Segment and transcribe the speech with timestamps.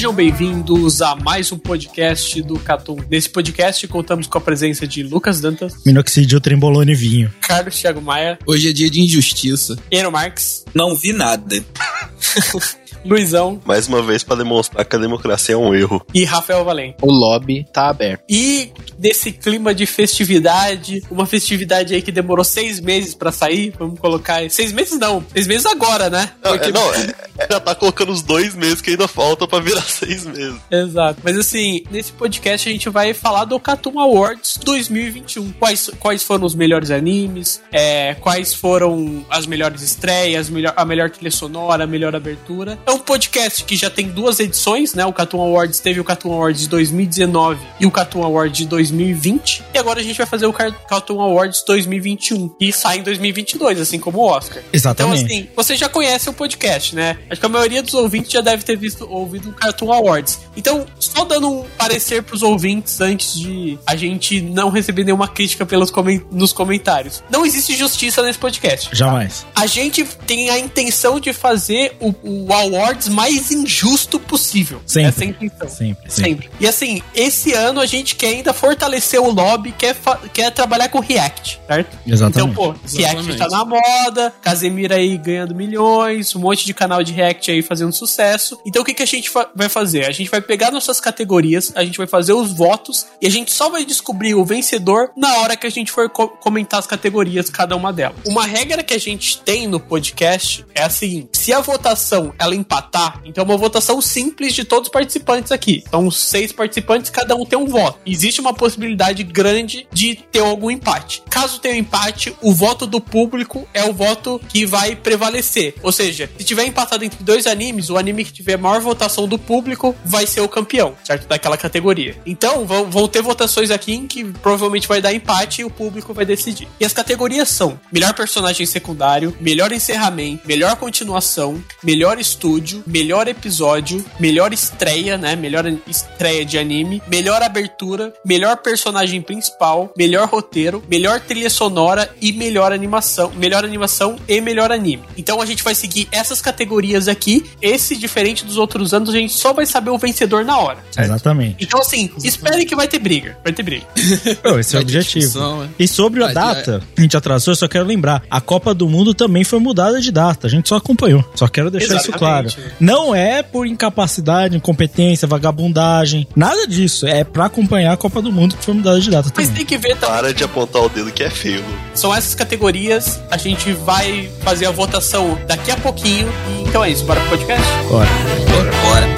[0.00, 2.96] Sejam bem-vindos a mais um podcast do Catum.
[3.10, 7.34] Nesse podcast contamos com a presença de Lucas Dantas, Minoxidil, trembolone e vinho.
[7.42, 9.78] Carlos Thiago Maia, Hoje é dia de injustiça.
[9.90, 11.62] Eno Marques, Não vi nada.
[13.04, 16.04] Luizão Mais uma vez para demonstrar que a democracia é um erro.
[16.14, 16.96] e Rafael Valente.
[17.02, 18.22] O lobby tá aberto.
[18.28, 23.98] E nesse clima de festividade, uma festividade aí que demorou seis meses pra sair, vamos
[23.98, 24.50] colocar aí.
[24.50, 26.30] Seis meses não, seis meses agora, né?
[26.42, 27.00] Não, Porque- é, não, é-
[27.38, 30.56] é- já tá colocando os dois meses que ainda falta pra virar seis meses.
[30.70, 31.20] Exato.
[31.24, 35.52] Mas assim, nesse podcast a gente vai falar do Cartoon Awards 2021.
[35.52, 41.10] Quais, quais foram os melhores animes, é, quais foram as melhores estreias, melhor, a melhor
[41.10, 42.78] trilha sonora, a melhor abertura.
[42.90, 45.06] É um podcast que já tem duas edições, né?
[45.06, 49.62] O Cartoon Awards teve o Cartoon Awards de 2019 e o Cartoon Awards de 2020.
[49.72, 52.52] E agora a gente vai fazer o Car- Cartoon Awards 2021.
[52.58, 54.60] E sai em 2022, assim como o Oscar.
[54.72, 55.22] Exatamente.
[55.22, 57.16] Então, assim, você já conhece o podcast, né?
[57.30, 60.40] Acho que a maioria dos ouvintes já deve ter visto ouvido o Cartoon Awards.
[60.56, 65.64] Então, só dando um parecer pros ouvintes antes de a gente não receber nenhuma crítica
[65.64, 67.22] pelos comen- nos comentários.
[67.30, 68.88] Não existe justiça nesse podcast.
[68.92, 69.46] Jamais.
[69.54, 74.80] A gente tem a intenção de fazer o, o awards mais injusto possível.
[74.86, 75.08] Sempre.
[75.08, 75.68] Essa é a intenção.
[75.68, 76.30] Sempre, sempre.
[76.30, 76.50] Sempre.
[76.60, 79.96] E assim, esse ano a gente quer ainda fortalecer o lobby, quer,
[80.32, 81.98] quer trabalhar com React, certo?
[82.06, 82.52] Exatamente.
[82.52, 83.36] Então, pô, React Exatamente.
[83.38, 87.92] tá na moda, Casemiro aí ganhando milhões, um monte de canal de React aí fazendo
[87.92, 88.58] sucesso.
[88.66, 90.06] Então o que, que a gente fa- vai fazer?
[90.06, 93.52] A gente vai pegar nossas categorias, a gente vai fazer os votos e a gente
[93.52, 97.48] só vai descobrir o vencedor na hora que a gente for co- comentar as categorias,
[97.50, 98.16] cada uma delas.
[98.26, 102.54] Uma regra que a gente tem no podcast é a seguinte: se a votação ela
[102.70, 105.82] empatar, então é uma votação simples de todos os participantes aqui.
[105.90, 107.98] São seis participantes, cada um tem um voto.
[108.06, 111.22] Existe uma possibilidade grande de ter algum empate.
[111.28, 115.74] Caso tenha um empate, o voto do público é o voto que vai prevalecer.
[115.82, 119.38] Ou seja, se tiver empatado entre dois animes, o anime que tiver maior votação do
[119.38, 121.26] público vai ser o campeão, certo?
[121.26, 122.16] Daquela categoria.
[122.24, 126.14] Então, vão, vão ter votações aqui em que provavelmente vai dar empate e o público
[126.14, 126.68] vai decidir.
[126.78, 134.04] E as categorias são melhor personagem secundário, melhor encerramento, melhor continuação, melhor estúdio, melhor episódio,
[134.18, 135.36] melhor estreia, né?
[135.36, 142.32] Melhor estreia de anime, melhor abertura, melhor personagem principal, melhor roteiro, melhor trilha sonora e
[142.32, 145.02] melhor animação, melhor animação e melhor anime.
[145.16, 147.44] Então a gente vai seguir essas categorias aqui.
[147.60, 150.78] Esse, diferente dos outros anos, a gente só vai saber o vencedor na hora.
[150.90, 151.06] certo?
[151.06, 151.56] Exatamente.
[151.64, 153.38] Então, assim, espere que vai ter briga.
[153.42, 153.86] Vai ter briga.
[154.42, 155.24] Pô, esse é o objetivo.
[155.24, 155.68] discussão, é.
[155.78, 158.88] E sobre a Vai, data, a gente atrasou, eu só quero lembrar, a Copa do
[158.88, 161.24] Mundo também foi mudada de data, a gente só acompanhou.
[161.34, 162.49] Só quero deixar isso claro.
[162.78, 167.06] Não é por incapacidade, incompetência, vagabundagem, nada disso.
[167.06, 169.64] É pra acompanhar a Copa do Mundo que foi mudada de data Mas também.
[169.64, 170.14] tem que ver também.
[170.16, 171.74] Para de apontar o dedo que é feio, Lu.
[171.94, 173.20] São essas categorias.
[173.30, 176.28] A gente vai fazer a votação daqui a pouquinho.
[176.66, 177.04] Então é isso.
[177.04, 177.66] Bora pro podcast?
[177.88, 178.08] Bora.
[178.48, 179.09] Bora, bora.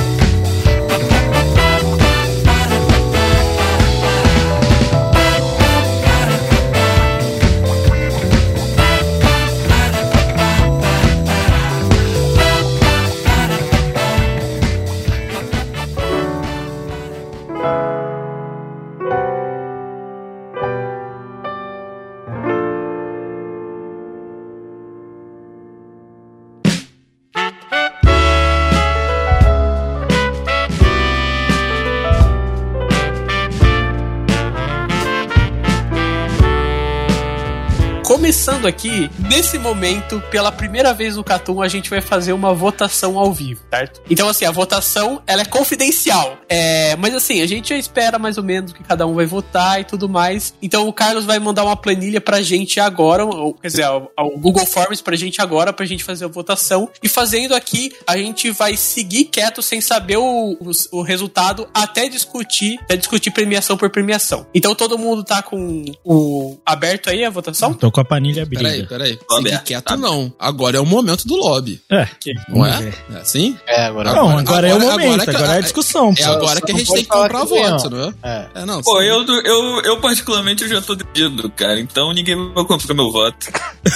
[39.19, 43.61] Nesse momento, pela primeira vez no Catum, a gente vai fazer uma votação ao vivo,
[43.71, 44.01] certo?
[44.09, 46.39] Então, assim, a votação, ela é confidencial.
[46.49, 49.81] É, mas assim, a gente já espera mais ou menos que cada um vai votar
[49.81, 50.55] e tudo mais.
[50.63, 54.67] Então, o Carlos vai mandar uma planilha pra gente agora, ou, quer dizer, ao Google
[54.67, 56.89] Forms pra gente agora, pra gente fazer a votação.
[57.03, 62.09] E fazendo aqui, a gente vai seguir quieto sem saber o, o, o resultado até
[62.09, 64.47] discutir, até discutir premiação por premiação.
[64.55, 67.75] Então, todo mundo tá com o aberto aí a votação?
[67.75, 68.72] Tô com a panilha briga.
[68.83, 69.19] Peraí, peraí.
[69.43, 69.59] Fique é.
[69.59, 69.97] quieto Tá.
[69.97, 70.33] não.
[70.39, 71.81] Agora é o momento do lobby.
[71.91, 72.07] É.
[72.49, 72.93] Não é?
[73.13, 73.57] É assim?
[73.67, 74.13] É, agora.
[74.13, 76.15] Não, agora, é o momento, que- agora é a discussão.
[76.19, 78.13] É agora que a gente tem que comprar voto, não é?
[78.23, 78.47] É.
[78.63, 78.81] É, não.
[78.83, 81.79] Pô, eu, eu, eu particularmente eu já tô decidido, cara.
[81.81, 83.49] Então ninguém vai comprar meu voto.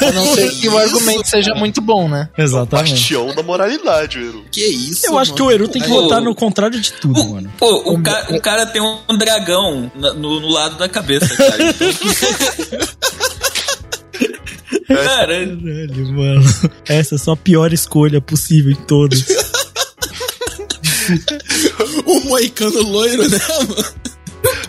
[0.03, 2.29] A não ser que o argumento seja muito bom, né?
[2.37, 2.91] Exatamente.
[2.93, 4.45] Bastião da moralidade, Eru.
[4.51, 5.51] Que isso, Eu acho que o.
[5.51, 7.53] Eru tem que votar no contrário de tudo, O- mano.
[7.59, 11.57] Pô, o, ca- o cara tem um dragão na- no, no lado da cabeça, cara.
[11.71, 11.87] Então-
[14.87, 16.45] cara, Caralho, mano.
[16.89, 19.25] Essa é só a pior escolha possível em todas.
[22.05, 23.85] O moicano loiro, né, mano?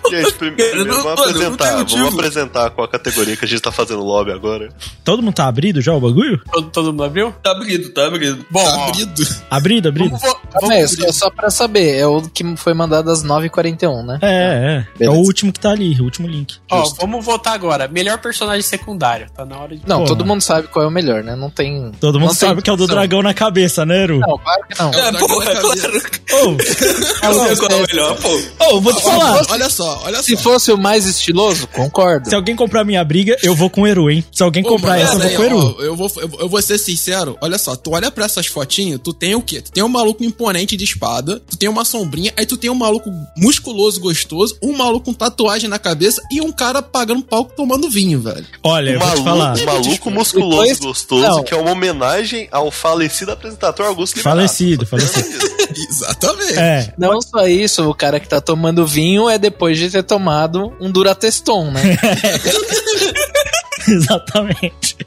[0.10, 1.66] Gente, prim- primeiro não- vamos mano, apresentar.
[1.72, 2.08] Vamos motivo.
[2.20, 4.70] apresentar qual a categoria que a gente tá fazendo lobby agora.
[5.04, 6.42] Todo mundo tá abrido já o bagulho?
[6.52, 7.34] Todo, todo mundo abriu?
[7.44, 8.46] tá abrido, tá abrido.
[8.50, 9.28] Bom, Tá abrido.
[9.50, 10.10] Abrido, abrido?
[10.10, 14.04] vamos, vo- Calma aí, vamos só, pra saber, é o que foi mandado às 9h41,
[14.06, 14.20] né?
[14.22, 14.88] É, é.
[14.96, 15.18] É Beleza.
[15.18, 16.56] o último que tá ali, o último link.
[16.72, 17.88] ó, vamos votar agora.
[17.88, 19.28] Melhor personagem secundário.
[19.36, 19.82] Tá na hora de.
[19.88, 20.08] Não, Porra.
[20.08, 21.36] todo mundo sabe qual é o melhor, né?
[21.36, 21.92] Não tem.
[22.00, 24.20] Todo mundo não sabe que é o do dragão na cabeça, né, Eru?
[24.20, 24.90] Não, claro que não.
[24.90, 25.68] É, dragão porra, claro.
[26.32, 26.58] Ô,
[27.28, 28.66] Eu sei qual é o melhor, pô.
[28.76, 29.42] ô, vou te falar.
[29.50, 30.44] Olha só, olha Se só.
[30.44, 32.30] fosse o mais estiloso, concordo.
[32.30, 34.24] Se alguém comprar minha briga, eu vou com o Eru, hein?
[34.32, 35.58] Se alguém Ô, comprar essa, eu vou com o Eru.
[35.58, 38.46] ó, eu, vou, eu, vou- eu vou ser sincero, olha só, tu olha pra essas
[38.48, 39.62] fotinhas, tu tem o quê?
[39.62, 42.76] Tu tem um maluco imponente de espada, tu tem uma sombrinha, aí tu tem um
[42.76, 47.90] maluco musculoso, gostoso, um maluco com tatuagem na cabeça e um cara pagando palco tomando
[47.90, 48.46] vinho, velho.
[48.64, 49.36] Olha, eu Um vou te falar.
[49.56, 51.44] maluco, um maluco musculoso Depois- gostoso, não.
[51.44, 54.38] que é uma homenagem ao falecido apresentador Augusto Liberato.
[54.38, 55.57] Falecido, falecido.
[55.90, 56.58] Exatamente.
[56.60, 60.74] É, Não só isso, o cara que tá tomando vinho é depois de ter tomado
[60.80, 61.82] um Durateston, né?
[63.92, 64.98] exatamente.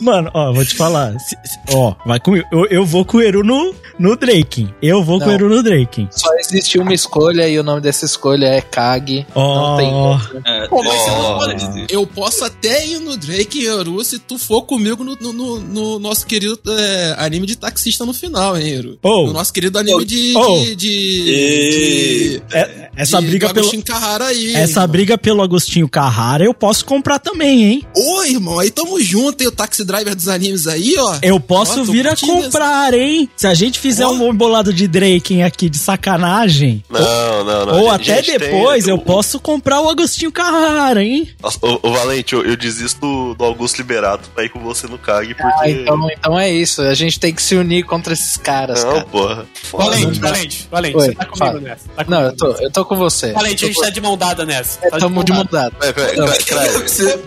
[0.00, 1.12] Mano, ó, vou te falar.
[1.18, 2.46] se- se- ó, vai comigo.
[2.52, 4.72] Eu, eu vou com o Eru no, no Draken.
[4.82, 5.34] Eu vou com o Não.
[5.34, 6.08] Eru no Draken.
[6.10, 9.26] Só existe uma escolha e o nome dessa escolha é Kag.
[9.34, 10.42] Não tem Ó, outra.
[10.46, 14.38] É, Pô, mas não é, Eu posso até ir no Drake e Eru se tu
[14.38, 18.68] for comigo no, no- no- no nosso querido é, anime de taxista no final, hein,
[18.68, 18.98] Eru?
[19.02, 19.26] Oh.
[19.26, 20.34] No nosso querido anime de.
[20.36, 20.58] Oh.
[20.58, 23.60] de, de, E- de- é- essa de- briga pelo.
[23.60, 24.54] Agostinho Carrara aí.
[24.54, 27.86] Essa briga pelo Agostinho Carrara eu posso comprar também, hein?
[28.24, 31.18] Irmão, aí tamo junto, tem o taxi driver dos animes aí, ó.
[31.22, 33.28] Eu posso Ó, vir a comprar, hein?
[33.36, 34.10] Se a gente fizer Ó.
[34.12, 37.80] um bom bolado de Draken aqui de sacanagem, Não, não, não.
[37.82, 41.28] ou Gente, até tem- depois, eu o- posso comprar o Agostinho Carrara, hein?
[41.42, 44.98] Nossa, Ô, ô, Valente, eu, eu desisto do, Augusto Liberato pra ir com você no
[44.98, 45.52] CAG, porque.
[45.60, 46.80] Ah, então, então é isso.
[46.82, 49.04] A gente tem que se unir contra esses caras, não, cara.
[49.06, 49.46] porra.
[49.72, 51.60] Valente, Valente, Valente, Oi, você tá comigo fala.
[51.60, 51.88] nessa.
[51.96, 52.56] Tá Não, eu comigo.
[52.56, 53.32] tô, eu tô com você.
[53.32, 54.78] Valente, a gente tá de mão dada nessa.
[54.82, 55.72] É, Tá tamo de mão dada.
[55.78, 56.16] Peraí,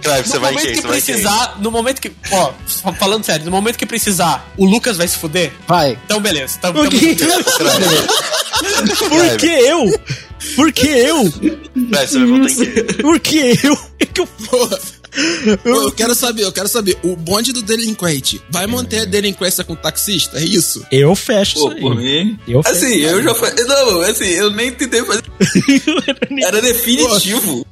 [0.01, 0.74] peraí, você vai em quem?
[0.81, 1.13] Que vai quem?
[1.15, 2.11] precisar, no momento que.
[2.31, 2.53] Ó,
[2.93, 5.51] falando sério, no momento que precisar, o Lucas vai se fuder?
[5.67, 5.97] Vai.
[6.05, 6.57] Então, beleza.
[6.61, 7.15] Tamo, O tamo quê?
[9.09, 9.99] Por que eu?
[10.55, 11.31] Por que eu?
[11.31, 12.83] Crave, você vai votar em quem?
[13.01, 13.77] Por que eu?
[13.99, 14.79] É que eu Porra.
[15.63, 16.97] Pô, eu quero saber, eu quero saber.
[17.03, 20.37] O bonde do delinquente vai manter a delinquência com o taxista?
[20.39, 20.85] É isso?
[20.91, 22.25] Eu fecho Pô, isso por aí.
[22.25, 22.39] mim.
[22.47, 23.63] Eu Assim, eu já falei.
[23.65, 25.23] Não, assim, eu nem tentei fazer.
[26.43, 27.65] Era definitivo.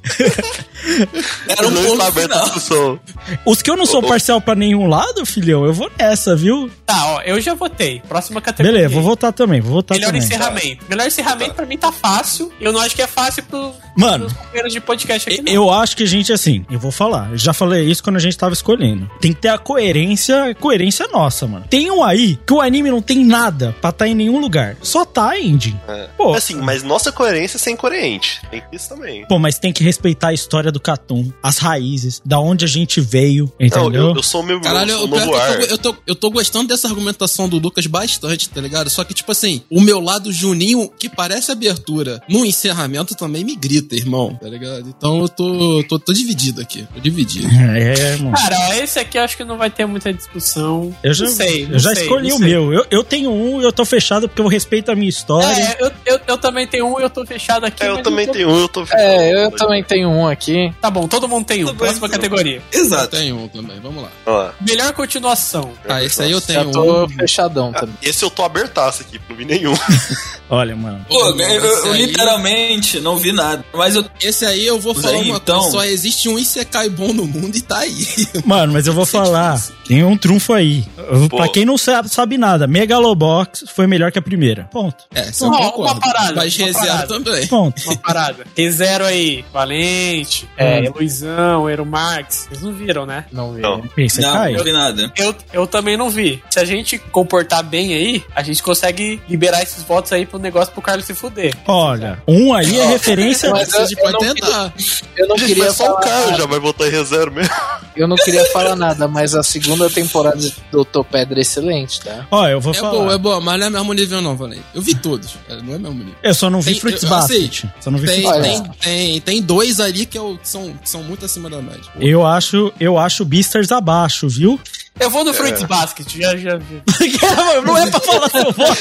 [1.48, 3.00] Era um Não ponto final.
[3.44, 6.70] Os que eu não sou parcial pra nenhum lado, filhão, eu vou nessa, viu?
[6.84, 8.02] Tá, ó, eu já votei.
[8.08, 8.72] Próxima categoria.
[8.72, 10.22] Beleza, vou votar também, vou votar Melhor também.
[10.22, 10.84] encerramento.
[10.88, 12.52] Melhor encerramento pra mim tá fácil.
[12.60, 15.52] Eu não acho que é fácil pro, Mano, pros companheiros de podcast aqui, não.
[15.52, 18.36] Eu acho que a gente, assim, eu vou falar, já falei isso quando a gente
[18.36, 19.10] tava escolhendo.
[19.20, 21.64] Tem que ter a coerência, coerência nossa, mano.
[21.68, 24.76] Tem um aí que o anime não tem nada pra tá em nenhum lugar.
[24.82, 25.78] Só tá a ending.
[25.88, 26.08] É.
[26.16, 28.40] Pô, Assim, mas nossa coerência é sem coerente.
[28.50, 29.26] Tem isso também.
[29.26, 33.00] Pô, mas tem que respeitar a história do Catum, as raízes, da onde a gente
[33.00, 34.08] veio, Não, entendeu?
[34.10, 35.60] eu, eu sou meu Caralho, eu novo que ar.
[35.60, 38.88] eu, tô, eu, tô, eu tô gostando dessa argumentação do Lucas bastante, tá ligado?
[38.90, 43.54] Só que, tipo assim, o meu lado Juninho, que parece abertura, no encerramento também me
[43.56, 44.88] grita, irmão, tá ligado?
[44.88, 47.23] Então eu tô, tô, tô dividido aqui, tô dividido.
[47.74, 48.32] É, mano.
[48.36, 50.94] Cara, esse aqui eu acho que não vai ter muita discussão.
[51.02, 52.46] Eu já, não sei, não eu já sei, escolhi o sei.
[52.48, 52.72] meu.
[52.72, 55.46] Eu, eu tenho um e eu tô fechado porque eu respeito a minha história.
[55.46, 57.82] É, eu, eu, eu também tenho um e eu tô fechado aqui.
[57.82, 60.72] É, eu também tô- tenho um, eu tô É, eu também tenho um aqui.
[60.80, 61.74] Tá bom, todo mundo tem um.
[61.74, 62.62] Próxima categoria.
[62.72, 63.16] Eu Exato.
[63.16, 64.54] tenho um também, vamos lá.
[64.60, 65.72] Melhor continuação.
[65.88, 67.08] Ah, esse aí eu Já tenho tô um.
[67.08, 67.96] fechadão ah, também.
[68.02, 69.74] esse eu tô abertaço aqui, não vi nenhum.
[70.50, 71.04] Olha, mano.
[71.08, 73.64] Pô, eu, eu aí- literalmente não vi nada.
[73.72, 74.04] Mas eu.
[74.22, 77.26] Esse aí eu vou falar aí, uma então- coisa, só existe um Isekai bom no
[77.26, 78.06] mundo e tá aí.
[78.44, 79.60] Mano, mas eu vou é falar.
[79.86, 80.84] Tem um trunfo aí.
[81.30, 81.36] Pô.
[81.36, 84.64] Pra quem não sabe, sabe nada, Megalobox foi melhor que a primeira.
[84.72, 85.04] Ponto.
[85.14, 86.00] É, isso eu Ó, uma concordo.
[86.00, 87.06] parada, Mas uma parada.
[87.06, 87.46] também.
[87.46, 87.82] Ponto.
[87.84, 88.46] Uma parada.
[88.56, 90.88] Rezero aí, Valente, é.
[90.88, 92.46] Luizão, Ero Marx.
[92.48, 93.26] Vocês não viram, né?
[93.32, 93.60] Não vi.
[93.60, 93.76] Não.
[93.78, 95.12] Não, não vi nada.
[95.16, 96.42] Eu, eu também não vi.
[96.50, 100.72] Se a gente comportar bem aí, a gente consegue liberar esses votos aí pro negócio
[100.72, 101.54] pro Carlos se fuder.
[101.66, 103.50] Olha, um aí é referência.
[103.50, 104.72] Mas A gente eu- eu pode não tentar.
[105.16, 107.54] Eu não queria só o Caio já vai votar em reserva mesmo.
[107.96, 110.40] Eu não queria falar nada, mas a segunda temporada
[110.72, 112.26] do Topedra é excelente, tá?
[112.30, 112.90] Ó, eu vou É falar.
[112.90, 114.64] boa, é boa, mas não é mesmo nível não, Valente.
[114.74, 116.14] Eu vi todos, é, não é mesmo nível.
[116.22, 117.64] Eu só não vi Tem- Fruits eu- Basket.
[117.64, 120.72] assim, Só não vi Tem, Fruits tem, tem, tem dois ali que, eu, que são,
[120.72, 121.84] que são muito acima da média.
[122.00, 124.58] Eu acho, eu acho Beasters abaixo, viu?
[125.00, 126.82] Eu vou no Fruits Basket, já, já vi.
[127.66, 128.80] não é pra falar seu voto.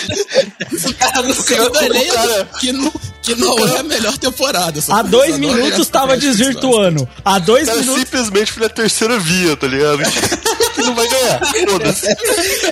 [1.58, 2.12] Eu ganhei
[2.60, 2.92] que, não,
[3.22, 4.80] que não é a melhor temporada.
[4.90, 7.08] Há dois não é minutos tava desvirtuando.
[7.26, 8.02] Há dois Cara, minutos.
[8.02, 10.04] simplesmente foi na terceira via, tá ligado?
[10.74, 11.40] que não vai ganhar.
[11.70, 12.08] Foda-se.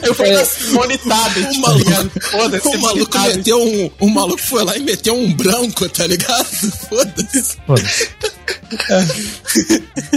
[0.03, 2.21] Eu fui na Tabet, O tá maluco?
[2.21, 3.91] Foda-se, o maluco meteu um.
[3.99, 6.45] O maluco foi lá e meteu um branco, tá ligado?
[6.89, 7.57] Foda-se.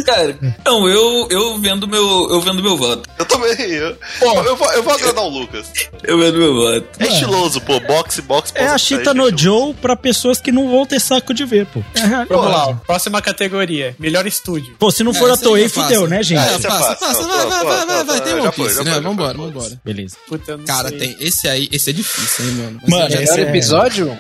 [0.04, 2.28] Cara, não, eu, eu vendo meu.
[2.31, 3.09] Eu vendo meu voto.
[3.18, 3.54] Eu também.
[3.71, 3.97] Eu,
[4.44, 5.71] eu, vou, eu vou agradar o Lucas.
[6.02, 6.87] Eu vendo meu voto.
[6.99, 7.78] É estiloso, pô.
[7.80, 8.52] Boxe, boxe.
[8.54, 9.37] É a Chita aí, no.
[9.37, 11.83] Joe pra pessoas que não vão ter saco de ver, pô.
[11.94, 13.94] É, Vamos lá, próxima categoria.
[13.99, 14.75] Melhor estúdio.
[14.78, 16.40] Pô, se não for É, a Toei, é fudeu, né, gente?
[16.40, 18.52] É, é passa, passa, vai, pô, vai, pô, vai, vai, pô, vai, pô, tem One
[18.52, 19.00] foi, Piece, né?
[19.00, 19.80] Vambora, vambora.
[19.85, 20.16] Beleza.
[20.28, 20.99] Puta, Cara, sei.
[20.99, 21.16] tem.
[21.21, 22.80] Esse aí, esse é difícil, hein, mano.
[22.88, 24.18] Mano, Melhor é- episódio?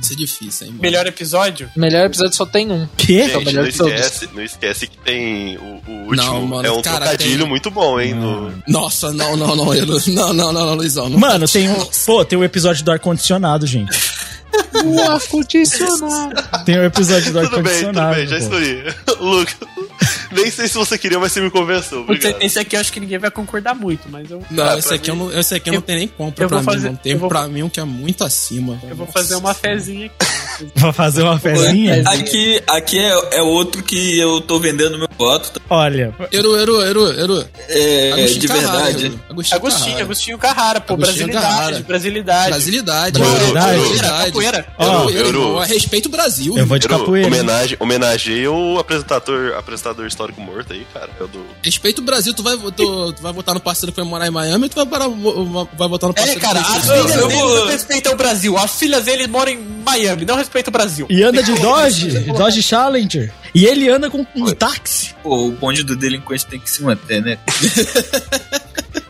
[0.00, 0.82] esse é difícil, hein, mano.
[0.82, 1.70] Melhor episódio?
[1.76, 2.86] Melhor episódio só tem um.
[2.96, 3.20] Quê?
[3.22, 6.62] É Gente, não esquece, não esquece que tem o, último.
[6.62, 8.14] É um trocadilho muito bom, hein?
[8.14, 11.08] No, Nossa, não, não, não, eu não, não, não, Luizão.
[11.08, 11.84] Não Mano, tem um.
[12.06, 13.90] Pô, tem o episódio do ar-condicionado, gente.
[14.84, 16.64] O ar-condicionado.
[16.64, 18.14] Tem o episódio do tudo bem, tudo ar-condicionado.
[18.14, 19.14] bem, já.
[19.22, 19.56] Lucas,
[20.32, 22.00] nem sei se você queria, mas você me convenceu.
[22.00, 22.42] Obrigado.
[22.42, 25.10] esse aqui eu acho que ninguém vai concordar muito, mas eu, Não, Ah, esse aqui,
[25.10, 26.88] eu mim- não, esse aqui eu não tenho nem compra eu pra vou mim, fazer-
[26.90, 26.96] não.
[26.96, 28.78] Tem eu vou- pra mim um que é muito acima.
[28.88, 30.26] eu vou fazer uma fezinha aqui.
[30.74, 32.02] Pra fazer uma fezinha?
[32.06, 35.60] Aqui, aqui é, é outro que eu tô vendendo meu voto.
[35.70, 37.48] Olha, Eru, Eru, Eru, Eru.
[37.68, 39.04] É, Agostinho de Carrara, verdade.
[39.06, 39.20] Eru.
[39.30, 40.02] Agostinho, Agostinho, Carrara.
[40.02, 41.84] Agostinho Carrara, pô, Agostinho brasilidade, Carrara.
[41.86, 42.50] brasilidade.
[42.50, 43.18] Brasilidade.
[43.18, 43.78] Brasilidade.
[43.78, 44.26] Brasilidade.
[44.26, 44.66] Capoeira.
[44.78, 46.58] Ó, Eru, Eru, irmão, Respeita o Brasil.
[46.58, 47.26] eu vou de Eru, capoeira.
[47.28, 51.10] homenagem, homenageei o apresentador, apresentador histórico morto aí, cara.
[51.20, 51.44] É o do.
[51.62, 52.34] Respeita o Brasil.
[52.34, 54.76] Tu vai, tu, tu vai votar no parceiro que vai morar em Miami ou tu
[54.76, 58.12] vai, parar, vai votar no É, parceiro cara, que as filhas eu dele não respeitam
[58.12, 58.58] o Brasil.
[58.58, 61.06] As filhas dele moram em Miami, não respeitam o Brasil.
[61.10, 63.32] E anda de Dodge, Dodge Challenger.
[63.54, 65.14] E ele anda com um táxi.
[65.22, 67.38] Pô, o bonde do delinquente tem que se manter, né?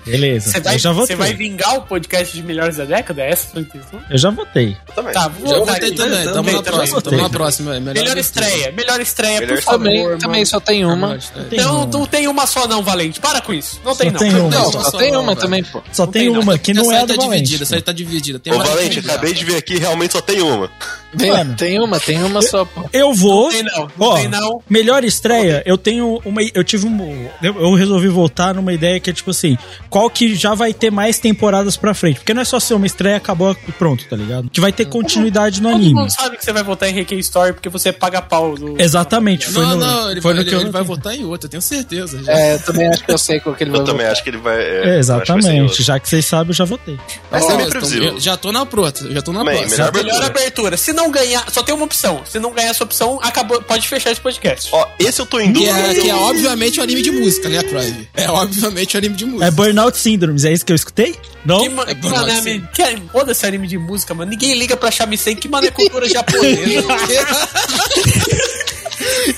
[0.04, 1.16] Beleza, Você vai, eu já você votei.
[1.16, 3.22] vai vingar o podcast de melhores da década?
[3.22, 4.00] Essa foi a intenção?
[4.11, 4.76] Eu já votei.
[4.88, 5.12] Eu também.
[5.12, 6.25] Tá, vou Já votar votei também.
[6.25, 7.02] Tamo Também, na próxima.
[7.02, 7.76] Tamo na próxima.
[7.76, 8.20] é, Melhor abertura.
[8.20, 9.78] estreia, melhor estreia, Melhor por favor.
[9.84, 10.18] Também, mano.
[10.18, 10.96] também só tem uma.
[10.96, 11.49] Melhor estreia.
[11.49, 11.87] Tem Não, uma.
[11.87, 13.20] não tem uma só não, Valente.
[13.20, 13.80] Para com isso.
[13.84, 14.18] Não Só tem não.
[14.18, 14.50] tem uma.
[14.50, 15.40] Não, Só- só só tem não, uma velho.
[15.40, 15.82] também, pô.
[15.92, 17.62] Só tem tem uma que não essa é a do tá dividida, Valente.
[17.62, 18.38] essa aí tá dividida.
[18.40, 20.68] Tem Ô, uma Valente, acabei de ver aqui, realmente só tem uma.
[21.16, 21.54] Tem, Mano.
[21.57, 22.88] tem uma, tem uma só, pô.
[22.92, 23.45] Eu vou.
[23.45, 24.62] Não tem não, não Ó, tem não.
[24.69, 26.40] Melhor estreia, eu tenho uma.
[26.54, 27.28] Eu tive um.
[27.42, 29.57] Eu, eu resolvi voltar numa ideia que é tipo assim:
[29.90, 32.16] qual que já vai ter mais temporadas pra frente?
[32.21, 34.49] Porque não é só ser uma estreia, acabou e pronto, tá ligado?
[34.50, 35.95] Que vai ter continuidade no Todo anime.
[35.95, 38.57] mundo sabe que você vai votar em Reiki Story porque você paga pau.
[38.57, 38.81] Do...
[38.81, 41.14] Exatamente, foi Não, no, não, ele, foi vai, no ele, que eu ele vai votar
[41.14, 42.23] em outra, eu tenho certeza.
[42.23, 42.33] Já.
[42.33, 44.12] É, eu também acho que eu sei qual que ele vai Eu também votar.
[44.12, 44.57] acho que ele vai.
[44.61, 45.83] É, É, vai exatamente, outro.
[45.83, 46.99] já que vocês sabem, eu já votei.
[47.31, 48.12] Mas Ó, é então, previsível.
[48.14, 49.69] eu já tô na próxima, já tô na próxima.
[49.69, 50.26] melhor Melhor abertura.
[50.26, 50.76] abertura.
[50.76, 52.23] Se não ganhar, só tem uma opção.
[52.28, 54.68] Se não ganhar essa opção, acabou, pode fechar esse podcast.
[54.73, 57.62] Ó, esse eu tô em Que é, que é obviamente o anime de música, né,
[57.62, 58.09] Crive?
[58.14, 59.47] É obviamente o anime de música.
[59.47, 61.16] É Burnout Syndromes, é isso que eu escutei?
[61.44, 61.59] Não?
[61.61, 62.61] Que, é que bom, mané, assim.
[62.61, 64.30] me- que, foda esse anime de música, mano.
[64.30, 65.35] Ninguém liga pra Shamisen.
[65.35, 66.87] Que mané cultura japonesa.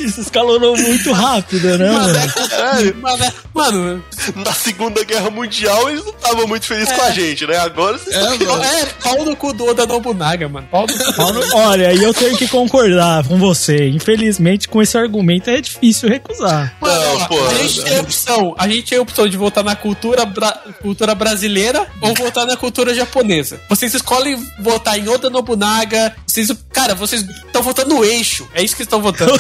[0.01, 2.33] Isso escalonou muito rápido, né, mano?
[2.49, 4.05] Caralho, mané, mano,
[4.37, 7.57] na Segunda Guerra Mundial eles não estavam muito felizes com a gente, né?
[7.59, 8.65] Agora vocês É, estão mano.
[8.65, 10.67] é pau no cu do Oda Nobunaga, mano.
[10.71, 11.13] Pau no cu.
[11.15, 13.89] Paulo, Olha, aí eu tenho que concordar com você.
[13.89, 16.75] Infelizmente, com esse argumento é difícil recusar.
[16.81, 17.47] Mano, Não, pô.
[17.47, 18.55] a gente tem a opção.
[18.59, 22.57] A gente tem a opção de votar na cultura, bra- cultura brasileira ou votar na
[22.57, 23.61] cultura japonesa.
[23.69, 26.15] Vocês escolhem votar em Oda Nobunaga.
[26.27, 28.49] Vocês, cara, vocês estão votando no eixo.
[28.55, 29.33] É isso que estão votando.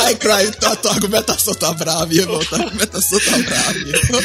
[0.00, 2.38] Ai, Crive, tua, tua argumentação tá brava, irmão.
[2.40, 4.20] Tua argumentação tá brava, irmão.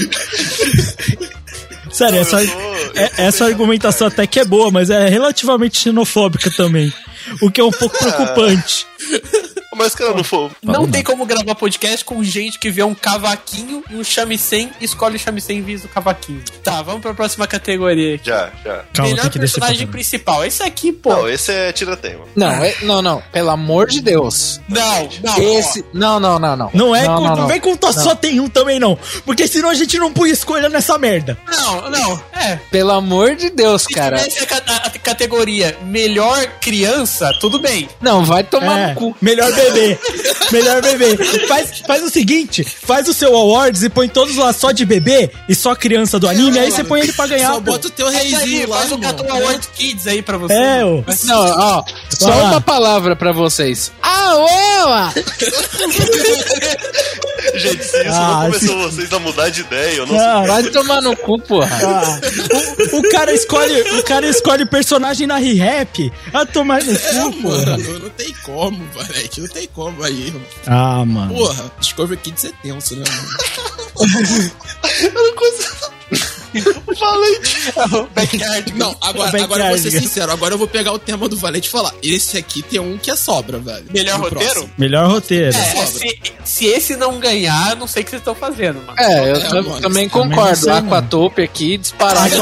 [1.91, 6.91] Sério, essa, é- essa argumentação até que é boa, mas é relativamente xenofóbica também.
[7.41, 8.85] O que é um pouco preocupante.
[9.75, 10.51] Mas, cara, não for.
[10.63, 14.85] Não tem como gravar podcast com gente que vê um cavaquinho e um shamisen e
[14.85, 16.41] escolhe o shamisen em vez do cavaquinho.
[16.63, 18.25] Tá, vamos pra próxima categoria aqui.
[18.27, 18.83] Já, já.
[18.93, 20.45] Calma, Melhor personagem principal.
[20.45, 21.09] Esse aqui, pô.
[21.09, 22.25] Não, esse é tira-tema.
[22.35, 23.21] Não, é- não, não.
[23.31, 24.59] Pelo amor de Deus.
[24.69, 25.37] Não, não.
[25.59, 25.85] Esse.
[25.93, 26.69] Não, não, não, não.
[26.73, 27.47] Não é, Não, com- não, não, não.
[27.47, 28.97] vem com to- só tem um também não.
[29.25, 31.37] Porque senão a gente não põe escolha nessa merda.
[31.47, 32.23] Não, não.
[32.33, 32.55] É.
[32.71, 34.17] Pelo amor de Deus, Se cara.
[34.17, 37.89] tivesse a, ca- a- a categoria melhor criança, tudo bem.
[38.01, 39.17] Não, vai tomar É, no cu.
[39.21, 39.64] melhor bebê.
[40.51, 41.17] Melhor bebê.
[41.47, 45.29] Faz, faz o seguinte: faz o seu awards e põe todos lá só de bebê
[45.49, 47.47] e só criança do anime, aí você põe ele pra ganhar.
[47.49, 47.71] Só pô.
[47.71, 49.13] bota o teu Faz aí, reizinho lá, faz um irmão.
[49.15, 50.53] Cartoon Award Kids aí pra você.
[50.53, 51.03] É, ô.
[51.23, 52.43] Não, ó, só lá.
[52.51, 53.91] uma palavra pra vocês.
[54.01, 55.13] Aoa!
[57.55, 60.63] Gente, se isso Ah, não começou vocês a mudar de ideia, eu não Ah, Vai
[60.63, 61.69] tomar no cu, porra.
[61.83, 62.19] ah.
[62.93, 66.11] O, o cara escolhe, o cara escolhe personagem na re-rap.
[66.33, 67.77] Ah, tomar no É, cu, porra.
[67.77, 69.41] mano, não tem como, Valete.
[69.55, 70.41] Não tem como aí, irmão.
[70.67, 71.33] Ah, mano.
[71.33, 73.29] Porra, Discovery Kids é tenso, né, mano?
[78.15, 78.73] Backyard.
[78.75, 79.43] Não, agora, Backyard.
[79.43, 80.31] agora eu vou ser sincero.
[80.31, 81.93] Agora eu vou pegar o tema do Valete e falar.
[82.03, 83.85] Esse aqui tem um que é sobra, velho.
[83.93, 84.53] Melhor No roteiro?
[84.53, 84.73] próximo.
[84.77, 85.55] Melhor roteiro.
[85.57, 88.93] É, se, se esse não ganhar, eu não sei o que vocês estão fazendo, mano.
[88.97, 90.55] É, eu É, mano, também também concordo.
[90.57, 90.87] sei, mano.
[90.87, 92.35] Aquatope aqui disparado.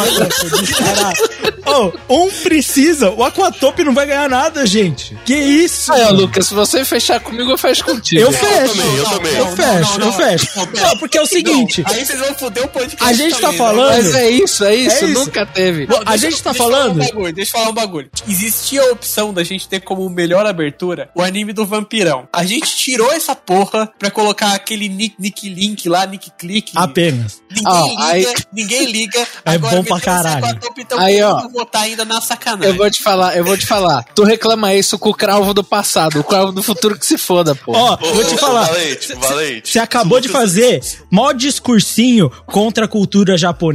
[1.65, 1.91] Oh,
[2.25, 3.09] um precisa.
[3.11, 5.17] O Aquatope não vai ganhar nada, gente.
[5.25, 5.91] Que isso?
[5.91, 6.11] Aí?
[6.13, 8.21] Lucas, se você fechar comigo, eu fecho contigo.
[8.21, 8.73] Eu fecho.
[8.75, 9.35] também, eu também.
[9.35, 10.47] Eu fecho, eu fecho.
[10.81, 11.83] Não, porque é o seguinte.
[11.85, 13.03] Aí vocês vão foder o podcast.
[13.03, 13.57] A gente tá também, né?
[13.57, 15.19] falando- Mas é isso, é isso, É isso.
[15.25, 15.85] nunca teve.
[15.85, 17.01] Bom, a gente tá Deixa eu falar falando.
[17.01, 18.09] Um bagulho, deixa eu falar um bagulho.
[18.27, 22.27] Existia a opção da gente ter como melhor abertura o anime do Vampirão.
[22.31, 26.71] A gente tirou essa porra pra colocar aquele Nick, Nick Link lá, Nick Click.
[26.75, 27.41] Apenas.
[27.49, 29.27] Ninguém Ah, liga, aí- ninguém liga.
[29.45, 30.45] É bom pra esse caralho.
[30.45, 31.47] Aquatope, Então Aí, ó.
[31.49, 32.69] votar ainda na sacanagem.
[32.71, 34.03] Eu vou te falar, eu vou te falar.
[34.15, 37.53] Tu reclama isso com o cravo do passado, o cravo do futuro que se foda,
[37.55, 37.73] pô.
[37.75, 38.65] Ó, Ô, vou te falar.
[38.65, 39.69] Valente, Valente.
[39.69, 40.81] Você acabou de fazer
[41.11, 43.73] mó discursinho contra a cultura japonesa,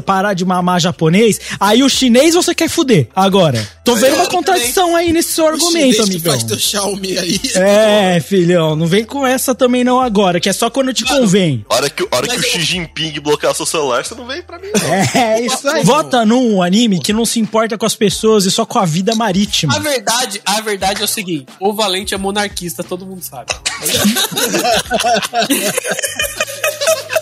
[0.00, 1.40] parar de mamar japonês.
[1.58, 3.08] Aí o chinês você quer fuder.
[3.14, 6.32] Agora, tô vendo uma contradição aí nesse seu argumento, amigão.
[6.32, 7.40] faz teu Xiaomi aí.
[7.56, 11.64] É, filhão, não vem com essa também não agora, que é só quando te convém.
[11.68, 14.68] Hora que, hora que o Xi Jinping bloquear seu celular, você não vem pra mim,
[14.72, 14.86] não.
[15.20, 15.84] É, isso aí.
[15.84, 19.12] Vota num anime que não se importa com as pessoas e só com a vida
[19.12, 19.78] A marítima.
[19.80, 23.46] verdade, a verdade é o seguinte: o Valente é monarquista, todo mundo sabe.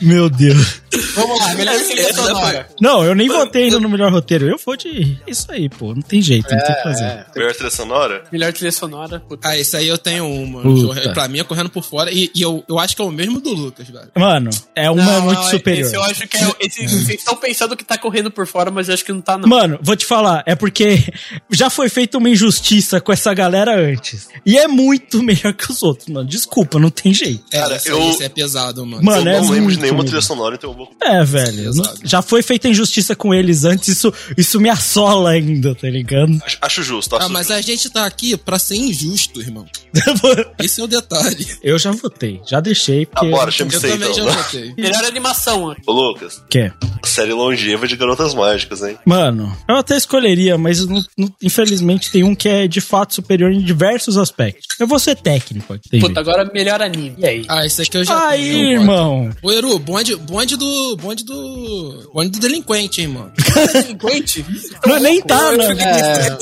[0.00, 0.80] Meu Deus.
[1.14, 2.68] Vamos lá, melhor trilha Essa sonora.
[2.80, 4.48] Não, eu nem votei ainda no melhor roteiro.
[4.48, 5.18] Eu vou de.
[5.26, 5.94] Isso aí, pô.
[5.94, 7.26] Não tem jeito, não tem o que fazer.
[7.34, 8.22] Melhor trilha sonora?
[8.32, 9.20] Melhor trilha sonora.
[9.20, 9.48] Puta.
[9.48, 10.62] Ah, esse aí eu tenho uma.
[10.62, 11.12] Puta.
[11.12, 12.10] Pra mim é correndo por fora.
[12.10, 14.08] E, e eu, eu acho que é o mesmo do Lucas, velho.
[14.16, 15.86] Mano, é uma Não, muito não, superior.
[15.86, 16.50] Esse eu acho que é.
[16.60, 19.36] Esse, vocês estão pensando que tá correndo por fora, mas eu acho que não tá,
[19.38, 19.48] não.
[19.48, 21.12] Mano, vou te falar, é porque
[21.50, 24.28] já foi feita uma injustiça com essa galera antes.
[24.44, 26.26] E é muito melhor que os outros, mano.
[26.28, 27.44] Desculpa, não tem jeito.
[27.52, 29.02] É, Cara, esse, eu- aí, esse é pesado, mano.
[29.02, 30.90] Mano, eu é não lembro de nenhuma trilha sonora, então eu vou.
[31.02, 31.68] É, velho.
[31.68, 32.00] Exato.
[32.04, 36.38] já foi feita injustiça com eles antes, isso, isso me assola ainda, tá ligado?
[36.44, 37.58] Acho, acho justo, acho Ah, mas justo.
[37.58, 39.66] a gente tá aqui pra ser injusto, irmão.
[40.62, 41.46] Esse é o detalhe.
[41.62, 43.04] eu já votei, já deixei.
[43.12, 44.14] Ah, Porque bora, chama Eu também então.
[44.14, 44.74] já votei.
[44.76, 45.74] Melhor animação, ó.
[45.86, 46.74] Ô, Lucas, Quer?
[47.04, 48.96] série longeva de garotas mágicas, hein?
[49.04, 53.50] Mano, eu até escolheria, mas não- não- infelizmente tem um que é de fato superior
[53.52, 54.66] em diversos aspectos.
[54.78, 55.88] Eu vou ser técnico aqui.
[55.88, 56.30] tem Puta, jeito.
[56.30, 57.14] agora melhor anime.
[57.18, 57.44] E aí?
[57.48, 58.80] Ah, esse aqui eu já Aí, tenho, eu voto.
[58.80, 59.30] irmão.
[59.42, 60.96] Ô, Eru, bonde, bonde do.
[60.96, 62.10] Bonde do.
[62.12, 63.32] Bonde do delinquente, hein, mano.
[63.72, 64.44] Delinquente?
[64.86, 65.68] Não, nem tá, Eu né?
[65.68, 66.36] fiquei- É.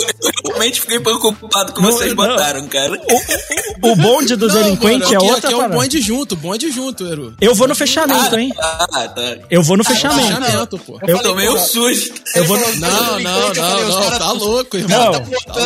[0.45, 2.17] Eu realmente fiquei preocupado com Não, vocês não.
[2.29, 3.01] botaram, cara.
[3.83, 7.07] O bonde do Não, delinquente mano, é outra aqui é o bonde junto, bonde junto,
[7.07, 7.35] Eru.
[7.41, 8.53] Eu vou no fechamento, hein?
[8.59, 9.37] Ah, tá.
[9.51, 10.41] Eu vou no fechamento.
[10.43, 10.99] Fechamento, pô.
[11.07, 12.15] Eu tomei um susto.
[12.35, 14.99] Eu vou, Não, não, não, não, tá louco, irmão.
[15.05, 15.13] Não.
[15.13, 15.21] Tá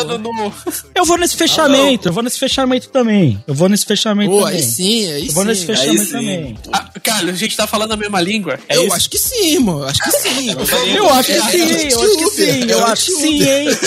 [0.04, 0.52] Botando no.
[0.94, 2.08] eu vou nesse fechamento.
[2.08, 3.42] Eu vou nesse fechamento também.
[3.46, 4.56] Eu vou nesse fechamento Pô, também.
[4.56, 5.66] aí sim, aí Eu vou nesse sim.
[5.66, 6.10] fechamento sim.
[6.12, 6.58] também.
[6.72, 6.90] Ah,
[7.27, 8.59] cara, a gente tá falando a mesma língua.
[8.67, 8.95] É Eu isso?
[8.95, 9.83] acho que sim, irmão.
[9.83, 10.51] Acho que sim.
[10.95, 13.67] Eu acho que sim, eu acho que sim, eu acho que sim, hein?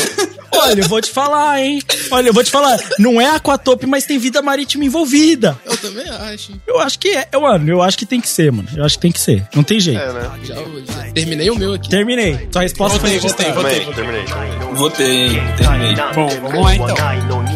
[0.52, 1.82] Olha, eu vou te falar, hein?
[2.11, 2.78] Olha, eu vou te falar.
[2.98, 5.59] Não é aquatope, mas tem vida marítima envolvida.
[5.64, 6.52] Eu também acho.
[6.66, 7.28] Eu acho que é.
[7.32, 8.68] Eu, mano, eu acho que tem que ser, mano.
[8.74, 9.46] Eu acho que tem que ser.
[9.54, 10.00] Não tem jeito.
[10.00, 10.30] É, né?
[10.44, 11.90] Já, já terminei o meu aqui.
[11.90, 12.48] Terminei.
[12.50, 13.62] Sua resposta Votei, foi votei, registrada.
[13.85, 13.94] votei.
[13.94, 14.74] Terminei, terminei.
[14.74, 15.42] Votei, hein?
[15.59, 15.94] Terminei.
[16.14, 16.96] Bom, vamos lá então.
[16.96, 17.50] ないのに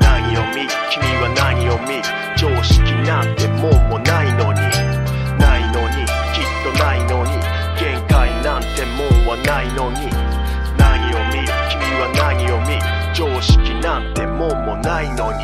[0.00, 2.02] 何を見君は何を見
[2.36, 3.79] 常識なんてもん
[13.21, 15.40] 常識なんてもんもないのに。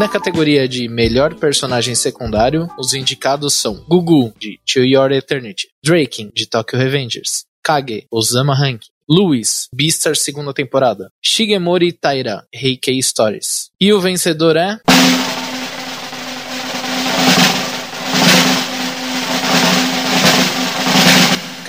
[0.00, 6.30] Na categoria de melhor personagem secundário, os indicados são Gugu, de To Your Eternity, Draken,
[6.34, 13.68] de Tokyo Revengers, Kage, Osama Rank, Luis, Beastars segunda temporada, Shigemori Taira, Heikei Stories.
[13.78, 14.80] E o vencedor é...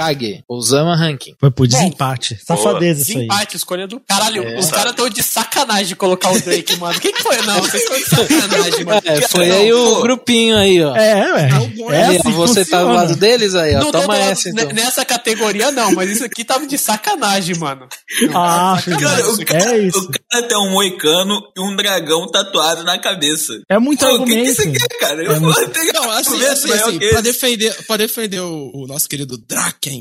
[0.01, 1.35] Kage, Osama Ranking.
[1.39, 2.37] Foi pro desempate.
[2.45, 3.15] Safadeza isso aí.
[3.27, 3.99] Desempate, escolha do.
[4.01, 4.57] Caralho, É.
[4.59, 6.99] os caras tão de sacanagem de colocar o Drake, mano.
[6.99, 7.37] Quem que foi?
[7.43, 9.01] Não, vocês estão de sacanagem, mano.
[9.05, 10.95] É, foi aí o grupinho aí, ó.
[10.95, 11.49] É, ué.
[11.91, 12.93] É Aí, ó, assim você tá do funciona.
[12.93, 13.79] lado deles aí, ó.
[13.79, 14.65] Não Toma falando essa, então.
[14.67, 17.87] ne- nessa categoria, não, mas isso aqui tava de sacanagem, mano.
[18.33, 19.99] Ah, Cara, o cara, é isso.
[19.99, 23.53] o cara tem um moicano e um dragão tatuado na cabeça.
[23.69, 24.55] É muito Pô, o que, que argumento.
[24.55, 25.23] você quer, cara?
[25.23, 28.71] Eu É vou muito- ter Não, assim, argumento assim, assim, pra defender, pra defender o,
[28.73, 29.37] o nosso querido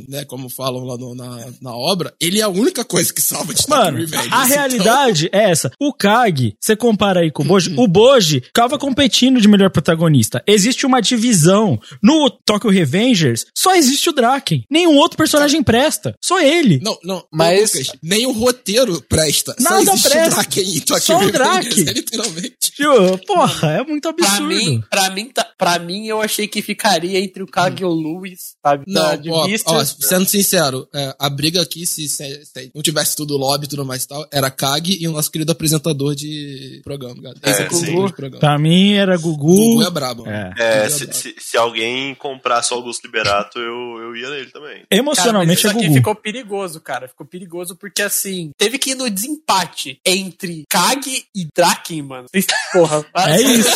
[0.09, 3.53] Né, como falam lá no- na, na obra, ele é a única coisa que salva
[3.55, 4.33] de Tokyo Mano, Revengers.
[4.33, 5.70] a então- realidade é essa.
[5.81, 10.42] O Kag, você compara aí com o Boji, o Boji ficava competindo de melhor protagonista.
[10.46, 11.79] Existe uma divisão.
[12.03, 14.64] No Tokyo Revengers, só existe o Draken.
[14.70, 16.14] Nenhum outro personagem presta.
[16.22, 16.81] Só ele.
[16.83, 19.55] Não, não, Mas- Lucas, nem o roteiro presta.
[19.61, 20.29] Nada Só existe presta.
[20.29, 21.88] o Draken em Tokyo Só o Draken.
[21.88, 22.57] é literalmente.
[22.74, 24.46] Tio, Porra, é muito Pra absurdo.
[24.55, 27.92] mim, pra mim, tá- pra mim, eu achei que ficaria entre o Kage e o
[27.92, 28.85] Lewis, sabe?
[28.87, 29.70] Não, ó, vista.
[29.80, 33.68] Ó, sendo sincero, é, a briga aqui, se, se- se não tivesse tudo lobby e
[33.68, 37.36] tudo mais e tal, era Kag e o nosso querido apresentador de programa, cara.
[37.42, 37.84] É, sim.
[38.06, 38.38] de programa.
[38.40, 39.54] Pra mim era Gugu.
[39.56, 40.26] Gugu é brabo.
[40.28, 40.52] É.
[40.58, 41.14] É, Gugu se, brabo.
[41.20, 44.74] se, se alguém comprasse o Augusto Liberato, eu, eu ia nele também.
[44.76, 45.94] Cara, mas Emocionalmente isso é aqui Gugu.
[45.94, 47.08] ficou perigoso, cara.
[47.08, 51.00] Ficou perigoso porque, assim, teve que ir no desempate entre Kag
[51.34, 52.26] e Draken, mano.
[52.72, 53.68] Porra, É isso.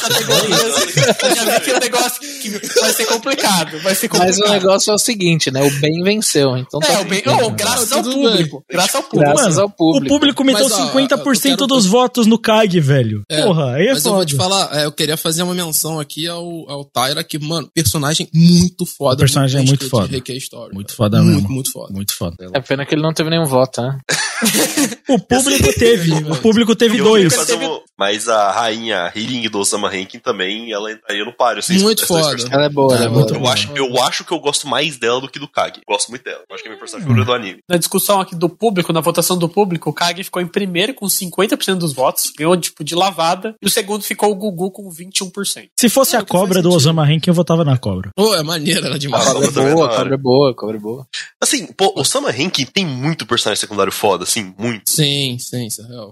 [1.34, 3.80] Já vi que é um negócio que vai ser complicado.
[3.80, 4.38] Vai ser complicado.
[4.38, 5.62] Mas o negócio é o seguinte, né?
[5.62, 8.64] O bem venceu, então tá É, o bem, oh, graças ao público.
[8.70, 9.32] Graças ao público.
[9.34, 10.06] Graças ao público.
[10.06, 13.22] O público meteu Mas, ó, 50% eu quero- dos votos no Kag, velho.
[13.30, 14.48] É, Porra, aí é Mas eu vou te foda.
[14.48, 18.86] falar, é, eu queria fazer uma menção aqui ao, ao Tyra, que, mano, personagem muito
[18.86, 19.14] foda.
[19.14, 20.06] O personagem no é muito foda.
[20.08, 21.48] Reiki Story, Muito foda muito, mesmo.
[21.50, 21.92] Muito foda.
[21.92, 22.36] Muito foda.
[22.52, 23.98] É pena que ele não teve nenhum voto, né?
[25.08, 26.12] O público teve.
[26.30, 27.32] O público teve eu dois.
[27.34, 31.60] um- Mas a rainha Hiring do Osama Rankin também, ela entraria no páreo.
[31.60, 32.36] assim, Muito foda.
[32.50, 33.20] Ela é boa, ela é boa.
[33.20, 35.80] muito Eu acho, eu acho que eu gosto mais dela do que do Kage.
[35.88, 36.42] Gosto muito dela.
[36.48, 37.58] Eu acho que é minha personagem favorita do anime.
[37.68, 41.06] Na discussão aqui do público, na votação do público, o Kage ficou em primeiro com
[41.06, 45.68] 50% dos votos, ganhou tipo de lavada, e o segundo ficou o Gugu com 21%.
[45.78, 46.70] Se fosse a que faz cobra do.
[46.72, 48.10] Osama Rankin, eu votava na cobra.
[48.16, 49.26] Pô, é maneira, ela é demais.
[49.28, 49.96] Ah, Cobra é também boa, hora.
[49.96, 51.06] cobra é boa, cobra é boa.
[51.40, 54.90] Assim, pô, o Osama Rankin tem muito personagem secundário foda, assim, muito.
[54.90, 56.10] Sim, sim, isso é real.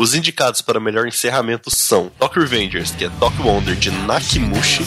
[0.00, 4.82] Os indicados para melhor encerramento são Tokyo Revengers, que é Tokyo Wonder de Nakimushi,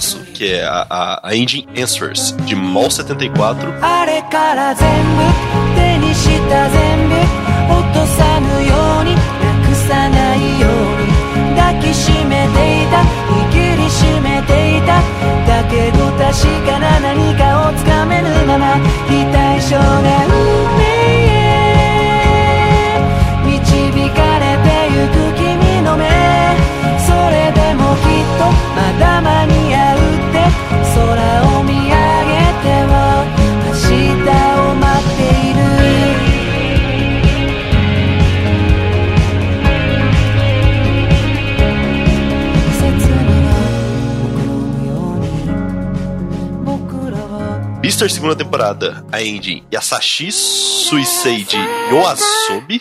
[0.00, 3.74] Orutaço, que é a, a, Engine Answers de Mall 74,
[47.90, 51.56] Beaster segunda temporada, a Engine Yasashi Suisei de
[51.90, 52.80] Yoasobi,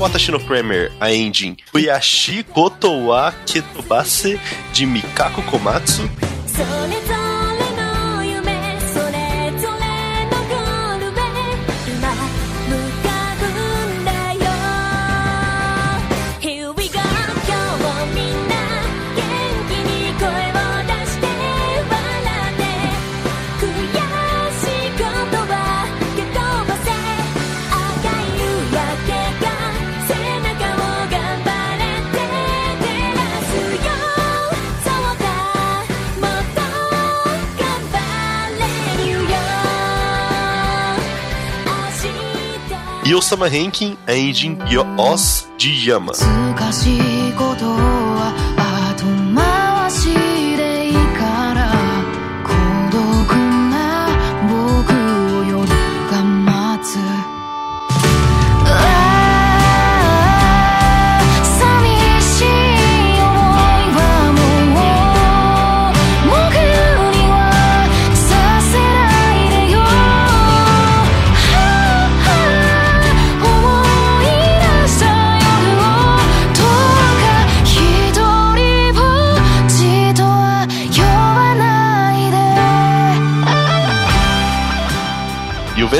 [0.00, 4.38] Watashi no Premier, a Engine Fuyashi Koto wa Ketobase
[4.74, 6.08] de Mikako Komatsu,
[43.30, 44.58] Osama Rankin, a engine
[44.98, 46.10] Os de Yama.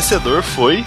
[0.00, 0.82] Vencedor foi.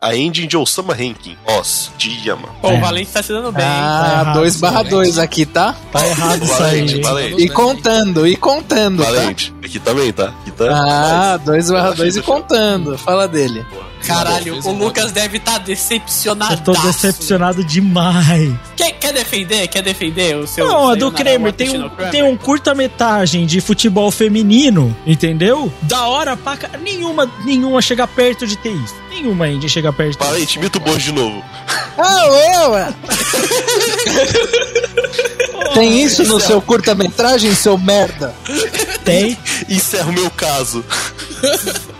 [0.00, 2.48] A engine de Osama Rankin, Os de Yama.
[2.60, 3.64] Pô, o Valente tá se dando bem.
[3.64, 5.74] Ah, errado, 2 barra 2 aqui, tá?
[5.92, 6.80] Tá errado isso aí.
[6.80, 7.42] Valente, valente.
[7.42, 9.10] E contando, e contando, tá?
[9.10, 9.54] Valente.
[9.64, 10.26] Aqui também, tá?
[10.42, 10.64] Aqui tá.
[10.72, 12.98] Ah, 2 barra 2 e contando.
[12.98, 13.64] Fala dele.
[14.06, 16.54] Caralho, o Lucas deve estar decepcionado.
[16.54, 18.52] Eu tô decepcionado demais.
[18.76, 19.68] Quer, quer defender?
[19.68, 20.66] Quer defender o seu.
[20.66, 22.10] Não, a do Kramer tem um, Kramer?
[22.10, 25.72] tem um curta-metragem de futebol feminino, entendeu?
[25.82, 26.78] Da hora pra ca...
[26.78, 28.94] Nenhuma, nenhuma chega perto de ter isso.
[29.10, 30.18] Nenhuma ainda chega perto.
[30.18, 31.42] Valente, imita o Bojo de novo.
[31.96, 32.94] Ah, ué!
[35.74, 38.34] Tem isso no seu curta-metragem, seu merda?
[39.04, 39.38] Tem.
[39.68, 40.84] Encerra o meu caso.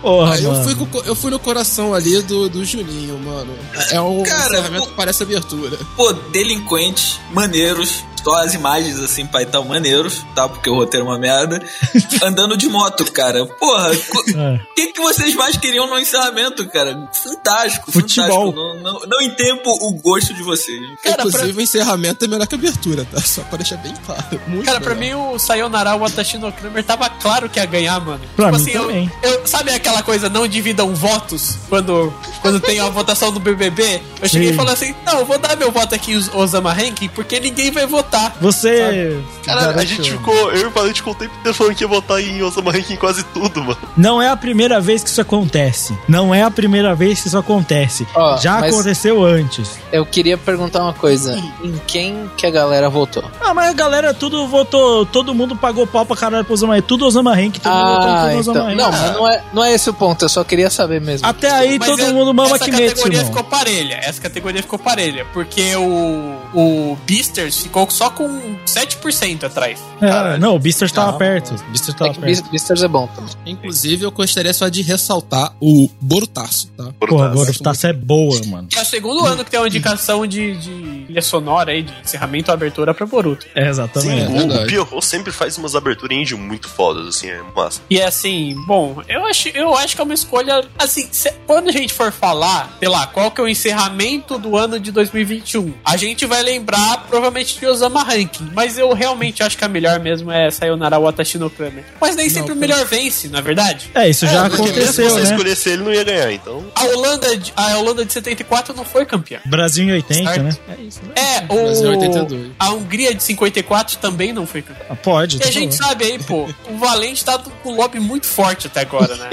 [0.00, 0.76] Porra, Ah, eu, fui
[1.06, 3.52] eu fui no coração ali do, do Juninho, mano.
[3.90, 5.78] É um Cara, encerramento que parece abertura.
[5.96, 10.48] Pô, delinquentes, maneiros, só as imagens assim, pai tal, maneiros, tá?
[10.48, 11.62] Porque o roteiro é uma merda.
[12.24, 13.46] Andando de moto, cara.
[13.46, 14.60] Porra, o É.
[14.74, 17.08] que, que vocês mais queriam no encerramento, cara?
[17.12, 18.52] Fantástico, Futebol.
[18.52, 18.82] fantástico.
[18.82, 20.80] Não, não, não entendo o gosto de vocês.
[21.04, 23.20] Cara, Inclusive, o encerramento é melhor que a abertura, tá?
[23.20, 24.40] Só pra deixar bem claro.
[24.48, 25.30] Muito Cara, pra melhor.
[25.30, 28.20] mim o Sayonara Watashino Kramer tava claro que ia ganhar, mano.
[28.34, 29.12] Pra tipo mim assim, eu- também.
[29.22, 32.12] eu- sabe aquela coisa, não dividam votos quando,
[32.42, 34.02] quando tem a votação do BBB?
[34.20, 34.54] Eu cheguei Sim.
[34.54, 37.70] e falei assim, não, eu vou dar meu voto aqui, os Osama Rankin, porque ninguém
[37.70, 38.15] vai votar.
[38.40, 39.18] Você.
[39.44, 40.34] Cara, a gente ficou.
[40.52, 42.94] Eu e o Valente ficou o tempo inteiro falando que ia votar em Osama Rankin
[42.94, 43.78] em quase tudo, mano.
[43.96, 45.96] Não é a primeira vez que isso acontece.
[46.08, 48.06] Não é a primeira vez que isso acontece.
[48.14, 49.78] Ó, Já aconteceu antes.
[49.92, 51.36] Eu queria perguntar uma coisa.
[51.62, 53.24] Em quem que a galera votou?
[53.40, 55.06] Ah, mas a galera tudo votou.
[55.06, 56.84] Todo mundo pagou pau pra caralho pro Osama Rank.
[56.86, 57.58] Tudo Osama Rank.
[57.58, 58.66] Todo mundo votou em Ah, tudo Osama então.
[58.66, 58.76] Rank.
[58.76, 60.24] Não, mas não é, não é esse o ponto.
[60.24, 61.26] Eu só queria saber mesmo.
[61.26, 64.00] Até aí Mas todo é- mundo mama essa Kimetsu, categoria ficou parelha.
[64.02, 65.26] Essa categoria ficou parelha.
[65.32, 69.80] Porque o, o Beasters ficou só com 7% atrás.
[70.00, 71.18] É, não, o Beasters tava Não.
[71.18, 71.54] perto.
[71.54, 72.26] O Beasters É tava que perto.
[72.26, 73.30] Beast- Beasters é bom também.
[73.46, 76.92] Inclusive, eu gostaria só de ressaltar o Borutaço, tá?
[77.00, 78.68] Porra, agora o Taça é boa, mano.
[78.76, 82.50] É o segundo ano que tem uma indicação de, de trilha sonora aí, de encerramento
[82.50, 83.46] ou abertura pra Boruto.
[83.54, 84.30] É, Sim, exatamente.
[84.30, 84.64] o, verdade.
[84.64, 87.80] o Pierrot sempre faz umas aberturas indie muito fodas, assim, é massa.
[87.90, 90.64] E assim, bom, eu acho, eu acho que é uma escolha.
[90.78, 94.56] Assim, se- quando a gente for falar, sei lá, qual que é o encerramento do
[94.56, 98.50] ano de 2021, a gente vai lembrar provavelmente de Osama Ranking.
[98.54, 101.84] Mas eu realmente acho que a melhor mesmo é Sayonara Watashi no Kramer.
[102.00, 103.90] Mas nem sempre o melhor vence, na verdade.
[103.94, 105.30] É, isso já Porque mesmo se aconteceu, você né?
[105.30, 106.64] escolhesse ele, não ia ganhar, então.
[106.74, 109.40] A Holanda, de- a Holanda de 74 não foi campeã.
[109.44, 110.42] Brasil em 80, Certo.
[110.42, 110.50] né?
[110.78, 111.12] É isso, né?
[111.14, 112.50] É, Brasil o, 82.
[112.58, 114.86] a Hungria de 54 também não foi campeã.
[114.90, 115.36] Ah, Pode.
[115.36, 115.90] E tô a gente falando.
[115.90, 119.30] sabe aí, pô, o Valente tá com o lobby muito forte até agora, né?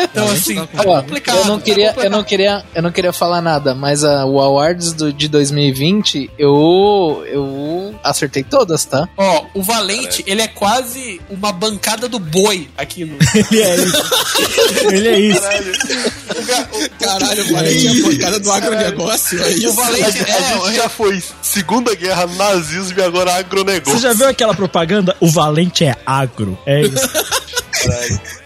[0.00, 1.38] Então, assim, tá tá Ó, complicado.
[1.38, 4.40] eu não tá queria, eu não queria, eu não queria falar nada, mas a, o
[4.40, 7.42] Awards do, de 2020, eu eu
[8.02, 9.08] acertei todas, tá?
[9.16, 13.16] Ó, o Valente, ele é quase uma bancada do boi aqui no.
[13.52, 14.02] Ele é isso.
[14.90, 15.40] Ele é isso.
[16.98, 19.42] Caralho, o Valente é a pancada do agronegócio.
[19.42, 19.80] É O isso.
[19.80, 20.54] A, Valente gente- a é.
[20.64, 23.98] gente já foi Segunda Guerra, nazismo e agora agronegócio.
[23.98, 25.16] Você já viu aquela propaganda?
[25.20, 26.58] O valente é agro.
[26.66, 27.08] É isso.
[27.82, 28.41] Qual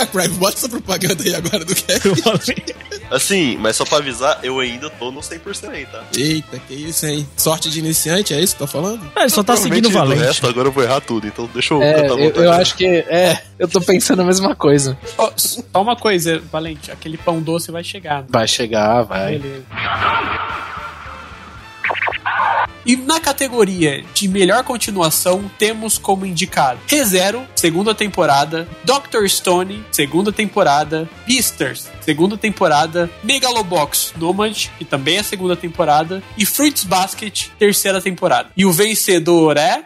[0.00, 0.28] é, Crave?
[0.34, 2.74] Bota essa propaganda aí agora do valente-
[3.10, 6.04] Assim, mas só pra avisar, eu ainda tô no 100% aí, tá?
[6.16, 7.26] Eita, que isso, hein?
[7.36, 9.00] Sorte de iniciante, é isso que tá falando?
[9.16, 10.20] Ah, ele só tá seguindo o valente.
[10.22, 12.84] resto, agora eu vou errar tudo, então deixa eu É, cantar eu, eu acho que
[12.86, 14.98] é, eu tô pensando a mesma coisa.
[15.16, 18.20] Ó, só uma coisa, Valente, aquele pão doce vai chegar.
[18.22, 18.26] né?
[18.28, 19.38] Vai chegar, vai.
[19.38, 19.64] Beleza.
[22.88, 30.32] E na categoria de melhor continuação, temos como indicado ReZero, segunda temporada, Doctor Stone, segunda
[30.32, 38.00] temporada, Beasters, segunda temporada, Megalobox Nomad, que também é segunda temporada, e Fruits Basket, terceira
[38.00, 38.48] temporada.
[38.56, 39.84] E o vencedor é.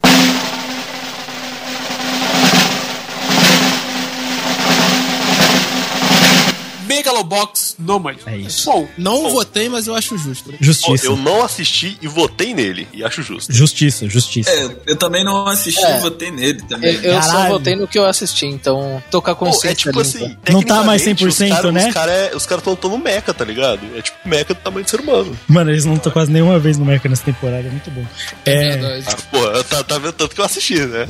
[7.22, 8.18] Megalobox Nômade.
[8.26, 8.70] É isso.
[8.70, 10.52] Bom, Não votei, mas eu acho justo.
[10.60, 11.06] Justiça.
[11.06, 12.86] eu não assisti e votei nele.
[12.92, 13.52] E acho justo.
[13.52, 14.50] Justiça, justiça.
[14.50, 15.98] É, eu também não assisti É.
[15.98, 16.94] e votei nele também.
[16.96, 19.74] Eu, eu só votei no que eu assisti, então tô com a Pô, consciência é
[19.74, 20.02] tipo limpa.
[20.02, 20.36] assim.
[20.50, 21.86] Não tá mais tecnicamente, 100%, os cara, né?
[21.88, 23.80] Os caras cara tão, tão no meca, tá ligado?
[23.96, 25.38] É tipo meca do tamanho de ser humano.
[25.48, 28.04] Mano, eles não estão quase nenhuma vez no Mecha nessa temporada, é muito bom.
[28.44, 28.76] É.
[28.76, 29.04] Verdade.
[29.08, 31.06] Ah, pô, tá, tá vendo tanto que eu assisti, né?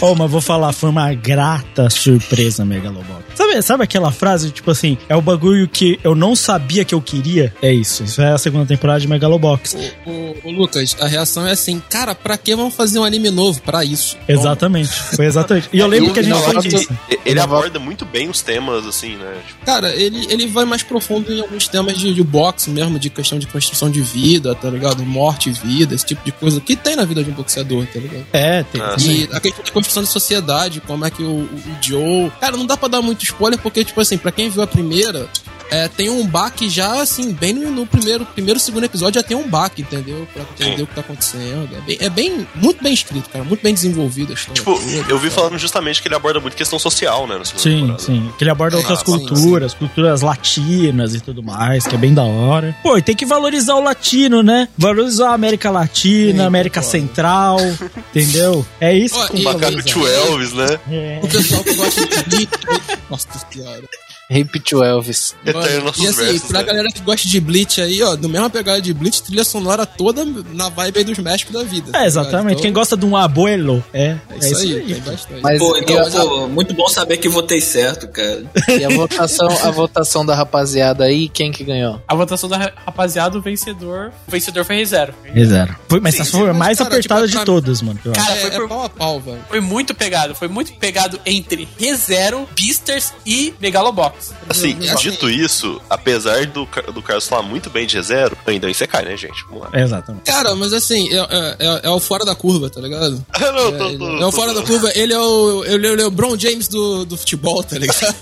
[0.00, 3.24] Oh, mas vou falar, foi uma grata surpresa, Megalobox.
[3.34, 7.00] Sabe, sabe aquela frase, tipo assim, é o bagulho que eu não sabia que eu
[7.00, 7.54] queria?
[7.62, 8.04] É isso.
[8.04, 9.74] Isso é a segunda temporada de Megalobox.
[10.06, 13.30] Ô, ô, ô, Lucas, a reação é assim, cara, pra que vamos fazer um anime
[13.30, 13.60] novo?
[13.62, 14.16] Pra isso.
[14.28, 14.90] Exatamente.
[15.14, 15.68] Foi exatamente.
[15.72, 16.88] E eu lembro que a gente não, foi eu- disso.
[17.24, 19.34] Ele, aborda muito bem os temas, assim, né?
[19.46, 23.10] Tipo, Cara, ele, ele vai mais profundo em alguns temas de, de boxe mesmo, de
[23.10, 25.02] questão de construção de vida, tá ligado?
[25.04, 27.98] Morte e vida, esse tipo de coisa que tem na vida de um boxeador, tá
[28.00, 28.24] ligado?
[28.32, 28.80] É, tem.
[28.80, 32.30] Ah, E a questão de construção de sociedade, como é que o, o- o Joe.
[32.40, 35.28] Cara, não dá pra dar muito spoiler, porque, tipo assim, pra quem viu a primeira,
[35.70, 39.36] é, tem um baque já, assim, bem no, no primeiro, primeiro, segundo episódio já tem
[39.36, 40.26] um baque, entendeu?
[40.32, 40.82] Pra entender Sim.
[40.82, 41.68] o que tá acontecendo.
[41.76, 44.54] É bem, é bem- muito bem escrito, cara, muito bem desenvolvido a história.
[44.62, 45.42] tipo, toda, eu vi cara.
[45.42, 47.38] falando justamente que ele aborda muito questão social, né?
[47.44, 47.98] Sim, temporada.
[48.02, 48.32] sim.
[48.38, 52.22] Que ele aborda outras sim, culturas, culturas latinas e tudo mais, que é bem da
[52.22, 52.74] hora.
[52.82, 54.68] Pô, e tem que valorizar o latino, né?
[54.78, 56.98] Valorizar a América Latina, Sim, América concordo.
[57.06, 57.58] Central,
[58.14, 58.64] entendeu?
[58.80, 59.82] É isso Ó, valorizar.
[59.82, 60.80] Tio Elvis, né?
[60.90, 61.20] É.
[61.22, 62.48] O pessoal que gosta de.
[63.10, 63.82] Nossa senhora.
[64.30, 65.34] Repeat o Elvis.
[65.82, 66.64] Nossos E assim, versos, pra né?
[66.66, 70.22] galera que gosta de Bleach aí, ó, do mesma pegada de Bleach, trilha sonora toda
[70.52, 71.92] na vibe aí dos mestres da vida.
[71.92, 72.48] tá É, exatamente.
[72.48, 72.62] ligado?
[72.62, 74.16] Quem gosta de um abuelo, é.
[74.30, 75.40] Então, é isso, aí, tem bastante.
[75.42, 78.44] Mas Pô, então, eu- pô, muito bom saber que votei certo, cara.
[78.78, 82.00] e a votação, a votação da rapaziada aí, quem que ganhou?
[82.06, 84.12] a votação da ra- rapaziada, o vencedor.
[84.26, 85.14] O vencedor foi Rezero.
[85.46, 85.74] Zero.
[85.88, 87.98] Foi, mas Sim, essa foi a mais cara, apertada tipo, de pra- todas, mano.
[88.14, 89.38] Cara, é, foi é por- pau a pau, velho.
[89.48, 90.34] Foi muito pegado.
[90.34, 94.17] Foi muito pegado entre ReZero, Beasters e Megalobox.
[94.48, 99.04] Assim, dito isso, apesar do, do Carlos falar muito bem de Rezero, ainda você cai,
[99.04, 99.44] né, gente?
[99.48, 99.80] Vamos lá.
[99.80, 100.24] Exatamente.
[100.24, 103.24] Cara, mas assim, é, é- é- é o fora da curva, tá ligado?
[103.40, 105.86] Não, É, tô, ele- tô, é o tô- fora da curva, ele é o, ele
[105.86, 108.14] é o LeBron James do, do futebol, tá ligado?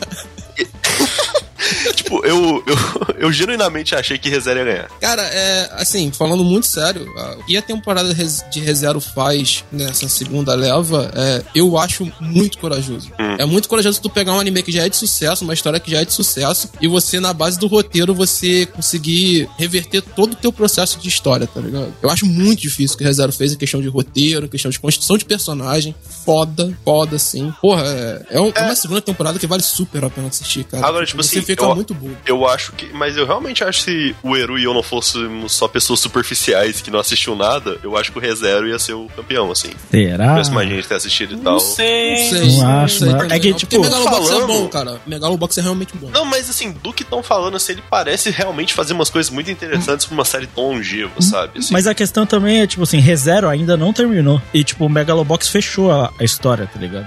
[1.95, 2.77] Tipo, eu, eu,
[3.19, 4.89] eu genuinamente achei que Rezero ia ganhar.
[5.01, 7.13] Cara, é assim, falando muito sério,
[7.47, 13.11] que a temporada de ReZero faz nessa segunda leva, é, eu acho muito corajoso.
[13.39, 15.91] É muito corajoso tu pegar um anime que já é de sucesso, uma história que
[15.91, 20.37] já é de sucesso, e você, na base do roteiro, você conseguir reverter todo o
[20.37, 21.95] teu processo de história, tá ligado?
[22.03, 24.79] Eu acho muito difícil o que ReZero fez em questão de roteiro, em questão de
[24.79, 25.95] construção de personagem.
[26.27, 27.55] Foda, foda, sim.
[27.63, 30.85] Porra, é, é, um- é uma segunda temporada que vale super a pena assistir, cara.
[30.87, 32.17] Agora, tipo você assim, fica eu- muito burro.
[32.27, 32.87] Eu acho que.
[32.93, 36.81] Mas eu realmente acho que se o Eru e eu não fôssemos só pessoas superficiais
[36.81, 39.71] que não assistiam nada, eu acho que o ReZero ia ser o campeão, assim.
[39.91, 40.27] Será?
[40.33, 41.53] Parece mais gente ter assistido e tal.
[41.55, 42.11] Não sei.
[42.11, 43.19] Não sei, Não acho, sei não.
[43.19, 45.01] também É que, tipo, Porque Megalobox é falando- bom, cara.
[45.07, 46.11] Megalobox é realmente bom.
[46.11, 49.51] Não, mas assim, do que estão falando, assim, ele parece realmente fazer umas coisas muito
[49.51, 51.59] interessantes pra uma série tão longeva, sabe?
[51.61, 54.43] Assim, Mas a questão também é, tipo assim, ReZero ainda não terminou.
[54.53, 57.07] E, tipo, o Megalobox fechou a, a história, tá ligado?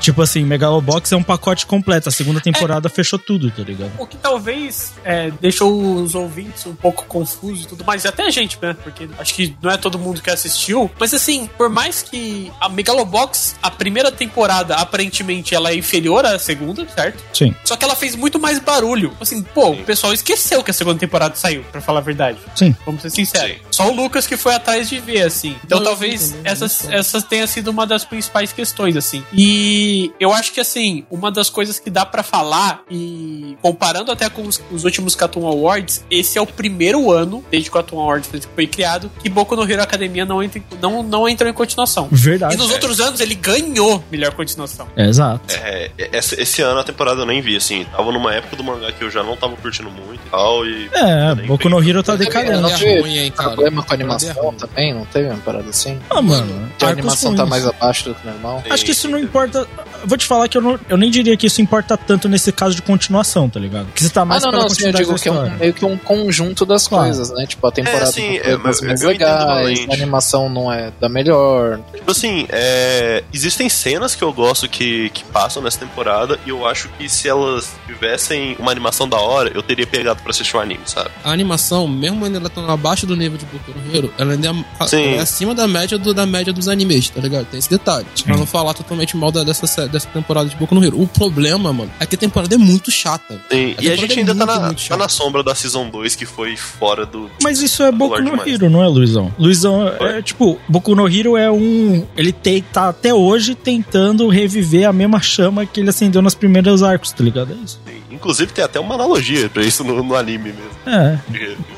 [0.00, 2.08] Tipo assim, Megalobox é um pacote completo.
[2.08, 3.92] A segunda temporada fechou tudo, tá ligado?
[3.98, 8.24] O que talvez é, deixou os ouvintes um pouco confusos e tudo mais, e até
[8.24, 8.76] a gente, né?
[8.82, 10.90] Porque acho que não é todo mundo que assistiu.
[10.98, 16.38] Mas assim, por mais que a Megalobox, a primeira temporada, aparentemente, ela é inferior à
[16.38, 17.22] segunda, certo?
[17.32, 17.54] Sim.
[17.64, 19.12] Só que ela fez muito mais barulho.
[19.20, 22.38] Assim, pô, o pessoal esqueceu que a segunda temporada saiu, pra falar a verdade.
[22.54, 22.74] Sim.
[22.84, 23.56] Vamos ser sinceros.
[23.56, 23.62] Sim.
[23.70, 25.56] Só o Lucas que foi atrás de ver, assim.
[25.64, 26.40] Então Não, talvez bom.
[26.44, 29.24] essas tenha sido uma das principais questões, assim.
[29.32, 34.28] E eu acho que, assim, uma das coisas que dá pra falar, e comparando até
[34.28, 38.00] com os, os últimos Cartoon Awards, esse é o primeiro ano, desde que o Cartoon
[38.00, 42.08] Awards foi criado, que Boku no Hero Academia não, entra, não, não entrou em continuação.
[42.10, 42.54] Verdade.
[42.54, 44.88] E nos outros anos ele ganhou melhor continuação.
[44.96, 45.54] Exato.
[45.54, 47.84] é, esse, esse ano a temporada eu nem vi, assim.
[47.96, 50.66] Tava numa época do mangá que eu já não tava curtindo muito e tal.
[50.66, 52.52] E É, Boku no Hero tá É, decadente.
[52.52, 53.50] não Não teve teve ruim, hein, cara.
[53.50, 54.94] problema com a é animação também?
[54.94, 55.98] Não teve uma parada assim?
[56.10, 56.70] Ah, mano.
[56.80, 58.62] A animação tá mais abaixo do que normal?
[58.70, 59.66] Acho que isso não importa.
[60.04, 62.52] Eu vou te falar que eu, não, eu nem diria que isso importa tanto nesse
[62.52, 63.86] caso de continuação, tá ligado?
[63.94, 65.50] Que você tá Ah, mais não, pela não, assim, eu digo da que é um,
[65.56, 67.06] meio que um conjunto das Claro.
[67.06, 67.46] coisas, né?
[67.46, 69.94] Tipo, a temporada É, sim, não foi é, das eu- mais eu entendo legais, a
[69.94, 71.80] animação não é da melhor.
[71.94, 76.66] Tipo assim, é, existem cenas que eu gosto que, que passam nessa temporada e eu
[76.66, 80.60] acho que se elas tivessem uma animação da hora, eu teria pegado pra assistir o
[80.60, 81.08] anime, sabe?
[81.24, 84.48] A animação, mesmo ela estando abaixo do nível de Boku no Hero, ela ainda
[84.80, 85.02] é, Sim.
[85.02, 87.46] ela é acima da média, do, da média dos animes, tá ligado?
[87.46, 88.04] Tem esse detalhe.
[88.24, 91.00] Pra não falar totalmente mal da- dessa, sé- dessa temporada de Boku no Hero.
[91.00, 93.40] O problema, mano, é que a temporada é muito chata.
[93.50, 95.54] Sim, A e a gente é ainda tá muito, na, muito tá na sombra da
[95.54, 97.30] Season 2, que foi fora do.
[97.42, 98.52] Mas isso é Boku no demais.
[98.52, 99.32] Hero, não é, Luizão?
[99.38, 102.06] Luizão, é tipo, Boku no Hero é um.
[102.16, 106.82] Ele te, tá até hoje tentando reviver a mesma chama que ele acendeu nos primeiros
[106.82, 107.52] arcos, tá ligado?
[107.52, 107.80] É isso.
[107.86, 108.03] Sim.
[108.24, 110.70] Inclusive, tem até uma analogia pra isso no, no anime mesmo.
[110.86, 111.18] É.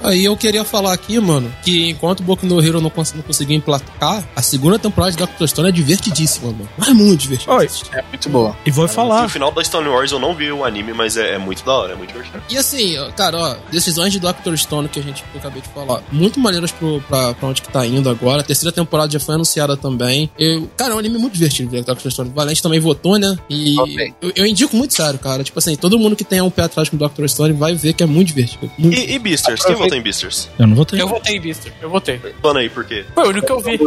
[0.05, 3.22] Aí eu queria falar aqui, mano, que enquanto o Boku no Hero não, cons não
[3.22, 6.68] conseguiu emplacar, a segunda temporada de Doctor Stone é divertidíssima, mano.
[6.78, 7.53] Mas é muito divertida.
[7.53, 8.57] Oi, É muito boa.
[8.64, 9.24] e vou falar.
[9.24, 11.72] No final da Stone Wars eu não vi o anime, mas é, é muito da
[11.72, 12.42] hora, é muito divertido.
[12.49, 15.68] E assim, cara, ó, decisões de Doctor Stone que a gente que eu acabei de
[15.70, 18.40] falar, muito maneiras pro, pra, pra onde que tá indo agora.
[18.42, 20.30] A terceira temporada já foi anunciada também.
[20.38, 22.30] Eu, cara, é um anime muito divertido, ver Doctor Stone.
[22.30, 23.36] O Valente também votou, né?
[23.51, 24.14] E Ok.
[24.22, 25.42] eu, eu indico muito sério, cara.
[25.42, 28.03] Tipo assim, todo mundo que tem um pé atrás com Doctor Stone vai ver que
[28.03, 28.70] é muito divertido.
[28.78, 29.64] Muito E, e Beasters?
[29.64, 30.49] Quem votou em Beasters?
[30.59, 30.99] Eu não vou ter.
[30.99, 32.20] Eu votei em Beaster, eu votei.
[32.43, 33.05] Fala aí, por quê?
[33.14, 33.78] Foi o único que eu vi.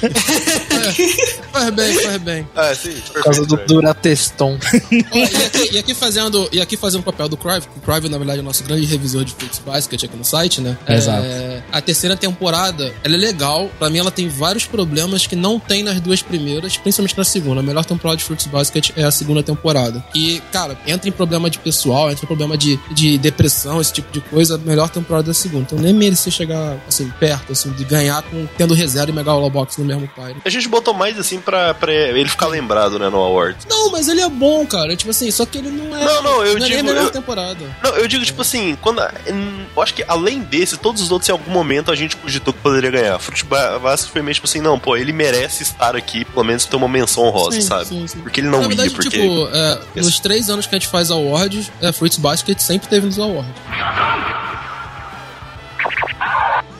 [1.52, 2.48] Faz bem, faz bem.
[2.54, 3.56] Ah, sim, Por causa do.
[3.56, 4.58] Durateston.
[4.90, 8.08] E, aqui, e aqui fazendo e aqui fazendo o papel do Crive, que o Crive,
[8.08, 10.76] na verdade, é o nosso grande revisor de Fruits Basket aqui no site, né?
[10.88, 11.24] Exato.
[11.24, 13.70] É, a terceira temporada, ela é legal.
[13.78, 17.60] Pra mim, ela tem vários problemas que não tem nas duas primeiras, principalmente na segunda.
[17.60, 20.04] A melhor temporada de Fruits Basket é a segunda temporada.
[20.14, 24.12] E, cara, entra em problema de pessoal, entra em problema de, de depressão, esse tipo
[24.12, 24.54] de coisa.
[24.54, 25.64] A melhor temporada é a segunda.
[25.64, 29.84] Então, nem merecia chegar, assim, perto, assim, de ganhar com tendo reserva e Megalobox no
[29.88, 30.36] mesmo Pyre.
[30.44, 33.56] A gente botou mais assim pra, pra ele ficar lembrado, né, no Award.
[33.68, 34.94] Não, mas ele é bom, cara.
[34.96, 36.04] Tipo assim, só que ele não é.
[36.04, 37.64] Não, não, eu é nem a digo- melhor eu- temporada.
[37.82, 39.00] Não, eu digo, tipo assim, quando.
[39.00, 42.60] Eu acho que além desse, todos os outros, em algum momento, a gente cogitou que
[42.60, 43.18] poderia ganhar.
[43.18, 46.76] Futebol Vasco foi meio tipo assim, não, pô, ele merece estar aqui, pelo menos ter
[46.76, 47.86] uma menção honrosa, Sim, sabe?
[47.86, 48.20] sim, sim.
[48.20, 49.10] Porque ele não Na verdade, ia, porque.
[49.18, 53.06] tipo, é, nos três anos que a gente faz awards, é, Fruits Basket sempre teve
[53.06, 53.52] nos awards.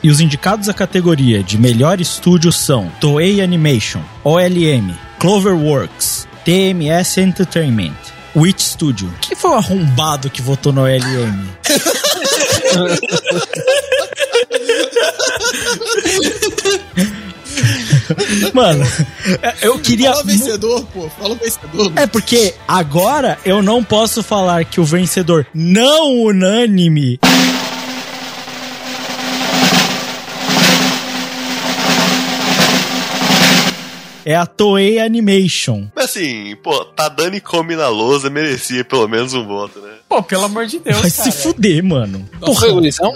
[0.01, 7.97] E os indicados à categoria de melhor estúdio são Toei Animation, OLM, Cloverworks, TMS Entertainment,
[8.33, 9.13] Witch Studio.
[9.19, 11.49] Quem foi o arrombado que votou no OLM?
[18.53, 18.85] Mano,
[19.61, 20.11] eu queria.
[20.11, 21.09] Fala vencedor, pô.
[21.09, 21.91] Fala vencedor.
[21.95, 27.19] É porque agora eu não posso falar que o vencedor não unânime
[34.31, 35.87] é a Toei Animation.
[35.95, 39.89] Mas assim, pô, Tadani come na lousa, merecia pelo menos um voto, né?
[40.07, 41.31] Pô, pelo amor de Deus, Vai cara.
[41.31, 42.27] se fuder, mano.
[42.41, 43.13] Não foi o Luizão?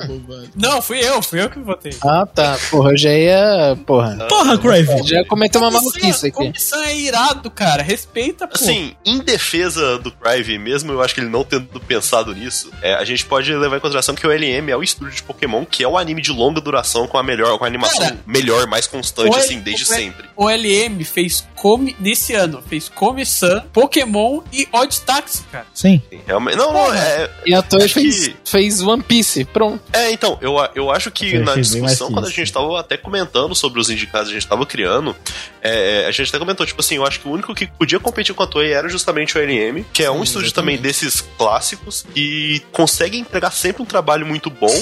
[0.55, 1.91] Não, fui eu, fui eu que votei.
[2.03, 2.55] Ah, tá.
[2.69, 3.75] Porra, eu já ia.
[3.83, 4.15] Porra.
[4.29, 5.01] Porra, Crave.
[5.03, 6.31] Já ia cometer uma maluquice aqui.
[6.37, 7.81] Comissão é irado, cara.
[7.81, 8.53] Respeita, pô.
[8.55, 12.93] Assim, em defesa do Crive, mesmo eu acho que ele não tendo pensado nisso, é,
[12.93, 15.83] a gente pode levar em consideração que o LM é o estúdio de Pokémon, que
[15.83, 18.85] é o anime de longa duração com a melhor, com a animação Cara, melhor, mais
[18.85, 20.25] constante, assim, desde o- sempre.
[20.35, 25.65] O LM fez come nesse ano, fez Come-san, Pokémon e Odd Taxi, cara.
[25.73, 26.01] Sim.
[26.27, 26.57] Realmente.
[26.57, 27.29] Não, não, é.
[27.45, 29.45] E a Toei acho fez, que- fez One Piece.
[29.45, 29.81] Pronto.
[29.93, 32.97] É, então, eu, eu acho que Você na discussão, que quando a gente tava até
[32.97, 35.15] comentando sobre os indicados, a gente tava criando,
[35.61, 38.33] é, a gente até comentou, tipo assim, eu acho que o único que podia competir
[38.35, 42.61] com a Toei era justamente o LM, que é um estúdio também desses clássicos e
[42.71, 44.73] consegue entregar sempre um trabalho muito bom.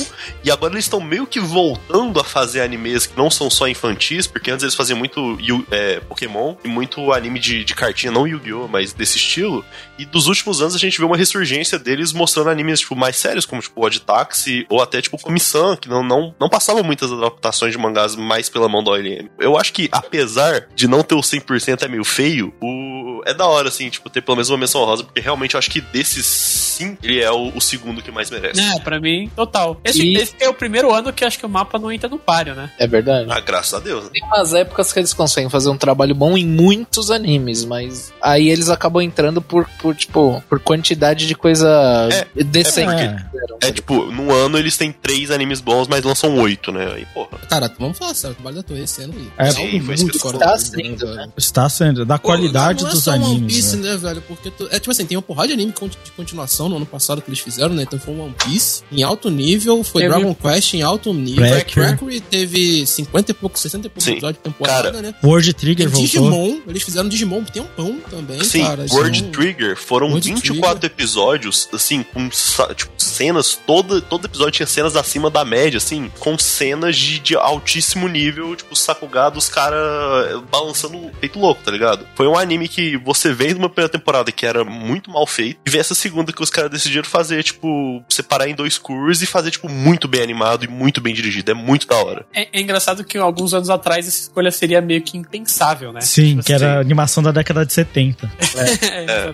[0.44, 4.28] E agora eles estão meio que voltando a fazer animes que não são só infantis,
[4.28, 5.38] porque antes eles faziam muito
[5.72, 9.64] é, Pokémon e muito anime de, de cartinha, não Yu-Gi-Oh!, mas desse estilo.
[9.98, 13.46] E dos últimos anos a gente vê uma ressurgência deles mostrando animes tipo, mais sérios,
[13.46, 17.72] como tipo Odd Taxi ou até tipo Comissão, que não, não, não passavam muitas adaptações
[17.72, 19.30] de mangás mais pela mão da OLM.
[19.40, 23.22] Eu acho que, apesar de não ter o 100% é meio feio, o...
[23.26, 25.70] é da hora, assim, tipo, ter pelo menos uma menção rosa, porque realmente eu acho
[25.70, 28.60] que desses sim, ele é o, o segundo que mais merece.
[28.60, 29.80] É, pra mim, total.
[29.84, 32.18] Esse, E- esse é o primeiro ano que acho que o mapa não entra no
[32.20, 32.72] páreo, né?
[32.80, 33.28] É verdade.
[33.30, 34.06] Ah, graças a Deus.
[34.06, 34.10] né?
[34.14, 38.50] Tem umas épocas que eles conseguem fazer um trabalho bom em muitos animes, mas aí
[38.50, 42.90] eles acabam entrando por, por tipo, por quantidade de coisa decente.
[43.04, 43.58] é que fizeram.
[43.62, 46.92] É tipo, num ano eles têm três animes bons, mas lançam oito, né?
[46.96, 47.38] Aí, porra.
[47.50, 49.28] Cara, vamos falar sério, o trabalho da Toei esse ano aí.
[49.48, 51.16] É, sim, foi muito fora Tá comum, sendo, velho.
[51.16, 51.28] né?
[51.38, 53.54] Está sendo da qualidade Pô, não dos é só One animes.
[53.56, 53.92] Piece, né?
[53.92, 54.22] né, velho?
[54.28, 55.74] Porque tu- é tipo assim, tem uma porrada de anime
[56.04, 57.84] de continuação no ano passado que eles fizeram, né?
[57.84, 61.98] Então foi One Piece em alto nível, foi Teve- Dragon Quest em alto nível, Cracker.
[61.98, 64.12] Cracker teve 50 e poucos, 60 e poucos Sim.
[64.14, 65.14] episódios de temporada, Cara, né?
[65.24, 66.06] World Trigger Tem voltou.
[66.06, 68.86] Digimon, eles fizeram Digimon tem um pão também, Sim, cara.
[68.90, 72.30] World Trigger foram World 24 episódios, assim, com
[72.76, 77.36] tipo, cenas, todo, todo episódio tinha cenas acima da média, assim, com cenas de, de
[77.36, 82.08] altíssimo nível, tipo, Sakugado, os caras balançando feito louco, tá ligado?
[82.16, 85.70] Foi um anime que você vê numa primeira temporada que era muito mal feito, e
[85.70, 89.52] vê essa segunda que os caras decidiram fazer, tipo, separar em dois cursos e fazer,
[89.52, 91.52] tipo, muito bem animado e muito bem dirigido.
[91.52, 92.26] É muito da hora.
[92.34, 96.02] É, é engraçado que alguns anos atrás essa escolha seria meio que impensável, né?
[96.02, 98.32] Sim, Tipo que era a assim, animação da década de 70.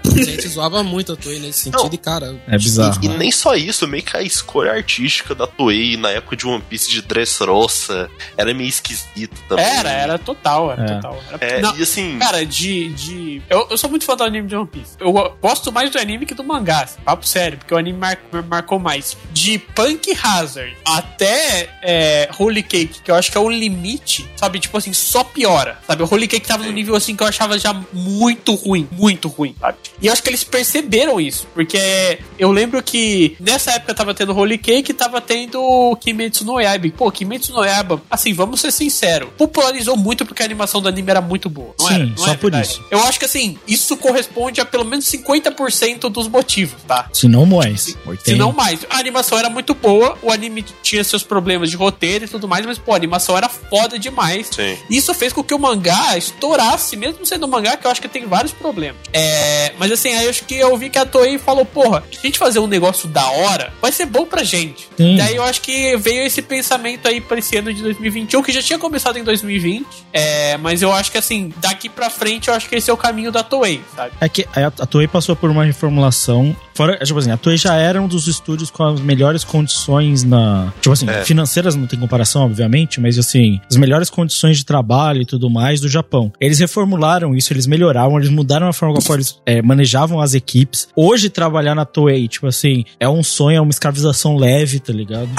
[0.06, 1.90] A gente zoava muito a Toei nesse sentido Não.
[1.94, 2.36] e, cara.
[2.48, 3.00] É bizarro.
[3.02, 6.46] E, e nem só isso, meio que a escolha artística da Toei na época de
[6.48, 9.66] One Piece de Dressrosa era meio esquisito também.
[9.66, 10.96] Era, era total, era É.
[10.96, 11.24] total.
[11.32, 12.90] Era- É, Não, e assim, Cara, de.
[12.94, 13.42] de...
[13.50, 14.96] Eu, eu sou muito fã do anime de One Piece.
[15.00, 15.12] Eu
[15.42, 18.18] gosto mais do anime que do mangá, assim, papo sério, porque o anime mar-
[18.48, 19.16] marcou mais.
[19.32, 24.60] De Punk Hazard até é, Holy Cake, que eu acho que é o limite, sabe?
[24.60, 26.04] Tipo assim, só piora, sabe?
[26.04, 29.56] O Holy Cake tava no nível assim que eu achava já muito ruim, muito ruim,
[29.60, 29.78] sabe?
[30.02, 34.36] E eu acho que eles perceberam isso, porque eu lembro que nessa época tava tendo
[34.36, 36.90] Holy Cake e tava tendo Kimetsu no Yaiba.
[36.96, 41.10] Pô, Kimetsu no Yaiba, assim, vamos ser sinceros, popularizou muito porque a animação do anime
[41.10, 41.74] era muito boa.
[41.80, 42.06] Não Sim, era?
[42.06, 42.68] Não só é por verdade?
[42.68, 42.84] isso.
[42.92, 47.10] Eu acho que assim, isso corresponde a pelo menos 50% dos motivos, tá?
[47.14, 47.82] Se não mais.
[47.82, 48.38] Se 80.
[48.38, 48.86] não mais.
[48.90, 52.66] A animação era muito boa, o anime tinha seus problemas de roteiro e tudo mais,
[52.66, 54.50] mas, pô, a animação era foda demais.
[54.52, 54.78] Sim.
[54.90, 58.08] Isso fez com que o mangá estourasse, mesmo sendo um mangá que eu acho que
[58.08, 59.00] tem vários problemas.
[59.14, 62.20] É, mas assim, aí eu acho que eu vi que a Toei falou, porra, se
[62.20, 64.88] a gente fazer um negócio da hora, vai ser bom pra gente.
[64.98, 65.18] Sim.
[65.18, 68.62] Daí eu acho que veio esse pensamento aí pra esse ano de 2021, que já
[68.62, 69.86] tinha começado em 2020.
[70.14, 72.98] É, mas eu acho que assim, daqui pra frente, eu acho que esse é o
[72.98, 74.12] caminho da Toei, sabe?
[74.20, 76.56] É que a, a Toei passou por uma reformulação.
[76.78, 80.72] Fora, tipo assim, a Toei já era um dos estúdios com as melhores condições na.
[80.80, 81.24] Tipo assim, É.
[81.26, 85.82] financeiras não tem comparação, obviamente, mas assim, as melhores condições de trabalho e tudo mais
[85.82, 86.32] do Japão.
[86.40, 90.22] Eles reformularam isso, eles melhoraram, eles mudaram a forma com a qual eles é, manejavam
[90.22, 90.88] as equipes.
[90.96, 95.30] Hoje, trabalhar na Toei, tipo assim, é um sonho, é uma escravização leve, tá ligado?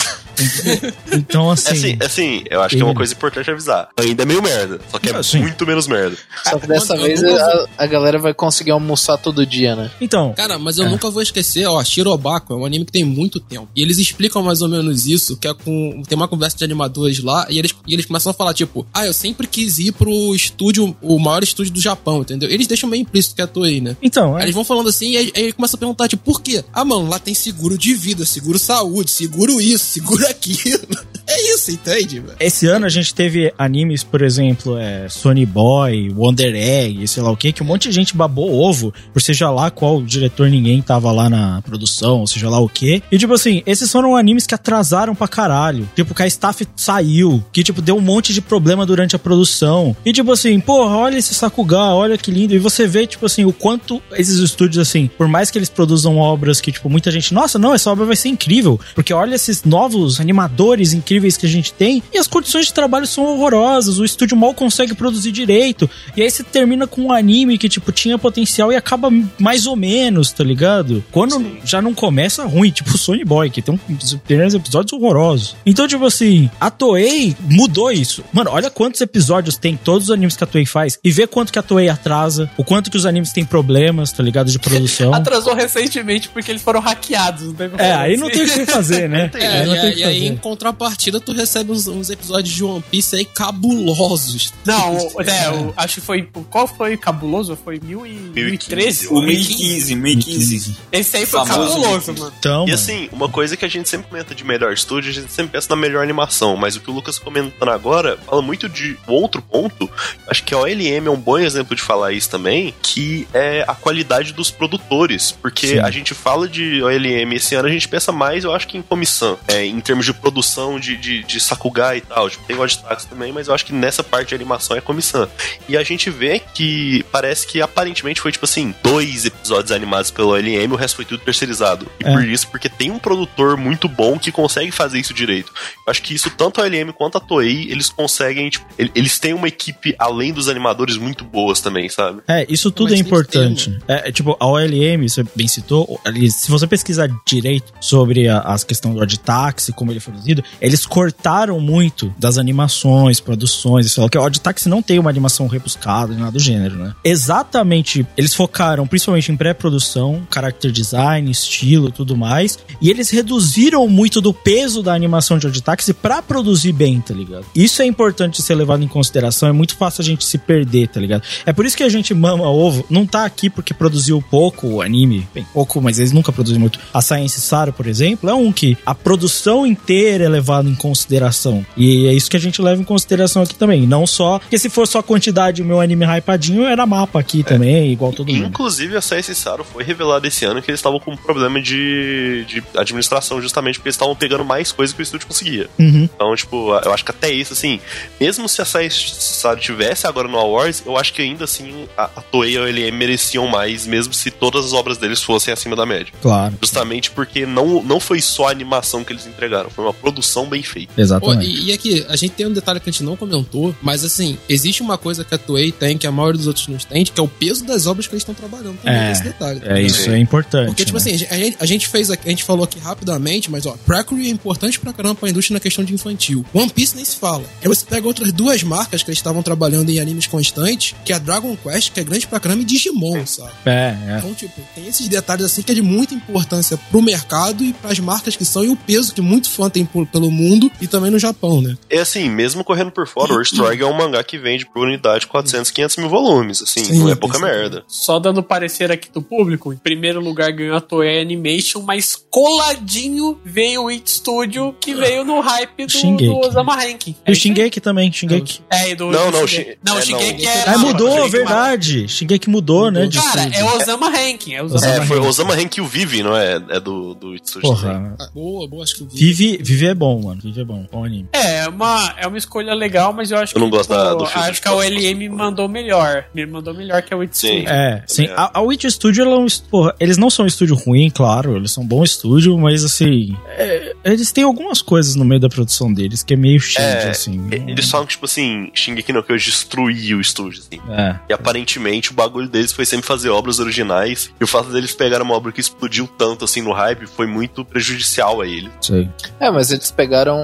[1.13, 1.71] Então, assim.
[1.73, 3.89] assim, é assim, eu acho que é uma coisa importante avisar.
[3.97, 5.39] Ainda é meio merda, só que é Ah, sim.
[5.41, 6.17] muito menos merda.
[6.45, 9.91] Só que dessa eu vez nunca a, a galera vai conseguir almoçar todo dia, né?
[10.01, 10.89] Então, Cara, mas eu É.
[10.89, 13.69] nunca vou esquecer, ó, Shirobako é um anime que tem muito tempo.
[13.75, 16.03] E eles explicam mais ou menos isso, que é com.
[16.09, 19.07] Tem uma conversa de animadores lá, e eles, e eles começam a falar, tipo, ah,
[19.07, 22.49] eu sempre quis ir pro estúdio, o maior estúdio do Japão, entendeu?
[22.51, 23.97] Eles deixam meio implícito que é a Toei, né?
[24.03, 26.41] então, Aí é, eles vão falando assim, e aí, aí começa a perguntar, tipo, por
[26.41, 26.65] quê?
[26.73, 30.87] Ah, mano, lá tem seguro de vida, seguro saúde, seguro isso, seguro aquilo.
[31.31, 32.37] É isso, entende, velho?
[32.41, 37.31] Esse ano a gente teve animes, por exemplo, é, Sony Boy, Wonder Egg, sei lá
[37.31, 40.81] o que, que um monte de gente babou ovo, por seja lá qual diretor ninguém
[40.81, 43.03] tava lá na produção, seja lá o que.
[43.13, 45.87] E tipo assim, esses foram animes que atrasaram pra caralho.
[45.95, 49.95] Tipo, que a staff saiu, que tipo, deu um monte de problema durante a produção.
[50.07, 52.55] E tipo assim, porra, olha esse Sakuga, olha que lindo.
[52.55, 56.17] E você vê, tipo assim, o quanto esses estúdios, assim, por mais que eles produzam
[56.17, 58.81] obras que, tipo, muita gente, nossa, não, essa obra vai ser incrível.
[58.95, 63.07] Porque olha esses novos animadores incríveis que a gente tem e as condições de trabalho
[63.07, 65.89] são horrorosas, o estúdio mal consegue produzir direito.
[66.17, 69.77] E aí você termina com um anime que, tipo, tinha potencial e acaba mais ou
[69.77, 71.05] menos, tá ligado?
[71.11, 74.93] Quando já não começa ruim, tipo o Sony Boy, que tem um, os primeiros episódios
[74.93, 75.57] horrorosos.
[75.65, 78.25] Então, tipo assim, a Toei mudou isso.
[78.33, 81.53] Mano, olha quantos episódios tem todos os animes que a Toei faz e vê quanto
[81.53, 84.51] que a Toei atrasa, o quanto que os animes têm problemas, tá ligado?
[84.51, 85.13] De produção.
[85.19, 87.45] Atrasou recentemente porque eles foram hackeados.
[87.47, 88.37] Não tem como É, falar aí não assim.
[88.37, 89.31] tem o que fazer, né?
[89.39, 90.33] É, não e, tem o aí- e fazer.
[90.33, 94.53] em contrapartida, tu recebe uns, uns episódios de One Piece aí cabulosos.
[94.65, 96.29] Não, é, o- acho que foi.
[96.51, 97.57] Qual foi cabuloso?
[97.63, 99.07] Foi mil e, 2013?
[99.09, 100.77] O 2015, 2015.
[100.93, 102.33] Esse aí foi Famoso cabuloso, mano.
[102.39, 105.33] Então, E assim, uma coisa que a gente sempre comenta de melhor estúdio, a gente
[105.33, 108.97] sempre pensa na melhor animação, mas o que o Lucas comentando agora fala muito de
[109.07, 109.89] outro ponto,
[110.29, 113.75] acho que a OLM é um bom exemplo de falar isso também, que é a
[113.75, 115.79] qualidade dos produtores, porque Sim.
[115.81, 118.83] a gente fala de OLM esse ano, a gente pensa mais, eu acho que em
[118.83, 122.73] comissão, é, em termos de produção de, de, de Sakuga e tal, tipo, tem God
[122.75, 125.29] Tax também, mas eu acho que nessa parte de animação é comissão.
[125.69, 130.29] E a gente vê que parece que aparentemente foi tipo assim, dois episódios animados pelo
[130.31, 131.87] OLM, o resto foi tudo terceirizado.
[132.01, 132.13] E É.
[132.13, 135.53] por isso, porque tem um produtor muito bom que consegue fazer isso direito.
[135.87, 139.19] Eu acho que isso, tanto a LM quanto a Toei, eles conseguem, tipo, el- eles
[139.19, 142.21] têm uma equipe além dos animadores muito boas também, sabe?
[142.29, 143.79] É, isso tudo Mas é tem importante.
[143.89, 148.65] É, é, tipo, a OLM, você bem citou, se você pesquisar direito sobre a, as
[148.65, 154.19] questões do Oditaxi, como ele foi produzido, eles cortaram muito das animações, produções, lá, que
[154.19, 156.95] o Oditaxi não tem uma animação rebuscada, nada do gênero, né?
[157.05, 164.21] Exatamente, eles focaram principalmente em pré-produção, character design, estilo, tudo mais, e eles reduziram muito
[164.21, 167.47] do peso da animação de Oditaxi pra produzir bem, tá ligado?
[167.55, 171.01] Isso é importante ser levado em consideração, é muito fácil a gente se perder, tá
[171.01, 171.23] ligado?
[171.45, 174.83] É por isso que a gente mama ovo, não tá aqui porque produziu pouco o
[174.83, 176.79] anime, bem, pouco, mas eles nunca produziram muito.
[176.93, 181.65] A Science Sara, por exemplo, é um que a produção inteira é levada em consideração.
[181.77, 183.87] E é isso que a gente leva em consideração aqui também.
[183.87, 184.39] Não só.
[184.39, 188.33] Porque se for só quantidade, o meu anime hypadinho era mapa aqui também, igual todo
[188.33, 188.47] mundo.
[188.47, 192.45] Inclusive, a CS Saro foi revelado esse ano que eles estavam com um problema de,
[192.47, 195.69] de administração, justamente porque eles estavam pegando mais coisa que o estúdio conseguia.
[195.79, 196.09] Uhum.
[196.15, 197.81] Então, tipo, eu acho que até isso, assim,
[198.21, 202.05] mesmo se a CS Saro tivesse agora no Awards, eu acho que ainda assim a,
[202.05, 205.77] a Toei e a LM mereciam mais, mesmo se todas as obras deles fossem acima
[205.77, 206.13] da média.
[206.21, 206.55] Claro.
[206.61, 210.63] Justamente porque não, não foi só a animação que eles entregaram, foi uma produção bem
[210.63, 210.93] feita.
[210.95, 211.51] Pô, Exatamente.
[211.51, 214.39] e, e aqui, a gente tem um detalhe que a gente não comentou, mas assim,
[214.49, 217.19] existe uma coisa que a Toei tem, que a maioria dos outros não tem, que
[217.19, 219.61] é o peso das obras que eles estão trabalhando também, É, esse detalhe.
[219.65, 220.67] É, isso é importante.
[220.67, 221.01] Porque, tipo né?
[221.01, 224.27] assim, a gente, a gente fez aqui, a gente falou aqui rapidamente, mas ó, Precure
[224.27, 226.45] é importante pra caramba pra indústria na questão de infantil.
[226.53, 227.45] One Piece nem se fala.
[227.63, 231.17] Aí você pega outras duas marcas que eles estavam trabalhando em animes constantes, que é
[231.17, 233.53] a Dragon Quest, que é grande pra caramba, e Digimon, sabe?
[233.67, 234.19] É, é.
[234.19, 237.99] Então, tipo, tem esses detalhes assim que é de muita importância pro mercado e pras
[237.99, 241.11] marcas que são, e o peso que muito fã tem por- pelo mundo e também
[241.11, 241.77] no Japão, né?
[241.91, 245.27] É assim, mesmo correndo por fora, o Strike é um mangá que vende por unidade
[245.27, 247.83] 400, 500 mil volumes, assim, Sim, não é pouca merda.
[247.89, 253.39] Só dando parecer aqui do público, em primeiro lugar ganhou a Toei Animation, mas coladinho
[253.45, 256.27] veio o It Studio, que veio no hype do, Shingeki.
[256.27, 257.15] do Osama Ranking.
[257.27, 258.61] E o Shingeki também, Shingeki.
[258.71, 259.71] É, e do, Não, não, Shingeki.
[259.71, 260.65] Shin- Não, o é, Shingeki é...
[260.69, 262.09] Ah, mudou, Shingeki verdade.
[262.09, 263.07] Shingeki mudou, né?
[263.07, 263.59] De Cara, estúdio.
[263.61, 264.55] é Osama Ranking.
[264.55, 265.19] É Osama É, foi.
[265.21, 266.57] Osama Rank e o Vivi, não é?
[266.69, 267.79] É do, do Itsuji também.
[267.81, 268.17] Porra.
[268.21, 269.19] Ah, boa, boa, acho que eu vi.
[269.39, 270.41] Vive, Vive é bom, mano.
[270.43, 270.87] Vive é bom.
[270.91, 271.29] Bom anime.
[271.33, 274.15] É, é uma, é uma escolha legal, mas eu acho Eu não que gosto da-
[274.15, 274.73] do filme acho que a.
[274.75, 276.25] OLM mandou melhor.
[276.35, 277.49] Me mandou melhor que a It Sim.
[277.49, 277.69] Studio.
[277.71, 278.27] É, sim.
[278.27, 278.33] é.
[278.37, 279.47] A, a Witch Studio, ela é um.
[279.71, 281.57] Porra, eles não são um estúdio ruim, claro.
[281.57, 283.37] Eles são um bom estúdio, mas assim.
[283.49, 287.11] é, eles têm algumas coisas no meio da produção deles que é meio shade, É,
[287.11, 287.49] assim.
[287.53, 290.81] e- Eles falam que, tipo assim, Shingeki no Kyojin destruiu o estúdio, assim.
[290.91, 291.17] É.
[291.29, 294.31] E aparentemente o bagulho deles foi sempre fazer obras originais.
[294.41, 297.65] E o fato deles pegarem uma obra que explodiu tanto assim no hype foi muito
[297.65, 298.71] prejudicial a ele.
[298.81, 299.09] Sei.
[299.41, 300.39] É, mas eles pegaram.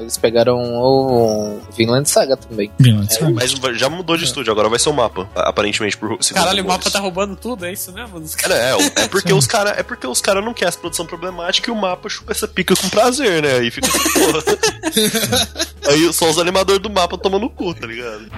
[0.00, 2.70] Eles pegaram o Vinland Saga também.
[2.78, 3.30] Vinland Saga.
[3.30, 6.66] Mas já mudou de estúdio, agora vai ser o mapa, aparentemente, por segundo Caralho, o
[6.68, 8.22] mapa tá roubando tudo, é isso mesmo?
[8.36, 11.70] Cara, é, é porque os cara, é porque os cara não querem essa produção problemática
[11.70, 13.58] e o mapa chupa essa pica com prazer, né?
[13.58, 14.42] Aí fica assim, porra.
[15.88, 18.30] Aí só os animadores do mapa tomando cu, tá ligado?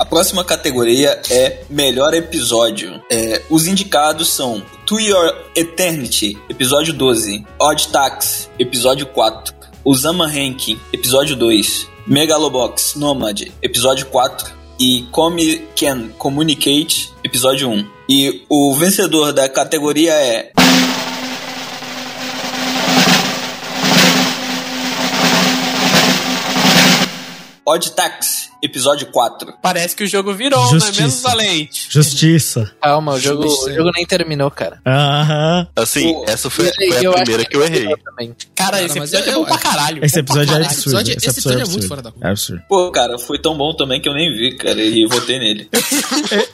[0.00, 3.02] A próxima categoria é melhor episódio.
[3.12, 10.80] É, os indicados são To Your Eternity, episódio 12, Odd Tax, episódio 4, Osama Ranking,
[10.90, 17.86] episódio 2, Megalobox Nomad, episódio 4 e Come Can Communicate, episódio 1.
[18.08, 20.50] E o vencedor da categoria é
[27.66, 29.54] Odd Tax, episódio 4.
[29.62, 31.28] Parece que o jogo virou, não é mesmo, Justiça.
[31.28, 31.86] Valente?
[31.90, 32.70] Justiça.
[32.82, 34.80] Calma, o jogo, o jogo nem terminou, cara.
[34.86, 35.66] Aham.
[35.76, 37.94] Assim, Pô, essa foi, foi a acho primeira que eu errei.
[38.04, 38.34] Também.
[38.54, 40.04] Cara, Cara, esse episódio é, é- bom pra caralho.
[40.04, 40.80] Esse episódio é absurdo.
[40.80, 41.88] episódio- Esse esse episódio é episódio é muito absurdo.
[41.88, 42.26] fora da curva.
[42.26, 42.62] É absurdo.
[42.68, 45.68] Pô, cara, foi tão bom também que eu nem vi, cara, e votei nele.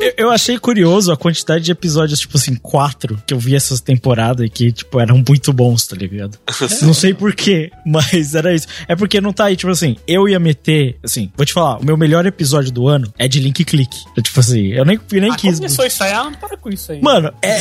[0.01, 3.81] Eu, eu achei curioso a quantidade de episódios, tipo assim, quatro, que eu vi essas
[3.81, 6.39] temporadas e que, tipo, eram muito bons, tá ligado?
[6.83, 8.67] Não sei porquê, mas era isso.
[8.89, 11.85] É porque não tá aí, tipo assim, eu ia meter, assim, vou te falar, o
[11.85, 13.97] meu melhor episódio do ano é de Link Click.
[14.17, 15.57] É, Tipo assim, eu nem, eu nem Ah, quis.
[15.59, 17.01] começou isso aí, ah, não para com isso aí.
[17.01, 17.61] Mano, é.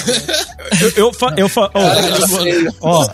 [0.82, 1.82] Eu, eu, fa- eu, fa- ó,
[2.82, 3.08] ó,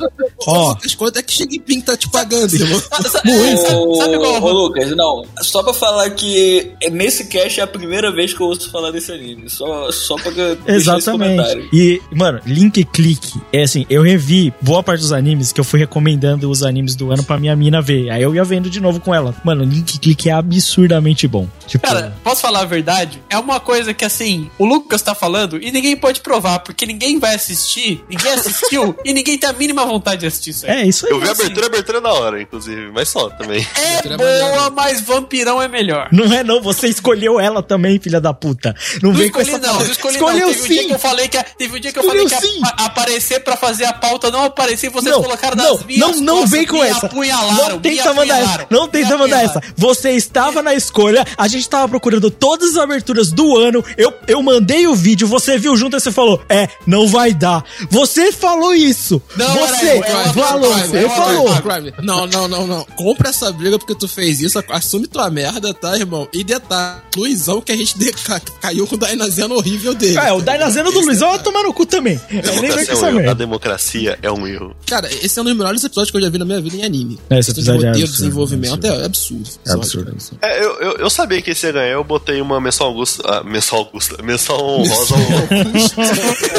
[0.48, 2.78] ó, quanto é que Xing Ping tá te pagando, irmão?
[2.80, 8.12] Ô, sabe qual- ô, Lucas, não, só pra falar que nesse cast é a primeira
[8.12, 9.50] vez que eu ouço falar desse anime.
[9.50, 10.32] Só, só pra
[10.68, 11.70] Exatamente.
[11.74, 15.80] E, mano, Link Click, é assim, eu revi boa parte dos animes que eu fui
[15.80, 18.10] recomendando os animes do ano pra minha mina ver.
[18.10, 19.36] Aí eu ia vendo de novo com ela.
[19.44, 21.47] Mano, Link Click é absurdamente bom.
[21.68, 23.22] Tipo, Cara, posso falar a verdade?
[23.30, 27.20] É uma coisa que, assim, o Lucas tá falando e ninguém pode provar, porque ninguém
[27.20, 30.72] vai assistir, ninguém assistiu e ninguém tem a mínima vontade de assistir isso aí.
[30.72, 31.12] é isso aí.
[31.12, 31.41] Eu vi a assim.
[31.43, 33.66] abertura, a abertura é da hora, inclusive, mas só também.
[33.76, 34.72] É Tira boa, melhor.
[34.72, 36.09] mas Vampirão é melhor.
[36.12, 38.76] Não é não, você escolheu ela também, filha da puta.
[39.01, 40.53] Não, Não vem com escolhi essa não, não escolhi Escolheu não.
[40.53, 40.88] Teve um dia sim.
[40.88, 42.62] que eu falei que, a- teve um dia que eu Escolheu falei que sim.
[42.64, 45.86] a- a- aparecer pra fazer a pauta não aparecia e vocês Não, colocaram não, nas
[45.86, 47.09] minhas não, não costas, vem com essa.
[47.14, 48.68] Não tenta mandar essa.
[48.70, 49.62] Não tenta mandar essa.
[49.76, 53.84] Você estava na escolha, a gente estava procurando todas as aberturas do ano.
[53.97, 57.64] Eu, eu mandei o vídeo, você viu junto e você falou: É, não vai dar.
[57.89, 59.22] Você falou isso.
[59.36, 61.93] Não, você era eu, eu abri falou, Prime, você eu falou.
[62.04, 62.84] Não, não, não, não.
[62.95, 64.64] Compra essa briga porque tu fez isso.
[64.70, 66.28] Assume tua merda, tá, irmão?
[66.34, 70.18] E detalhe, Luizão que a gente de- ca- caiu com o Dainazeno horrível dele.
[70.18, 72.20] É, o Dainazeno do Luizão vai tomar no cu também.
[72.30, 73.30] É, nem Democracia é um erro.
[73.30, 74.76] A democracia é um erro.
[74.86, 76.84] Cara, esse é um dos melhores episódios que eu já vi na minha vida em
[76.84, 77.20] anime.
[77.30, 79.49] É, esse episódio de é roteiro, absurdo, desenvolvimento é é absurdo.
[79.68, 80.16] É absurdo.
[80.41, 83.24] É, eu, eu, eu, eu sabia que esse ia ganhar, eu botei uma menção Augusta.
[83.26, 84.22] Ah, menção Augusta.
[84.22, 85.16] Menção rosa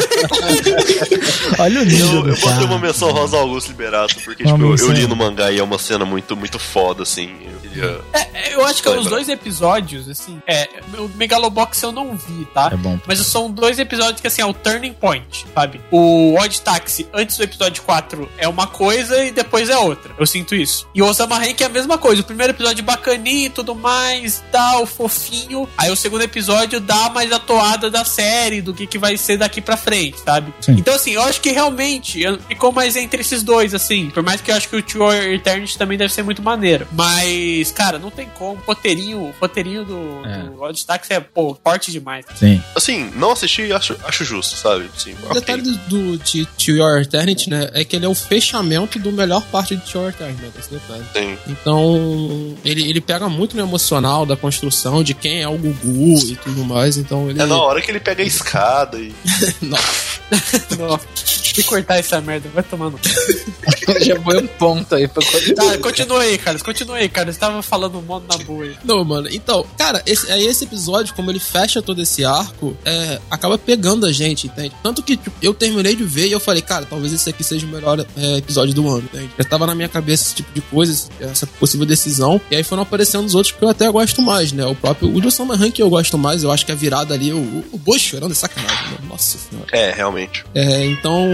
[1.58, 4.76] Olha o nível Eu, eu botei uma menção rosa ao Augusto Liberato, porque tipo, eu,
[4.76, 7.30] eu li no mangá e é uma cena muito, muito foda, assim.
[7.44, 8.00] Eu queria.
[8.12, 9.04] É, eu acho que Lembra.
[9.04, 10.68] os dois episódios, assim, é,
[10.98, 12.70] o Megalobox eu não vi, tá?
[12.72, 12.98] É bom.
[13.06, 15.80] Mas são dois episódios que, assim, é o turning point, sabe?
[15.90, 20.14] O Odd Taxi, antes do episódio 4, é uma coisa e depois é outra.
[20.18, 20.86] Eu sinto isso.
[20.94, 22.22] E o Osama Rank é a mesma coisa.
[22.22, 25.68] O primeiro episódio bacaninho e tudo mais, tal, fofinho.
[25.76, 29.36] Aí o segundo episódio dá mais a toada da série, do que, que vai ser
[29.36, 30.52] daqui pra frente, sabe?
[30.60, 30.72] Sim.
[30.72, 34.10] Então, assim, eu acho que realmente ficou mais entre esses dois, assim.
[34.10, 36.86] Por mais que eu acho que o Your Eternity também deve ser muito maneiro.
[36.92, 38.52] Mas, cara, não tem como.
[38.52, 40.42] O roteirinho, o roteirinho do, É.
[40.44, 42.24] do Odd é, pô, forte demais.
[42.34, 42.62] Sim.
[42.74, 44.90] Assim, não assisti e acho, acho justo, sabe?
[44.94, 48.14] Assim, O detalhe do, do de To Your Eternity, né, é que ele é o
[48.14, 51.04] fechamento do melhor parte de To Your Eternity, né, esse detalhe.
[51.12, 51.38] Sim.
[51.46, 56.36] Então, ele, ele pega muito no emocional da construção de quem é o Gugu e
[56.36, 57.40] tudo mais, então ele...
[57.40, 59.12] É na hora que ele pega a escada e.
[59.62, 60.12] Nossa.
[61.52, 62.98] Que cortar essa merda, vai tomando.
[64.00, 65.54] Já foi um ponto aí pra cortar.
[65.54, 67.34] Tá, continua aí, Carlos, continua aí, Carlos.
[67.34, 68.74] Você tava falando um modo na boa aí.
[68.82, 73.20] Não, mano, então, cara, esse, aí esse episódio, como ele fecha todo esse arco, é,
[73.30, 74.72] acaba pegando a gente, entende?
[74.82, 77.66] Tanto que tipo, eu terminei de ver e eu falei, cara, talvez esse aqui seja
[77.66, 79.30] o melhor é, episódio do ano, entende?
[79.36, 82.82] Já tava na minha cabeça esse tipo de coisa, essa possível decisão, e aí foram
[82.82, 84.64] aparecendo os outros que eu até gosto mais, né?
[84.66, 87.32] O próprio, o do Summer Rank eu gosto mais, eu acho que a virada ali,
[87.32, 89.08] o, o, o Boa chorando é sacanagem, mano.
[89.08, 89.68] Nossa senhora.
[89.72, 90.44] É, realmente.
[90.54, 91.26] É, então,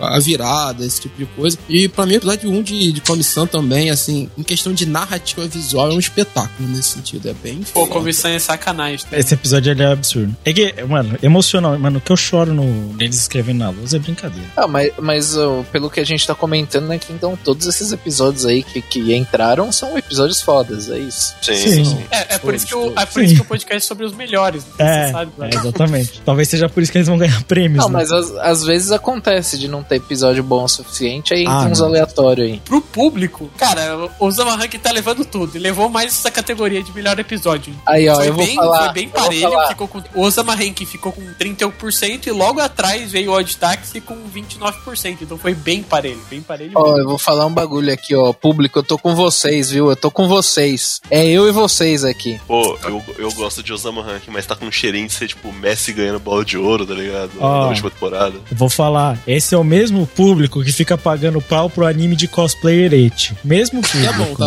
[0.00, 1.58] a virada, esse tipo de coisa.
[1.68, 5.46] E pra mim, o episódio 1 de, de Comissão também, assim, em questão de narrativa
[5.46, 7.28] visual, é um espetáculo nesse sentido.
[7.28, 9.06] É bem Pô, comissão é sacanagem.
[9.12, 10.34] Esse episódio ele é absurdo.
[10.44, 11.78] É que, mano, emocional.
[11.78, 14.48] Mano, o que eu choro no, neles escrevendo na luz é brincadeira.
[14.56, 15.36] Ah, mas, mas
[15.70, 19.14] pelo que a gente tá comentando, né, que então todos esses episódios aí que, que
[19.14, 21.34] entraram são episódios fodas, é isso.
[21.42, 21.75] Sim, Sim.
[21.84, 21.96] Sim.
[21.96, 22.04] sim.
[22.10, 24.14] É, é por, isso que o, é por isso que o podcast é sobre os
[24.14, 24.64] melhores.
[24.64, 24.72] né?
[24.78, 25.50] É, Você sabe, né?
[25.52, 26.20] é, exatamente.
[26.26, 27.84] Talvez seja por isso que eles vão ganhar prêmios.
[27.84, 27.98] Não, né?
[27.98, 31.72] mas às, às vezes acontece de não ter episódio bom o suficiente, aí Ah, entra
[31.72, 32.60] uns aleatórios aí.
[32.64, 35.56] Pro público, cara, o Zama Rank tá levando tudo.
[35.56, 37.74] E levou mais essa categoria de melhor episódio.
[37.86, 38.84] Aí, ó, foi, eu vou bem, falar.
[38.84, 39.68] foi bem vou parelho.
[39.68, 44.00] Ficou com, o Osama Rank ficou com 31% e logo atrás veio o Odd Taxi
[44.00, 45.18] com 29%.
[45.22, 46.98] Então foi bem parelho, bem parelho Ó, mesmo.
[46.98, 48.32] eu vou falar um bagulho aqui, ó.
[48.32, 49.90] Público, eu tô com vocês, viu?
[49.90, 51.00] Eu tô com vocês.
[51.10, 52.40] É eu e vocês aqui.
[52.46, 55.52] Pô, eu, eu gosto de Osama Rank, mas tá com um cheirinho de ser tipo
[55.52, 57.30] Messi ganhando bola de ouro, tá ligado?
[57.38, 57.62] Ó.
[57.62, 58.34] Na última temporada.
[58.50, 62.28] Eu Vou falar, esse é o mesmo público que fica pagando pau pro anime de
[62.28, 63.36] cosplay Elite.
[63.44, 64.14] Mesmo É público.
[64.16, 64.34] bom,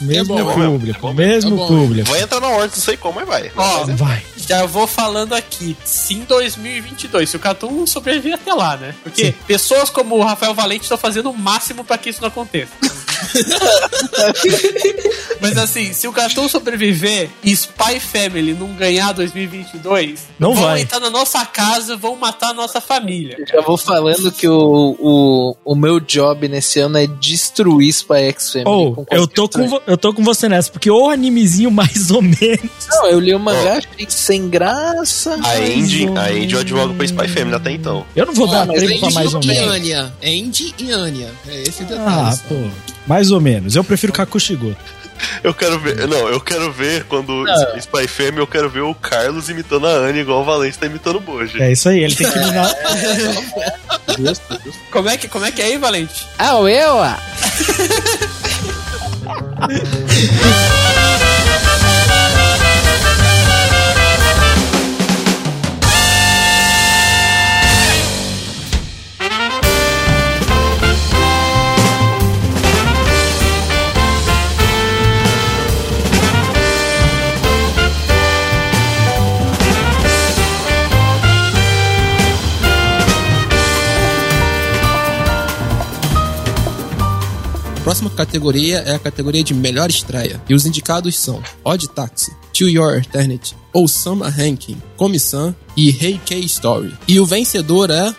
[0.00, 0.98] Mesmo É bom, público.
[0.98, 2.10] é bom, mesmo é público.
[2.10, 3.50] Vai entrar na ordem, não sei como, mas vai.
[3.56, 4.22] Ó, Vai.
[4.36, 5.76] já vou falando aqui.
[5.84, 7.28] Sim, 2022.
[7.30, 8.94] Se o Catum sobreviver até lá, né?
[9.02, 12.72] Porque pessoas como o Rafael Valente estão fazendo o máximo pra que isso não aconteça.
[15.40, 20.80] Mas assim, se o Catum sobreviver e Spy Family não ganhar 2022, Não vão vai.
[20.82, 23.36] entrar na nossa casa, vão matar a nossa família.
[23.50, 28.52] Já vou falando que o, o, o meu job nesse ano é destruir Spy X
[28.52, 28.94] Family.
[28.94, 32.20] Com eu, tô com, vo- eu tô com você nessa, porque o animezinho mais ou
[32.22, 32.70] menos.
[32.90, 35.34] Não, eu li o mangá, achei sem graça.
[35.42, 38.04] A Andy, ou a Andy eu advogo pra Spy Family até então.
[38.16, 39.74] Eu não vou Ó, dar mas prêmio pra mais ou e menos.
[39.74, 40.12] Anya.
[40.22, 41.28] Andy e Anya.
[41.48, 42.06] É esse o detalhe.
[42.08, 42.54] Ah, pô.
[43.06, 43.74] Mais ou menos.
[43.76, 44.76] Eu prefiro Kakushigo.
[45.42, 46.06] Eu quero ver.
[46.06, 47.78] Não, eu quero ver quando Não.
[47.78, 51.16] Spy Family, eu quero ver o Carlos imitando a Anne igual o Valente tá imitando
[51.16, 51.60] o Boji.
[51.62, 52.74] É isso aí, ele tem que eliminar.
[54.90, 56.26] Como é que, como é, que é aí, Valente?
[56.38, 56.98] Ah, eu?
[87.88, 90.38] próxima categoria é a categoria de melhor estreia.
[90.46, 96.38] E os indicados são Odd Taxi, To Your Eternity, Osama Ranking, Comissão e Hey K
[96.40, 96.92] Story.
[97.08, 98.14] E o vencedor é.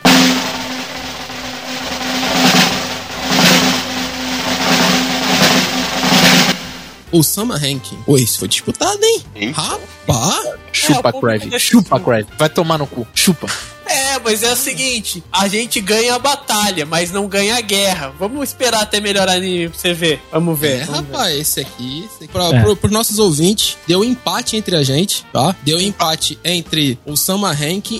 [7.11, 7.97] Osama Ranking.
[8.05, 9.51] Pô, esse foi disputado, hein?
[9.51, 10.59] Rapaz!
[10.72, 11.49] Chupa, É, Crave.
[11.49, 12.05] deixa Chupa, assim.
[12.05, 12.28] Crave.
[12.38, 13.07] Vai tomar no cu.
[13.13, 13.47] Chupa.
[13.90, 18.14] É, mas é o seguinte: a gente ganha a batalha, mas não ganha a guerra.
[18.20, 20.22] Vamos esperar até melhorar anime pra você ver.
[20.32, 20.82] Vamos ver.
[20.82, 21.12] É, vamos ver.
[21.14, 22.62] rapaz, esse aqui, esse aqui pra, É.
[22.62, 25.56] pro- pros nossos ouvintes, deu empate entre a gente, tá?
[25.64, 27.56] Deu empate entre o Sama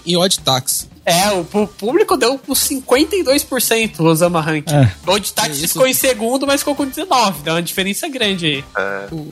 [0.06, 0.88] e Odd Taxi.
[1.10, 4.74] É, o público deu uns 52% o Osama Ranking.
[4.74, 4.91] É.
[5.05, 7.43] O Odd Taxi ficou em segundo, mas ficou com 19.
[7.43, 8.64] Dá uma diferença grande aí.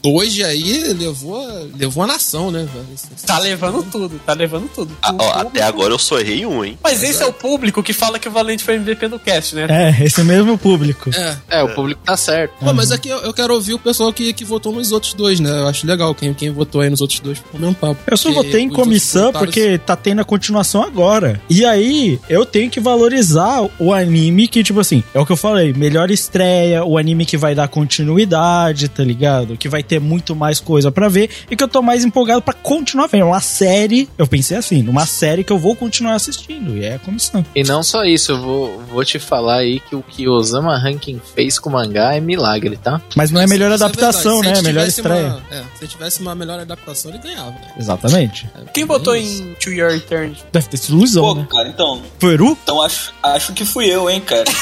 [0.03, 2.67] Hoje aí levou, levou a nação, né?
[2.71, 2.87] velho?
[3.25, 4.95] Tá levando tudo, tá levando tudo.
[5.01, 6.77] Ah, ó, até agora eu só errei um, hein?
[6.83, 9.67] Mas esse é o público que fala que o Valente foi MVP do cast, né?
[9.69, 11.09] É, esse mesmo público.
[11.13, 11.37] É.
[11.49, 12.53] É, o público tá certo.
[12.59, 15.39] Pô, mas aqui eu, eu quero ouvir o pessoal que, que votou nos outros dois,
[15.39, 15.49] né?
[15.49, 17.95] Eu acho legal quem, quem votou aí nos outros dois pra comentar.
[18.05, 21.41] Eu só votei em comissão porque tá tendo a continuação agora.
[21.49, 25.37] E aí, eu tenho que valorizar o anime que, tipo assim, é o que eu
[25.37, 29.57] falei, melhor estreia, o anime que vai dar continuidade, tá ligado?
[29.57, 32.53] Que vai ter muito mais coisa pra ver e que eu tô mais empolgado pra
[32.53, 33.27] continuar vendo.
[33.27, 36.99] Uma série, eu pensei assim, numa série que eu vou continuar assistindo, e é a
[36.99, 37.45] comissão.
[37.55, 41.21] E não só isso, eu vou, vou te falar aí que o que Osama Rankin
[41.35, 43.01] fez com o mangá é milagre, tá?
[43.15, 44.57] Mas não é melhor Isso adaptação, verdade.
[44.57, 44.69] Se né?
[44.69, 45.27] Melhor estreia.
[45.27, 47.73] Uma, é, se tivesse uma melhor adaptação, ele ganhava, né?
[47.77, 48.49] Exatamente.
[48.73, 50.43] Quem votou em To Your Eternity?
[50.51, 51.46] Deve ter sido ilusão, Pô, né?
[51.47, 52.01] Cara, então.
[52.19, 52.57] Foi Eru?
[52.63, 54.45] Então acho, acho que fui eu, hein, cara.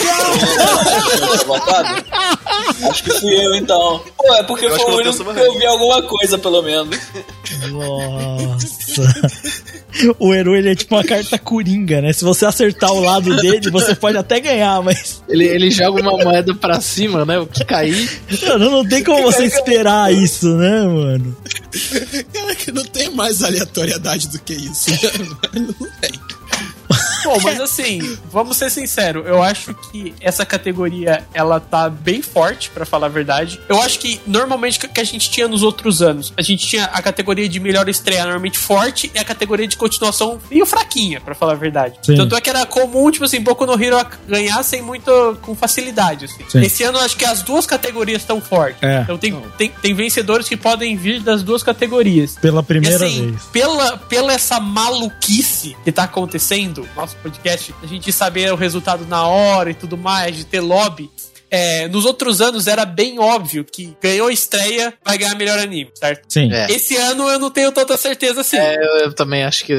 [2.90, 4.02] Acho que fui eu, então.
[4.18, 6.98] Pô, é porque Eu foi o único que eu vi alguma coisa, pelo menos.
[7.70, 9.04] Nossa.
[10.20, 12.12] O Eru, ele é tipo uma carta coringa, né?
[12.12, 16.12] Se você acertar o lado dele, você pode até ganhar, mas Ele, ele joga uma
[16.18, 17.40] moeda pra cima, né?
[17.40, 18.22] O que cair.
[18.48, 21.38] mano, não tem como você esperar isso, né, mano?
[22.34, 24.92] Cara, que não tem mais aleatoriedade do que isso.
[24.92, 25.12] né?
[25.54, 26.12] não tem.
[27.26, 32.70] Bom, mas assim, vamos ser sinceros, eu acho que essa categoria ela tá bem forte,
[32.70, 33.60] pra falar a verdade.
[33.68, 36.86] Eu acho que normalmente o que a gente tinha nos outros anos, a gente tinha
[36.86, 41.36] a categoria de melhor estreia normalmente forte e a categoria de continuação meio fraquinha, pra
[41.36, 41.96] falar a verdade.
[42.02, 42.16] Sim.
[42.16, 43.96] Tanto é que era comum, tipo assim, Boku no Hero
[44.28, 46.44] ganhar sem muito com facilidade, assim.
[46.50, 46.62] Sim.
[46.62, 48.82] Esse ano eu acho que as duas categorias estão fortes.
[48.82, 49.02] É.
[49.02, 52.36] Então tem, tem, tem vencedores que podem vir das duas categorias.
[52.42, 53.44] Pela E primeira assim, vez.
[53.52, 59.28] pela, pela essa maluquice que tá acontecendo, nosso podcast, a gente saber o resultado na
[59.28, 61.10] hora e tudo mais, de ter lobby.
[61.52, 66.24] É, nos outros anos era bem óbvio que ganhou estreia, vai ganhar melhor anime, certo?
[66.28, 66.52] Sim.
[66.52, 66.68] É.
[66.72, 68.58] Esse ano eu não tenho tanta certeza assim.
[68.58, 69.74] É, eu, eu também acho que.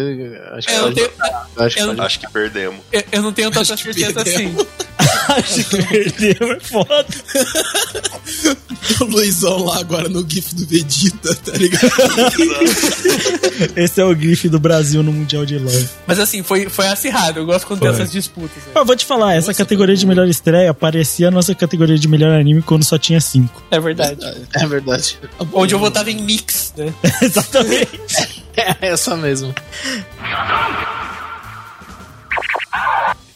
[0.52, 1.10] Acho que eu, pode- tenho,
[1.56, 2.80] eu acho que eu- Acho que perdemos.
[2.92, 4.32] eu- eu não tenho tanta Acho que certeza assim.
[4.54, 4.66] perdemos.
[5.28, 7.06] Acho que perdeu, é foda.
[9.00, 11.90] O Luizão lá agora no GIF do Vegeta, tá ligado?
[13.76, 15.72] Esse é o GIF do Brasil no Mundial de LoL.
[16.06, 17.40] Mas assim, foi, foi acirrado.
[17.40, 18.00] Eu gosto quando tem Foi.
[18.00, 18.56] essas disputas.
[18.56, 18.70] né?
[18.74, 22.38] Mas vou te falar, essa categoria de melhor estreia parecia a nossa categoria de melhor
[22.38, 23.62] anime quando só tinha cinco.
[23.70, 24.20] É verdade.
[24.54, 25.18] É verdade.
[25.52, 26.92] Onde eu votava em mix, né?
[27.22, 28.46] Exatamente.
[28.58, 29.54] É essa mesmo.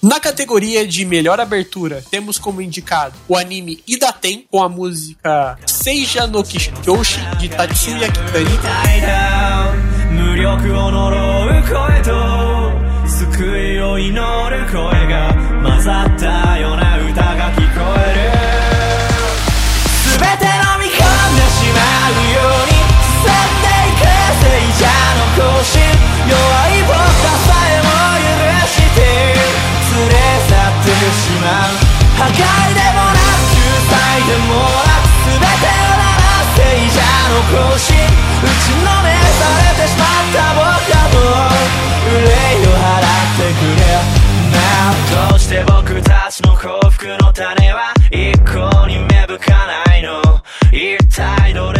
[0.03, 6.27] Na categoria de melhor abertura, temos como indicado o anime Idaten com a música Seija
[6.27, 8.51] no Kishoshi de Tatsuya Kitani.
[31.13, 31.75] しまう
[32.19, 32.39] 破壊
[32.75, 34.55] でもなく救済でも
[34.87, 36.59] なく全てをなら聖
[36.91, 39.97] 者の行進打ちのめされてし。
[39.97, 41.17] まった僕らと
[42.09, 43.83] 憂いを払ってくれ。
[44.51, 44.57] な
[45.31, 50.23] どうして僕たちの幸福の種は一向に芽吹かないの。
[50.73, 51.80] 一体どれ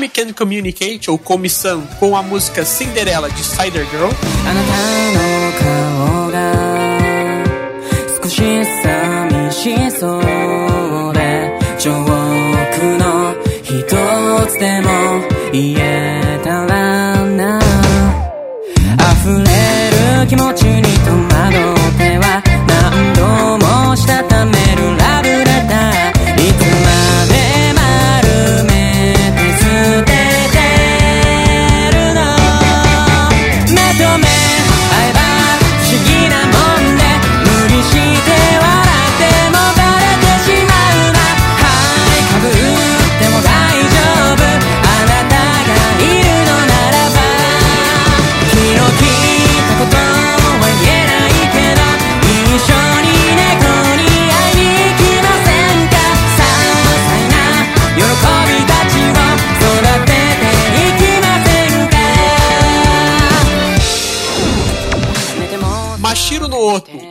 [0.00, 4.08] Come Can Communicate ou Comissão com a música Cinderella de Cider Girl.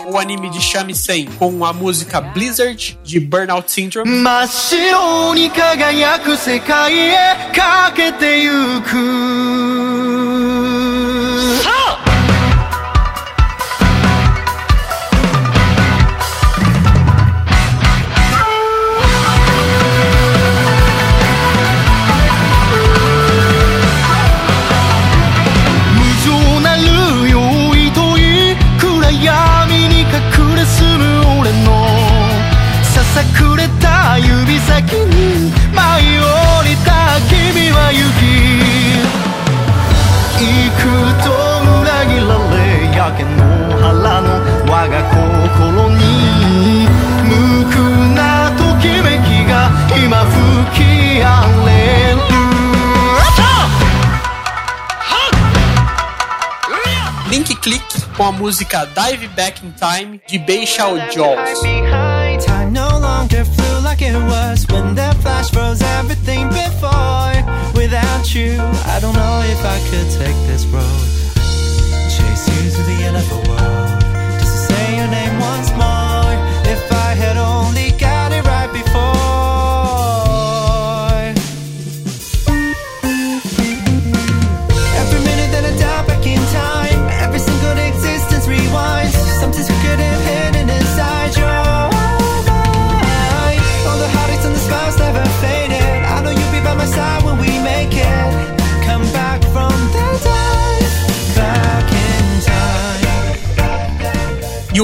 [0.09, 4.09] o anime de Shamisen com a música Blizzard de Burnout Syndrome.
[34.78, 36.22] 先に舞い降
[36.64, 38.22] りた君は行き
[40.40, 40.46] 行
[40.78, 40.82] く
[41.22, 41.26] と
[41.82, 42.58] 裏切られ
[42.96, 43.28] やけの
[43.80, 44.28] 腹の
[44.70, 46.02] 我が心に
[47.24, 47.30] 無
[47.68, 47.74] 垢
[48.14, 48.20] な
[48.56, 49.52] ときめきが
[49.96, 50.34] 今吹
[50.78, 51.28] き荒
[51.66, 51.72] れ
[52.12, 52.24] る
[57.30, 57.82] Link Click
[58.16, 61.60] com a música Dive Back in Time de Beishao Jaws.
[61.62, 62.07] Time no longer flew
[63.89, 67.33] Like it was when that flash froze everything before.
[67.73, 68.51] Without you,
[68.93, 71.01] I don't know if I could take this road.
[72.15, 73.78] Chase you to the end of the world.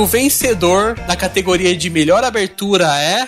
[0.06, 3.28] O vencedor da categoria de melhor abertura é.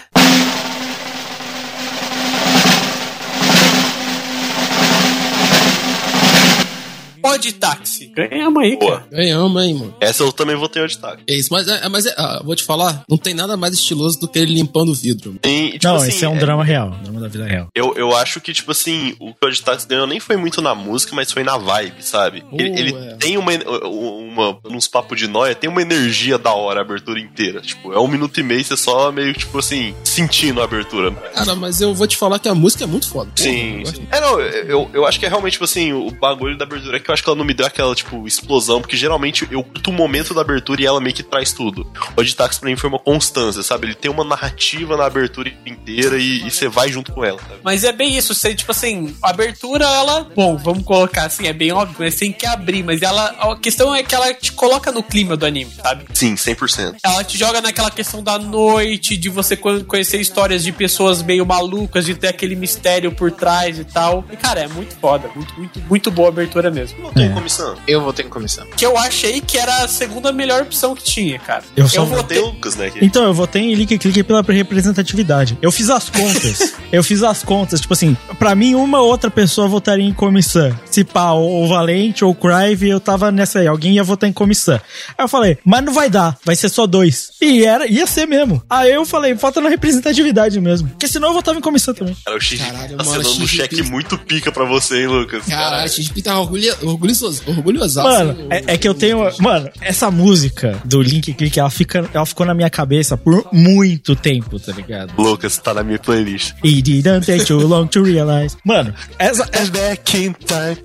[7.27, 8.07] Pod Táxi.
[8.15, 8.99] Ganhamos aí, Boa.
[8.99, 9.07] cara.
[9.11, 9.95] Ganhamos, hein, mano.
[9.99, 11.23] Essa eu também vou ter o destaque.
[11.27, 14.19] É isso, mas, é, mas é, ah, vou te falar, não tem nada mais estiloso
[14.19, 15.31] do que ele limpando o vidro.
[15.31, 15.39] mano.
[15.43, 16.91] E, tipo Não, assim, esse é um drama real.
[17.03, 17.67] Drama da vida real.
[17.75, 20.73] Eu, eu acho que, tipo assim, o que o Destaques ganhou nem foi muito na
[20.73, 22.45] música, mas foi na vibe, sabe?
[22.53, 23.15] ele Uh, ele é.
[23.15, 23.51] tem uma,
[23.83, 24.59] uma.
[24.69, 27.61] Nos papos de noia, tem uma energia da hora a abertura inteira.
[27.61, 31.11] Tipo, é um minuto e meio, você só meio, tipo assim, sentindo a abertura.
[31.11, 33.31] Cara, mas eu vou te falar que a música é muito foda.
[33.35, 33.97] Sim, gosto.
[33.97, 34.07] sim.
[34.11, 36.99] É, não, eu, eu acho que é realmente, tipo assim, o bagulho da abertura é
[36.99, 39.89] que eu acho que ela não me deu aquela, tipo, explosão, porque geralmente eu curto
[39.89, 41.91] o momento da abertura e ela meio que traz tudo.
[42.15, 43.87] O Destaques pra mim foi uma constância, sabe?
[43.87, 47.59] Ele tem uma narrativa na abertura inteira e, você vai junto com ela, sabe?
[47.63, 50.27] Mas é bem isso, você, tipo assim, a abertura, ela.
[50.35, 53.27] Bom, vamos colocar assim, é bem óbvio, mas tem que abrir, mas ela.
[53.39, 56.05] A questão é que ela te coloca no clima do anime, sabe?
[56.13, 56.95] Sim, 100%.
[57.03, 61.45] Ela te joga naquela questão da noite, de você co- conhecer histórias de pessoas meio
[61.45, 64.23] malucas, de ter aquele mistério por trás e tal.
[64.31, 65.29] E, cara, é muito foda.
[65.35, 67.06] Muito, muito, muito boa a abertura mesmo.
[67.13, 67.29] Tem É.
[67.29, 67.75] comissão.
[67.87, 68.65] Eu vou ter que começar.
[68.75, 71.63] Que eu achei que era a segunda melhor opção que tinha, cara.
[71.75, 72.91] Eu só vou Tem o Lucas, né?
[73.01, 75.57] Então, eu votei em Lick Click pela representatividade.
[75.61, 76.73] Eu fiz as contas.
[76.91, 77.81] eu fiz as contas.
[77.81, 80.77] Tipo assim, pra mim, uma outra pessoa votaria em comissão.
[80.89, 83.67] Se pá, ou o Valente ou o Crive, eu tava nessa aí.
[83.67, 84.75] Alguém ia votar em comissão.
[85.17, 86.37] Aí eu falei, mas não vai dar.
[86.43, 87.31] Vai ser só dois.
[87.41, 88.61] E era, ia ser mesmo.
[88.69, 90.89] Aí eu falei, falta na representatividade mesmo.
[90.89, 92.15] Porque senão eu votava em comissão também.
[92.25, 95.45] Cara, o Xixi Caralho, tá um cheque muito pica pra você, hein, Lucas?
[95.45, 98.07] Caralho, XP tá orgulho, orgulhoso, orgulhosaço.
[98.07, 99.19] Mano, hein, é, é que eu tenho.
[99.39, 104.15] Mano, essa música do Link Click, ela, fica, ela ficou na minha cabeça por muito
[104.15, 105.13] tempo, tá ligado?
[105.17, 106.53] Lucas, tá na minha playlist.
[106.63, 108.57] It didn't take too long to realize.
[108.63, 109.47] Mano, essa.
[109.51, 110.77] É back in time.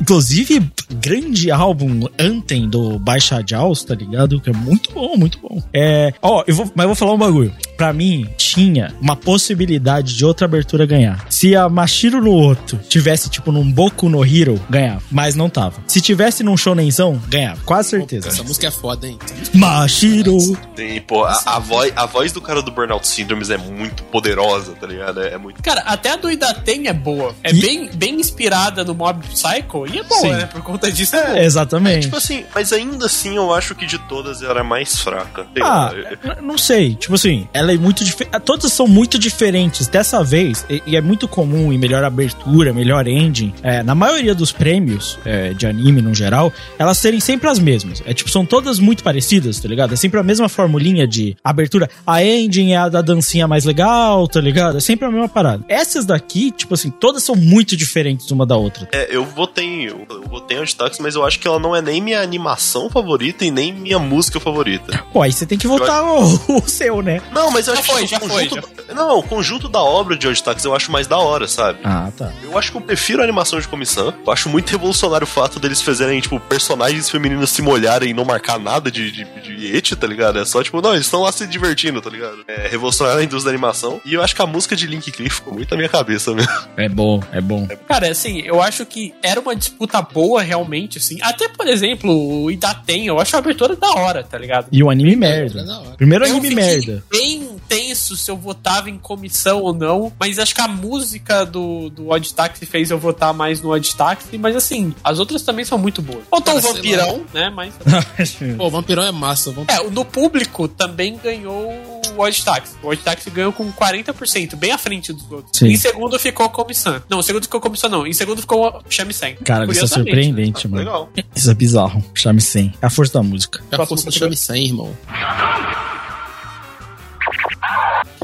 [0.00, 0.70] Inclusive,
[1.00, 4.40] grande álbum Anthem do Baixa Jaws, tá ligado?
[4.40, 5.62] Que é muito bom, muito bom.
[5.72, 6.12] É.
[6.22, 7.52] Ó, eu vou, mas eu vou falar um bagulho.
[7.76, 11.26] Pra mim, tinha uma possibilidade de outra abertura ganhar.
[11.28, 15.02] Se a Mashiro no outro tivesse, tipo, num Boku no Hero, ganhava.
[15.10, 15.76] Mas não tava.
[15.86, 17.60] Se tivesse num Shonenzão, ganhava.
[17.64, 18.28] Quase certeza.
[18.28, 19.18] Essa música é foda, hein?
[19.54, 20.36] Mashiro.
[20.74, 24.72] Tem, pô, a, a voz, a voz do cara do Burnout Syndromes é muito poderosa,
[24.72, 25.22] tá ligado?
[25.22, 25.62] É, é muito.
[25.62, 27.34] Cara, até a do Idaten é boa.
[27.42, 30.30] É E- bem, bem inspirada no Mob Psycho e é boa, Sim.
[30.32, 30.46] né?
[30.46, 31.38] Por conta disso é, boa.
[31.40, 32.02] Exatamente.
[32.02, 35.46] Tipo assim, mas ainda assim eu acho que de todas ela é mais fraca.
[35.62, 36.94] Ah, eu- n- não sei.
[36.94, 38.38] Tipo assim, ela é muito diferente.
[38.40, 39.86] Todas são muito diferentes.
[39.88, 44.34] Dessa vez, e, e é muito comum em melhor abertura, melhor ending, é, na maioria
[44.34, 48.02] dos prêmios é, de anime no geral, elas serem sempre as mesmas.
[48.04, 49.94] É tipo, são todas muito parecidas, tá ligado?
[49.94, 51.88] É sempre a mesma formulinha de abertura.
[52.06, 54.78] A ending é a da dancinha mais legal, tá ligado?
[54.78, 55.64] É sempre a mesma parada.
[55.68, 58.88] Essas daqui, tipo assim, todas são muito diferentes uma da outra.
[58.92, 59.88] É, eu votei.
[59.88, 62.90] eu, eu votei Odd Taxi, mas eu acho que ela não é nem minha animação
[62.90, 65.04] favorita e nem minha música favorita.
[65.12, 67.22] Pô, aí você tem que votar o, o seu, né?
[67.32, 70.16] Não, mas eu Já acho foi, que o foi, conjunto, Não, o conjunto da obra
[70.16, 71.78] de Taxi eu acho mais da hora, sabe?
[71.84, 72.32] Ah, tá.
[72.42, 74.12] Eu acho que eu prefiro a animação de comissão.
[74.26, 78.24] Eu acho muito revolucionário o fato deles fazerem, tipo, personagens femininos se molharem e não
[78.24, 80.38] marcar nada de, de, de ete, tá ligado?
[80.38, 82.38] É só, tipo, não, eles estão lá se divertindo, tá ligado?
[82.48, 84.00] É revolucionário a indústria da animação.
[84.04, 86.50] E eu acho que a música de Link Cliff ficou muito na minha cabeça mesmo.
[86.76, 87.66] É bom, é bom.
[87.86, 91.18] Cara, assim, eu acho que era uma disputa boa, realmente, assim.
[91.22, 94.68] Até, por exemplo, o Idaten, eu acho a abertura da hora, tá ligado?
[94.72, 95.64] E o anime merda.
[95.96, 97.04] Primeiro Eu anime merda.
[97.10, 101.90] bem tenso se eu votava em comissão ou não, mas acho que a música do,
[101.90, 105.64] do Odd Taxi fez eu votar mais no Odd Taxi, mas assim, as outras também
[105.64, 106.24] são muito boas.
[106.30, 107.74] Faltou o sei Vampirão, né, mas...
[108.56, 109.50] Pô, o Vampirão é massa.
[109.50, 109.70] Vamp...
[109.70, 111.70] É, no público também ganhou
[112.16, 112.74] o Odd Taxi.
[112.82, 115.58] O Odd Taxi ganhou com 40%, bem à frente dos outros.
[115.58, 115.66] Sim.
[115.66, 117.02] Em segundo ficou a comissão.
[117.08, 118.06] Não, em segundo ficou a comissão, não.
[118.06, 119.36] Em segundo ficou o Shamisen.
[119.44, 120.84] Cara, isso é surpreendente, mano.
[120.84, 121.10] Legal.
[121.34, 122.04] Isso é bizarro.
[122.14, 122.74] 100.
[122.80, 123.62] É a força da música.
[123.70, 124.96] É a força do 100, irmão.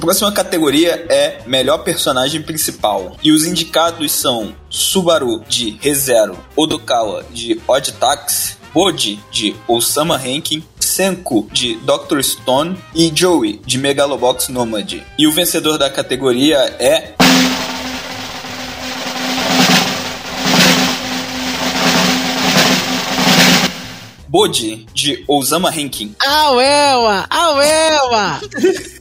[0.05, 3.17] A próxima categoria é Melhor Personagem Principal.
[3.23, 10.63] E os indicados são Subaru, de ReZero, Odokawa, de Odd Taxi, Boji, de Osama Rankin,
[10.79, 12.21] Senku, de Dr.
[12.21, 15.03] Stone e Joey, de Megalobox Nomad.
[15.19, 17.15] E o vencedor da categoria é...
[24.29, 26.15] Boji, de Osama Rankin.
[26.23, 27.27] Auelma!
[27.31, 28.43] Auelma!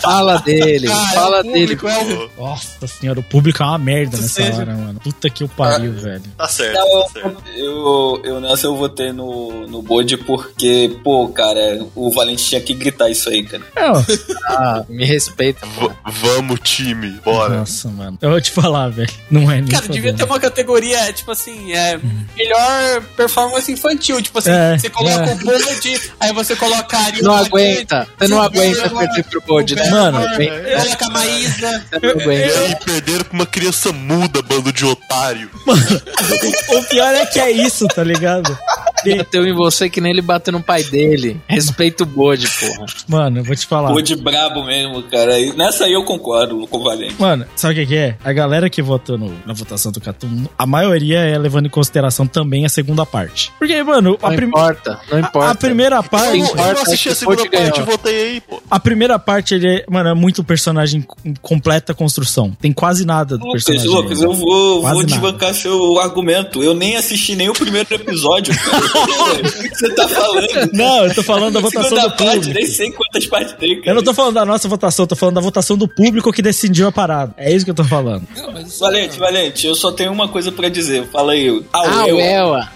[0.00, 1.78] fala dele, Cara, fala o dele.
[1.82, 5.00] é o- Nossa senhora, o público é uma merda nessa seja- hora, mano.
[5.00, 6.22] Puta que o pariu, velho.
[6.36, 7.42] Tá certo, Não, tá certo.
[7.56, 12.74] eu, eu nessa eu votei no, no Bode porque, pô, cara, o Valente tinha que
[12.74, 13.62] gritar isso aí, cara.
[13.76, 14.02] É, ó.
[14.46, 15.66] Ah, me respeita,
[16.06, 17.58] vamos, time, bora.
[17.58, 18.18] Nossa, mano.
[18.20, 19.10] Eu vou te falar, velho.
[19.30, 21.98] Não é nem Cara, devia ter uma categoria, tipo assim, é,
[22.36, 24.20] melhor performance infantil.
[24.22, 25.34] Tipo assim, É, você coloca é.
[25.34, 29.90] o Bode, aí você colocaria Não o aguenta, você não aguenta Perder pro Bode, né?
[29.90, 31.84] Mano, Aguenta, Coloca a Maísa.
[31.92, 32.64] aguenta.
[32.70, 35.50] E perderam pra uma criança muda, bando de otário.
[36.76, 38.56] O pior é que é isso, tá ligado?
[39.16, 41.40] Bateu em você que nem ele bateu no pai dele.
[41.46, 42.86] Respeita o Bode, porra.
[43.08, 43.88] Mano, eu vou te falar.
[43.90, 45.38] Bode brabo mesmo, cara.
[45.38, 47.14] E nessa aí eu concordo com o Valente.
[47.18, 48.16] Mano, sabe o que, que é?
[48.24, 52.26] A galera que votou no- na votação do Catum, a maioria é levando em consideração
[52.26, 53.52] também a segunda parte.
[53.58, 55.50] Porque, mano, a, Não prim- importa, não a- importa.
[55.50, 56.38] a primeira parte.
[56.38, 58.62] Eu, não- eu assisti é a segunda parte e votei aí, pô.
[58.70, 62.52] A primeira parte, ele é, mano, é muito personagem com completa construção.
[62.60, 63.90] Tem quase nada do Lucas, personagem.
[63.90, 66.62] Lucas, eu vou, Quase vou desbancar seu argumento.
[66.62, 68.84] Eu nem assisti nem o primeiro episódio, cara.
[68.94, 70.70] O que você tá falando?
[70.72, 72.54] Não, eu tô falando da votação do parte, público.
[72.54, 73.90] nem sei quantas partes tem, cara.
[73.90, 76.42] Eu não tô falando da nossa votação, eu tô falando da votação do público que
[76.42, 77.34] decidiu a parada.
[77.36, 78.26] É isso que eu tô falando.
[78.36, 81.06] Não, mas Valente, Valente, eu só tenho uma coisa pra dizer.
[81.10, 81.62] Fala aí.
[81.72, 82.16] Ah, Auel.
[82.16, 82.72] Auelma.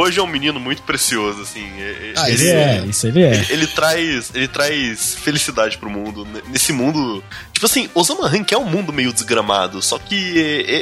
[0.00, 1.64] Hoje é um menino muito precioso, assim.
[1.80, 3.34] é- é- Ah, Ele Esse- é, isso ele é.
[3.34, 6.24] Ele, ele traz, ele traz felicidade pro mundo.
[6.48, 7.22] Nesse mundo.
[7.58, 9.82] Tipo assim, Osama Rank é um mundo meio desgramado.
[9.82, 10.14] Só que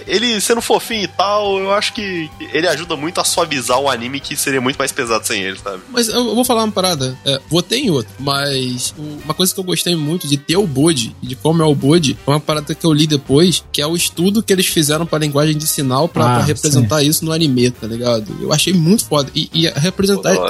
[0.06, 4.20] ele sendo fofinho e tal, eu acho que ele ajuda muito a suavizar o anime
[4.20, 5.82] que seria muito mais pesado sem ele, sabe?
[5.90, 7.16] Mas eu vou falar uma parada.
[7.24, 11.16] É, votei em outro, mas uma coisa que eu gostei muito de ter o Bode
[11.22, 13.86] e de como é o Bode é uma parada que eu li depois, que é
[13.86, 17.32] o estudo que eles fizeram pra linguagem de sinal pra, Ah, pra representar isso no
[17.32, 18.36] anime, tá ligado?
[18.38, 19.30] Eu achei muito foda.
[19.34, 19.72] E, e a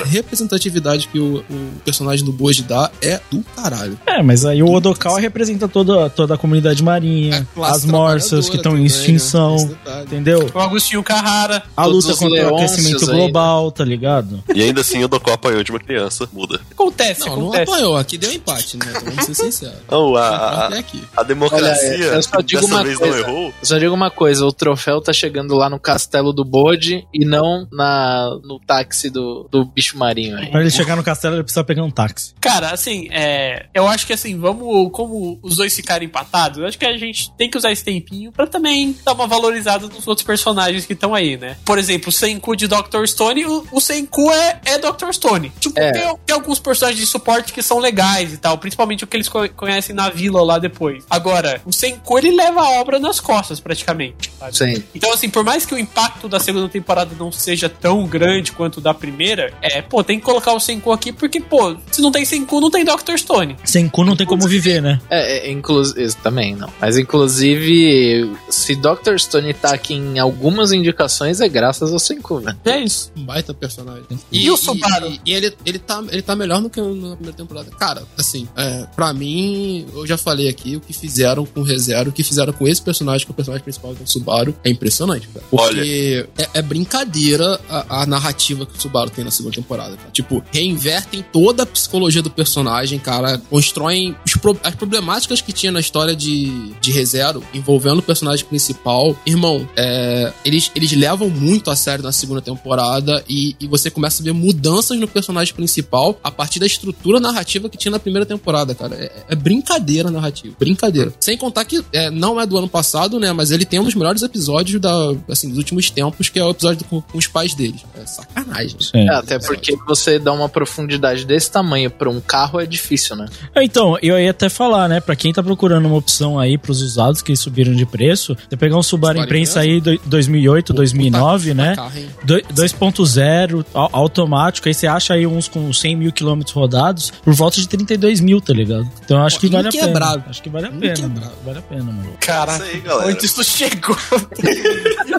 [0.05, 3.99] representatividade que o, o personagem do Bode dá é do caralho.
[4.07, 8.57] É, mas aí o Odokawa representa toda, toda a comunidade marinha, classe as morsas que
[8.57, 8.87] estão em né?
[8.87, 10.07] extinção, detalhe.
[10.07, 10.51] entendeu?
[10.53, 11.63] O Agostinho Carrara.
[11.77, 14.43] A luta contra o aquecimento aí, global, tá ligado?
[14.55, 16.61] E ainda assim o Dokko apanhou de uma criança muda.
[16.71, 17.71] Acontece, Não, não acontece.
[17.71, 18.87] apanhou, aqui deu empate, né?
[18.89, 19.77] Então, Vamos ser sinceros.
[19.91, 20.85] Não, a, a, é
[21.17, 23.17] a democracia Olha, eu só digo dessa uma vez coisa.
[23.17, 23.47] não errou.
[23.49, 27.25] Eu só digo uma coisa, o troféu tá chegando lá no castelo do Bode e
[27.25, 30.51] não na, no táxi do, do bicho marinho aí.
[30.51, 32.35] Pra ele chegar no castelo, ele precisa pegar um táxi.
[32.41, 36.79] Cara, assim, é, eu acho que assim, vamos, como os dois ficaram empatados, eu acho
[36.79, 40.27] que a gente tem que usar esse tempinho pra também dar uma valorizada nos outros
[40.27, 41.57] personagens que estão aí, né?
[41.65, 43.07] Por exemplo, o Senku de Dr.
[43.07, 45.13] Stone, o, o Senku é, é Dr.
[45.13, 45.53] Stone.
[45.61, 45.93] Tipo, É.
[45.93, 49.29] tem, tem alguns personagens de suporte que são legais e tal, principalmente o que eles
[49.29, 51.05] co- conhecem na vila lá depois.
[51.11, 54.31] Agora, o Senku, ele leva a obra nas costas, praticamente.
[54.39, 54.57] sabe?
[54.57, 54.85] Sim.
[54.95, 58.79] Então, assim, por mais que o impacto da segunda temporada não seja tão grande quanto
[58.79, 62.11] o da primeira, é, pô, tem que colocar o Senku aqui porque, pô, se não
[62.13, 63.17] tem Senku, não tem Dr.
[63.17, 63.57] Stone.
[63.65, 65.01] Sem cu não tem como viver, né?
[65.11, 65.96] É, é inclusive.
[66.23, 66.69] Também não.
[66.81, 69.19] Mas inclusive, se Dr.
[69.19, 72.57] Stone tá aqui em algumas indicações, é graças ao Senku, né?
[72.65, 73.11] É isso.
[73.17, 74.05] Um baita personagem.
[74.31, 75.09] E o Subaru?
[75.09, 77.71] E, e ele, ele, tá, ele tá melhor do que na primeira temporada.
[77.79, 82.11] Cara, assim, é, pra mim, eu já falei aqui o que fizeram com o ReZero,
[82.11, 84.17] o que fizeram com esse personagem, que é o personagem principal do Subaru.
[84.27, 85.45] Subaru é impressionante, cara.
[85.51, 90.11] Porque é, é brincadeira a, a narrativa que o Subaru tem na segunda temporada, cara.
[90.11, 93.39] Tipo, reinvertem toda a psicologia do personagem, cara.
[93.51, 98.45] Constroem os pro- as problemáticas que tinha na história de, de ReZero envolvendo o personagem
[98.45, 99.17] principal.
[99.25, 104.23] Irmão, é, eles, eles levam muito a sério na segunda temporada e, e você começa
[104.23, 108.27] a ver mudanças no personagem principal a partir da estrutura narrativa que tinha na primeira
[108.27, 108.97] temporada, cara.
[108.97, 110.55] É, é brincadeira a narrativa.
[110.59, 111.13] Brincadeira.
[111.21, 113.33] Sem contar que é, não é do ano passado, né?
[113.33, 116.51] Mas ele tem um dos melhores episódios da, assim, dos últimos tempos, que é o
[116.51, 117.83] episódio com, com os pais deles.
[117.95, 118.77] É sacanagem.
[118.81, 119.09] Sim.
[119.09, 123.27] É, até porque você dá uma profundidade desse tamanho pra um carro é difícil, né?
[123.57, 125.01] Então, eu ia até falar, né?
[125.01, 128.77] Pra quem tá procurando uma opção aí pros usados que subiram de preço, você pegar
[128.77, 131.71] um Subaru Subaru imprensa aí do- 2008, 2009, Puta- né?
[131.71, 132.09] puta carro, hein?
[132.25, 137.35] Do- 2.0 au- automático, aí você acha aí uns com 100 mil quilômetros rodados por
[137.35, 138.89] volta de 32 mil, tá ligado?
[139.05, 140.25] Então eu acho Pô, que vale a pena.
[140.29, 141.33] Acho que vale a pena.
[141.45, 142.13] Vale a pena, mano.
[142.21, 143.11] Caraca, Isso aí, galera.
[143.11, 143.97] onde isso chegou?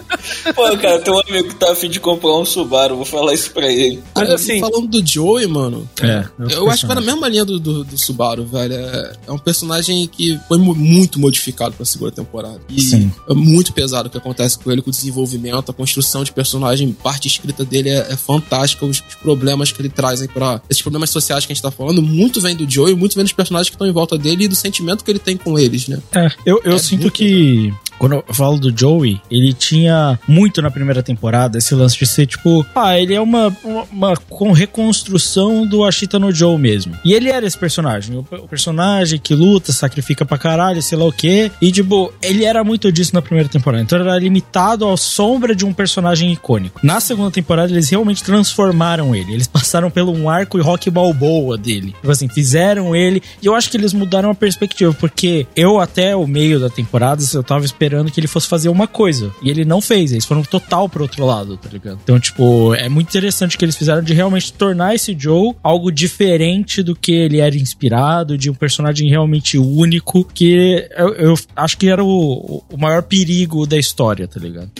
[0.54, 3.50] Pô, cara, tem um amigo que tá afim de comprar um Subaru, vou falar isso
[3.52, 4.02] pra ele.
[4.14, 5.88] Mas Cara, assim, falando do Joey, mano.
[6.02, 6.24] É,
[6.54, 8.74] Eu acho que vai na mesma linha do, do, do Subaru, velho.
[8.74, 12.60] É, é um personagem que foi mu- muito modificado pra segunda temporada.
[12.68, 13.12] E Sim.
[13.28, 16.92] é muito pesado o que acontece com ele, com o desenvolvimento, a construção de personagem,
[16.92, 18.84] parte escrita dele é, é fantástica.
[18.86, 20.60] Os, os problemas que ele traz aí pra.
[20.70, 23.32] Esses problemas sociais que a gente tá falando, muito vem do Joey, muito vem dos
[23.32, 25.98] personagens que estão em volta dele e do sentimento que ele tem com eles, né?
[26.14, 27.72] É, eu, eu É sinto que.
[27.98, 32.26] Quando eu falo do Joey, ele tinha muito na primeira temporada esse lance de ser
[32.26, 36.94] tipo, ah, ele é uma, uma, uma reconstrução do Ashita no Joe mesmo.
[37.04, 41.04] E ele era esse personagem, o, o personagem que luta, sacrifica pra caralho, sei lá
[41.04, 41.50] o quê.
[41.60, 43.82] E tipo, ele era muito disso na primeira temporada.
[43.82, 46.80] Então era limitado à sombra de um personagem icônico.
[46.82, 49.32] Na segunda temporada, eles realmente transformaram ele.
[49.32, 51.92] Eles passaram pelo um arco e rock balboa dele.
[51.92, 53.22] Tipo assim, fizeram ele.
[53.42, 57.22] E eu acho que eles mudaram a perspectiva, porque eu até o meio da temporada,
[57.34, 59.32] eu tava esperando que ele fosse fazer uma coisa.
[59.42, 60.12] E ele não fez.
[60.12, 61.98] Eles foram total pro outro lado, tá ligado?
[62.02, 65.90] Então, tipo, é muito interessante o que eles fizeram de realmente tornar esse Joe algo
[65.90, 71.76] diferente do que ele era inspirado, de um personagem realmente único, que eu, eu acho
[71.76, 74.70] que era o, o maior perigo da história, tá ligado?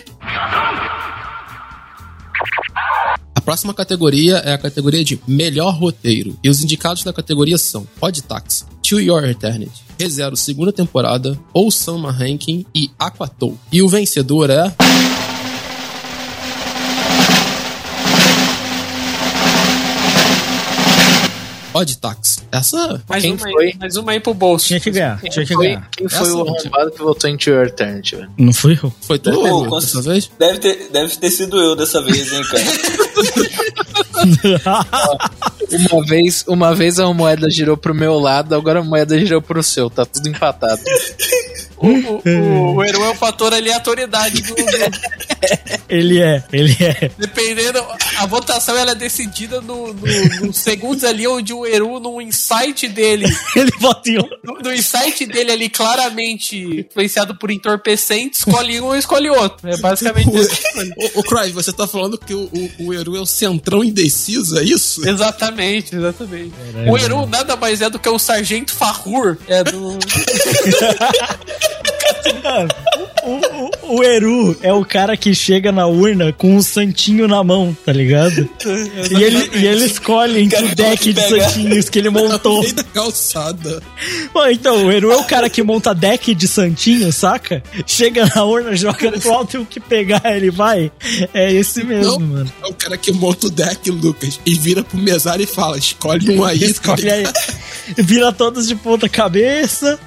[3.35, 6.39] A próxima categoria é a categoria de melhor roteiro.
[6.43, 11.71] E os indicados da categoria são Odd Taxi, To Your Eternity, ReZero segunda temporada, ou
[11.71, 13.59] Summer Ranking e Aquatou.
[13.73, 14.73] E o vencedor é...
[21.75, 22.41] Odd Taxi.
[22.51, 23.03] Essa...
[23.09, 23.67] mais Quem uma foi?
[23.67, 24.67] aí, mais uma aí pro bolso.
[24.67, 25.89] Tinha que ganhar, tinha que Foi, ganhar.
[25.97, 28.31] quem foi Essa o arrombado que votou em Eternity, velho?
[28.37, 28.93] Não fui eu?
[29.01, 30.31] Foi tu, Pedro, com- dessa vez?
[30.39, 32.65] Deve ter, deve ter sido eu dessa vez, hein, cara.
[35.71, 39.63] Uma vez, uma vez a moeda girou pro meu lado, agora a moeda girou pro
[39.63, 40.81] seu, tá tudo empatado.
[41.81, 44.65] O, o, o, o Eru é o fator aleatoriedade do, do-
[45.89, 47.11] ele é, ele é.
[47.17, 47.85] Dependendo,
[48.19, 52.89] a votação ela é decidida no, no- nos segundos ali onde o Eru, no insight
[52.89, 54.37] dele, Ele vota em outro.
[54.43, 59.69] no, no insight dele ali claramente influenciado por entorpecente, escolhe um ou escolhe outro.
[59.69, 60.51] É basicamente isso.
[61.15, 62.51] Ô, Cry, você tá falando que o,
[62.81, 65.09] o, o Eru é o centrão indeciso, é isso?
[65.09, 66.53] Exatamente, exatamente.
[66.91, 69.37] O Eru nada mais é do que o Sargento Farrur.
[69.47, 69.97] É do.
[73.25, 77.45] O, o, o Eru é o cara que chega na urna com um santinho na
[77.45, 78.49] mão, tá ligado?
[79.11, 82.65] E ele, e ele escolhe entre o deck de santinhos que ele montou.
[82.73, 83.83] da calçada.
[84.33, 87.63] Pô, então, o Eru é o cara que monta deck de santinho, saca?
[87.87, 90.91] Chega na urna, joga pro alto e o que pegar ele vai.
[91.35, 92.53] É esse mesmo, Não, mano.
[92.63, 96.31] é o cara que monta o deck, Lucas, e vira pro mesário e fala: escolhe
[96.39, 96.65] um aí.
[96.65, 97.25] Escolhe aí.
[97.99, 99.99] Vira todos de ponta cabeça.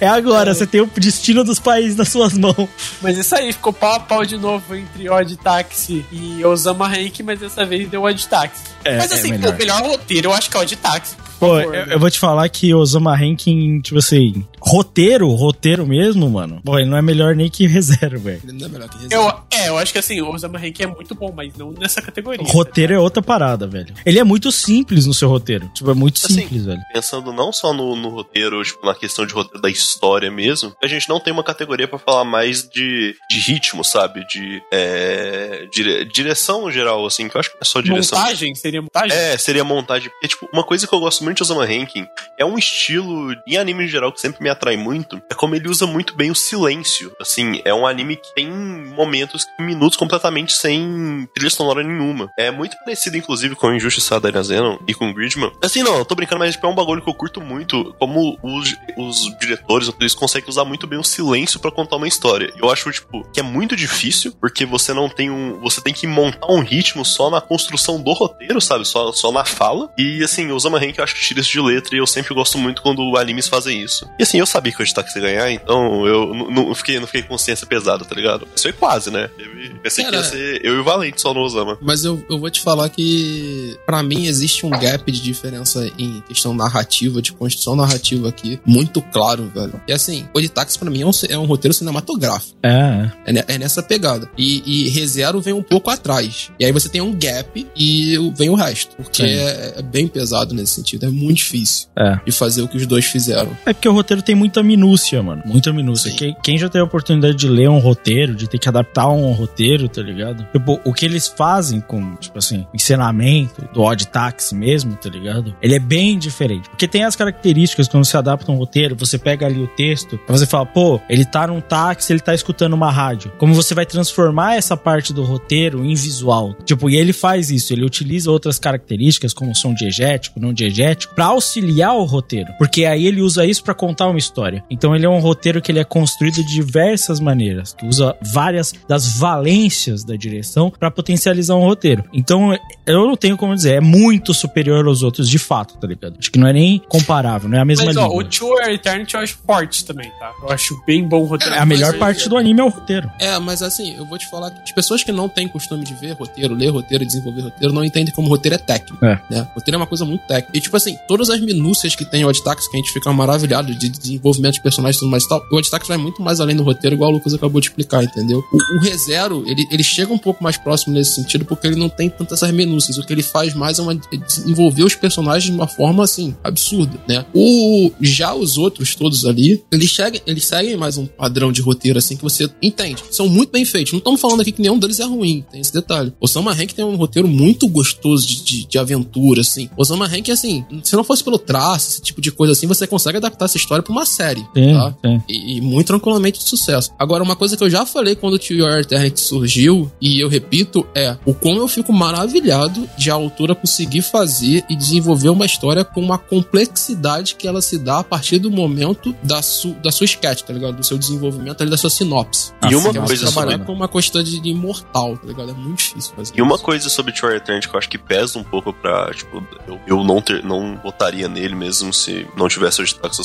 [0.00, 2.68] É agora, você tem o destino dos países nas suas mãos.
[3.02, 7.20] Mas isso aí, ficou pau a pau de novo entre Odd Taxi e Osama Rank,
[7.24, 8.64] mas dessa vez deu Odd Taxi.
[8.84, 9.54] É, mas é assim, melhor.
[9.54, 11.16] o melhor roteiro eu acho que é Odd Taxi.
[11.38, 11.94] Pô, por favor, eu, né?
[11.94, 16.60] eu vou te falar que Osama Rankin, tipo assim, roteiro, roteiro mesmo, mano.
[16.64, 18.40] Pô, ele não é melhor nem que reserva, velho.
[18.44, 19.44] Ele não é melhor que reserva.
[19.50, 22.02] Eu, é, eu acho que assim, o Osama Rank é muito bom, mas não nessa
[22.02, 22.44] categoria.
[22.46, 23.94] Roteiro é outra parada, velho.
[24.04, 25.68] Ele é muito simples no seu roteiro.
[25.74, 26.80] Tipo, é muito Assim, simples, velho.
[26.92, 30.86] Pensando não só no, no roteiro, tipo, na questão de roteiro da história mesmo, a
[30.86, 34.26] gente não tem uma categoria pra falar mais de, de ritmo, sabe?
[34.26, 38.18] De é, dire- direção no geral, assim, que eu acho que é só direção.
[38.18, 38.54] Montagem?
[38.54, 39.16] Seria montagem?
[39.16, 40.10] É, seria montagem.
[40.10, 42.06] Porque, tipo, uma coisa que eu gosto muito de Osama Rankin
[42.38, 45.68] é um estilo, em anime em geral, que sempre me atrai muito é como ele
[45.68, 47.14] usa muito bem o silêncio.
[47.20, 52.28] Assim, é um anime que tem momentos, minutos completamente sem trilha sonora nenhuma.
[52.38, 55.52] É muito parecido, inclusive, com Injustiçada da Zenon e com Gridman.
[55.62, 57.94] Assim, não, eu tô brincando, mas tipo, é um bagulho que eu curto muito.
[57.98, 62.52] Como os, os diretores, eles conseguem usar muito bem o silêncio pra contar uma história.
[62.56, 65.60] Eu acho, tipo, que é muito difícil, porque você não tem um.
[65.60, 68.84] Você tem que montar um ritmo só na construção do roteiro, sabe?
[68.84, 69.90] Só, só na fala.
[69.98, 72.34] E assim, o Zama Rank eu acho que tira isso de letra e eu sempre
[72.34, 74.08] gosto muito quando animes fazem isso.
[74.18, 77.22] E assim, eu sabia que o Editax ia ganhar, então eu não- fiquei, não fiquei
[77.22, 78.46] com consciência pesada, tá ligado?
[78.54, 79.28] Isso foi quase, né?
[79.36, 81.78] Teve- Pensei que ia Cara, ser eu e o Valente só no Osama.
[81.80, 86.20] Mas eu, eu vou te falar que, pra mim, existe um gap de diferença em
[86.28, 89.80] questão narrativa, de construção narrativa aqui, muito claro, velho.
[89.86, 92.56] E assim, o táxi pra mim é um, é um roteiro cinematográfico.
[92.62, 94.28] É, É, é nessa pegada.
[94.36, 96.50] E, e ReZero vem um pouco atrás.
[96.58, 98.94] E aí você tem um gap e vem o resto.
[98.96, 101.06] Porque é, é bem pesado nesse sentido.
[101.06, 102.18] É muito difícil é.
[102.24, 103.56] de fazer o que os dois fizeram.
[103.66, 105.42] É porque o roteiro tem muita minúcia, mano.
[105.46, 106.12] Muita minúcia.
[106.12, 109.30] Quem, quem já teve a oportunidade de ler um roteiro, de ter que adaptar um
[109.30, 110.44] roteiro, tá ligado?
[110.52, 115.54] Tipo, o que eles fazem com, tipo assim, ensinamento do Odd Taxi mesmo, tá ligado?
[115.62, 116.68] Ele é bem diferente.
[116.68, 120.44] Porque tem as características quando você adapta um roteiro, você pega ali o texto, você
[120.44, 123.30] falar, pô, ele tá num táxi, ele tá escutando uma rádio.
[123.38, 126.54] Como você vai transformar essa parte do roteiro em visual?
[126.64, 131.26] Tipo, e ele faz isso, ele utiliza outras características, como som diegético, não diegético, pra
[131.26, 132.52] auxiliar o roteiro.
[132.58, 134.64] Porque aí ele usa isso pra contar uma história.
[134.70, 138.72] Então ele é um roteiro que ele é construído de diversas maneiras, que usa várias
[138.88, 142.04] das valências da direção pra potencializar um roteiro.
[142.12, 142.56] Então
[142.86, 146.16] eu não tenho como dizer, é muito superior aos outros de fato, tá ligado?
[146.18, 149.14] Acho que não é nem comparável, não é a mesma Mas, ó, o Tour Eternity
[149.14, 150.32] eu acho forte também, tá?
[150.42, 151.54] Eu acho bem bom o roteiro.
[151.54, 153.10] É, a melhor Mas- parte do anime é o roteiro.
[153.18, 155.94] É, mas assim, eu vou te falar que as pessoas que não têm costume de
[155.94, 159.04] ver roteiro, ler roteiro desenvolver roteiro, não entendem como roteiro é técnico.
[159.04, 159.20] É.
[159.30, 159.48] Né?
[159.54, 160.56] Roteiro é uma coisa muito técnica.
[160.56, 163.74] E tipo assim, todas as minúcias que tem o Odtax, que a gente fica maravilhado
[163.74, 166.56] de desenvolvimento de personagens e tudo mais e tal, o Odtax vai muito mais além
[166.56, 168.44] do roteiro, igual o Lucas acabou de explicar, entendeu?
[168.52, 171.88] O, o ReZero, ele, ele chega um pouco mais próximo nesse sentido, porque ele não
[171.88, 172.98] tem tantas essas minúcias.
[172.98, 176.34] O que ele faz mais é, uma, é desenvolver os personagens de uma forma, assim,
[176.44, 177.24] absurda, né?
[177.34, 181.98] O, já os outros todos ali, eles seguem, eles seguem mais um padrão de roteiro,
[181.98, 183.02] assim, que você entende.
[183.10, 183.92] São muito bem feitos.
[183.92, 186.12] Não estamos falando aqui que nenhum deles é ruim, tem esse detalhe.
[186.20, 189.68] Osama Hank tem um roteiro muito gostoso de, de, de aventura, assim.
[189.76, 193.16] Osama Hank, assim, se não fosse pelo traço, esse tipo de coisa assim, você consegue
[193.16, 194.94] adaptar essa história pra uma série, Sim, tá?
[195.04, 195.22] sim.
[195.28, 196.90] E, e muito tranquilamente de sucesso.
[196.98, 200.28] Agora, uma coisa que eu já falei quando o Tio Your Eternity surgiu, e eu
[200.28, 205.46] repito, é o como eu fico maravilhado de a autora conseguir fazer e desenvolver uma
[205.46, 209.90] história com uma complexidade que ela se dá a partir do momento da, su, da
[209.90, 210.76] sua sketch, tá ligado?
[210.76, 212.52] Do seu desenvolvimento ali, da sua sinopse.
[212.68, 215.50] E uma Que você coisa trabalhar sobre- com uma quantidade de imortal, tá ligado?
[215.50, 216.64] É muito difícil fazer E uma isso.
[216.64, 220.04] coisa sobre Tour Eternity que eu acho que pesa um pouco pra, tipo, eu, eu
[220.04, 223.24] não, ter, não votaria nele mesmo se não tivesse o destaque do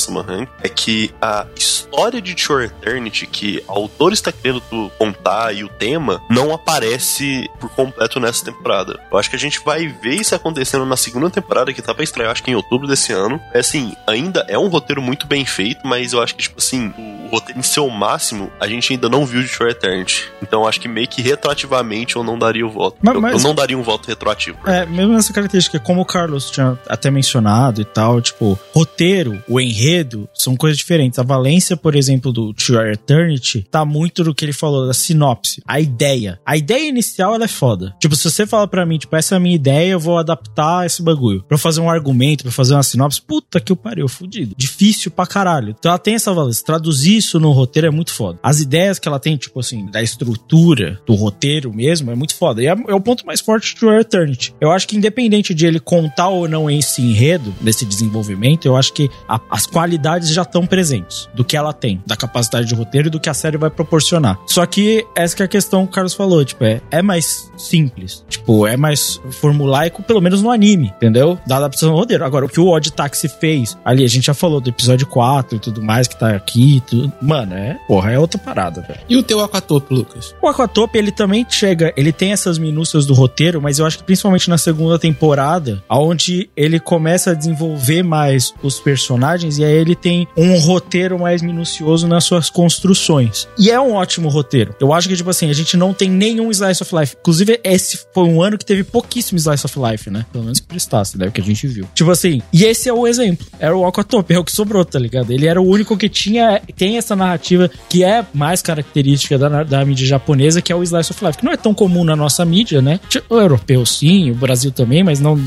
[0.64, 4.62] é que a história de Tour Eternity que a autora está querendo
[4.98, 9.00] contar e o tema não aparece por completo nessa temporada.
[9.12, 12.04] Eu acho que a gente vai ver isso acontecendo na segunda temporada que tá pra
[12.04, 13.40] estrear, acho que em outubro desse ano.
[13.54, 16.94] É assim, ainda é um roteiro muito bem feito, mas eu acho que, tipo assim,
[16.98, 20.26] o roteiro em seu máximo a gente ainda não viu de Tour Eternity.
[20.42, 22.98] Então acho que meio que retroativamente eu não daria o voto.
[23.02, 24.58] Mas- Eu- mas- eu não daria um voto retroativo.
[24.66, 29.60] É, mesmo essa característica, como o Carlos tinha até mencionado e tal, tipo, roteiro, o
[29.60, 31.20] enredo, são coisas diferentes.
[31.20, 35.62] A valência, por exemplo, do Your Eternity, tá muito do que ele falou, da sinopse,
[35.68, 36.40] a ideia.
[36.46, 37.96] A ideia inicial, ela é foda.
[38.00, 40.86] Tipo, se você fala pra mim, tipo, essa é a minha ideia, eu vou adaptar
[40.86, 41.44] esse bagulho.
[41.48, 44.56] Pra fazer um argumento, pra fazer uma sinopse, puta que eu pariu, fudido.
[44.58, 45.76] Difícil pra caralho.
[45.78, 46.66] Então ela tem essa valência.
[46.66, 48.40] Traduzir isso no roteiro é muito foda.
[48.44, 52.62] As ideias que ela tem, tipo assim, da estrutura do roteiro mesmo, é muito foda.
[52.62, 54.54] E é, é o ponto mais forte de Your Eternity.
[54.60, 58.94] Eu acho que independente de ele contar ou não esse enredo, desse desenvolvimento, eu acho
[58.94, 63.08] que a- as qualidades já estão presentes do que ela tem, da capacidade de roteiro
[63.08, 64.40] e do que a série vai proporcionar.
[64.48, 67.52] Só que essa que é a questão que o Carlos falou, tipo, é, é mais
[67.58, 68.24] simples.
[68.30, 71.38] Tipo, é mais formulaico, pelo menos no anime, entendeu?
[71.46, 72.24] Da adaptação do roteiro.
[72.26, 75.56] Agora, o que o Odd Taxi fez, ali, a gente já falou do episódio 4
[75.56, 77.11] e tudo mais, que tá aqui tudo.
[77.22, 79.00] Mano, é, porra, é outra parada, velho.
[79.10, 80.36] E o teu Aquatope, Lucas?
[80.42, 84.04] O Aquatope, ele também chega, ele tem essas minúcias do roteiro, mas eu acho que
[84.04, 89.96] principalmente na segunda temporada, onde ele começa a desenvolver mais os personagens e aí ele
[89.96, 93.48] tem um roteiro mais minucioso nas suas construções.
[93.58, 94.76] E é um ótimo roteiro.
[94.80, 97.16] Eu acho que, tipo assim, a gente não tem nenhum Slice of Life.
[97.20, 100.26] Inclusive, esse foi um ano que teve pouquíssimo Slice of Life, né?
[100.32, 101.28] Pelo menos que prestasse, né?
[101.28, 101.88] O que a gente viu.
[101.94, 103.46] Tipo assim, e esse é o exemplo.
[103.60, 105.32] Era o Aquatope, é o que sobrou, tá ligado?
[105.32, 109.84] Ele era o único que tinha, tem essa narrativa que é mais característica da, da
[109.86, 112.44] mídia japonesa, que é o Slice of Life, que não é tão comum na nossa
[112.46, 113.00] mídia, né?
[113.30, 115.40] O europeu sim, o Brasil também, mas não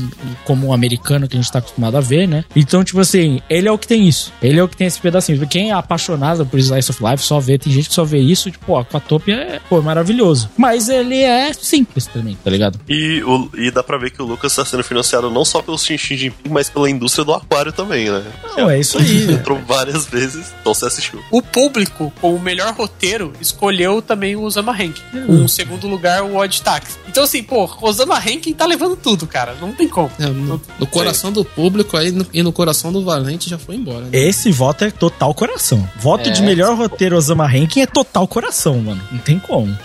[0.45, 2.43] como o americano que a gente tá acostumado a ver, né?
[2.55, 4.31] Então, tipo assim, ele é o que tem isso.
[4.41, 5.45] Ele é o que tem esse pedacinho.
[5.47, 8.49] Quem é apaixonado por Slice of Life só vê, tem gente que só vê isso,
[8.51, 10.49] tipo, ó, Aquatopia é, pô, maravilhoso.
[10.57, 12.79] Mas ele é simples também, tá ligado?
[12.87, 15.77] E, o- e dá pra ver que o Lucas tá sendo financiado não só pelo
[15.77, 18.23] Shin Shin Jinping, mas pela indústria do aquário também, né?
[18.57, 19.33] Não, é isso aí.
[19.33, 21.19] Entrou várias vezes, então você assistiu.
[21.35, 25.01] O público, com o melhor roteiro, escolheu também o Osama Henk.
[25.13, 25.43] Hum.
[25.43, 26.97] Um segundo lugar, o Odd Tax.
[27.09, 29.53] Então, assim, pô, Osama Henk tá levando tudo, cara.
[29.59, 30.09] Não tem como.
[30.17, 33.75] É, no, no coração do público aí no, e no coração do Valente já foi
[33.75, 34.05] embora.
[34.05, 34.11] Né?
[34.13, 35.85] Esse voto é total coração.
[35.97, 39.01] Voto é, de melhor roteiro Osama Henk é total coração, mano.
[39.11, 39.77] Não tem como.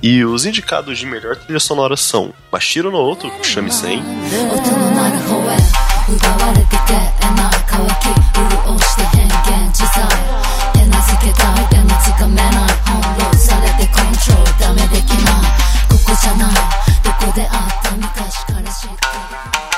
[0.00, 4.00] E os indicados de melhor trilha sonora são Bashiro no outro, Shamisen.
[6.10, 10.02] 奪われてけえな乾き潤して変幻自在。
[10.72, 12.50] 手なずけたい手もつかめない。
[12.84, 15.34] 翻弄されてコントロールダメできない。
[15.88, 16.54] ここじゃない。
[17.04, 19.69] どこであった昔から知って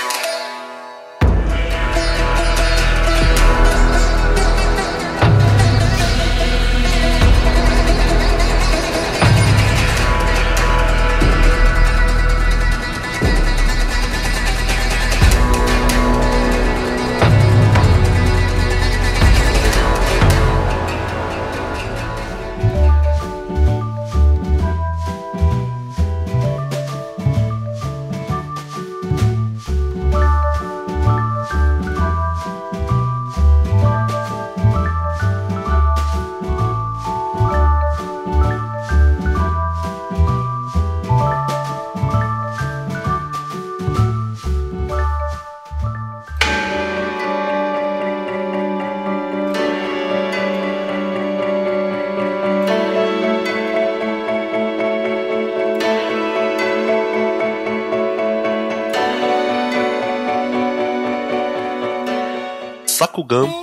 [63.31, 63.59] a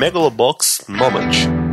[0.00, 1.69] Megalobox Nomad.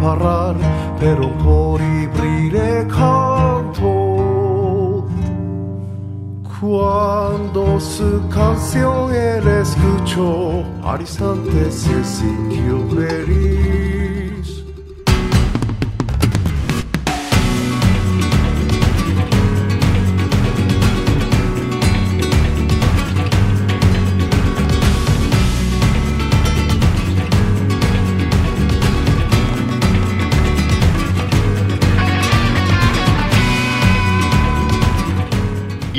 [0.00, 0.56] Parar,
[0.98, 4.00] pero un colibrí le cantó.
[6.60, 12.60] Cuando su canción él escuchó, al instante se sintió.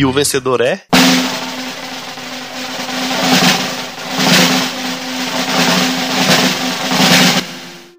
[0.02, 0.82] E o vencedor é.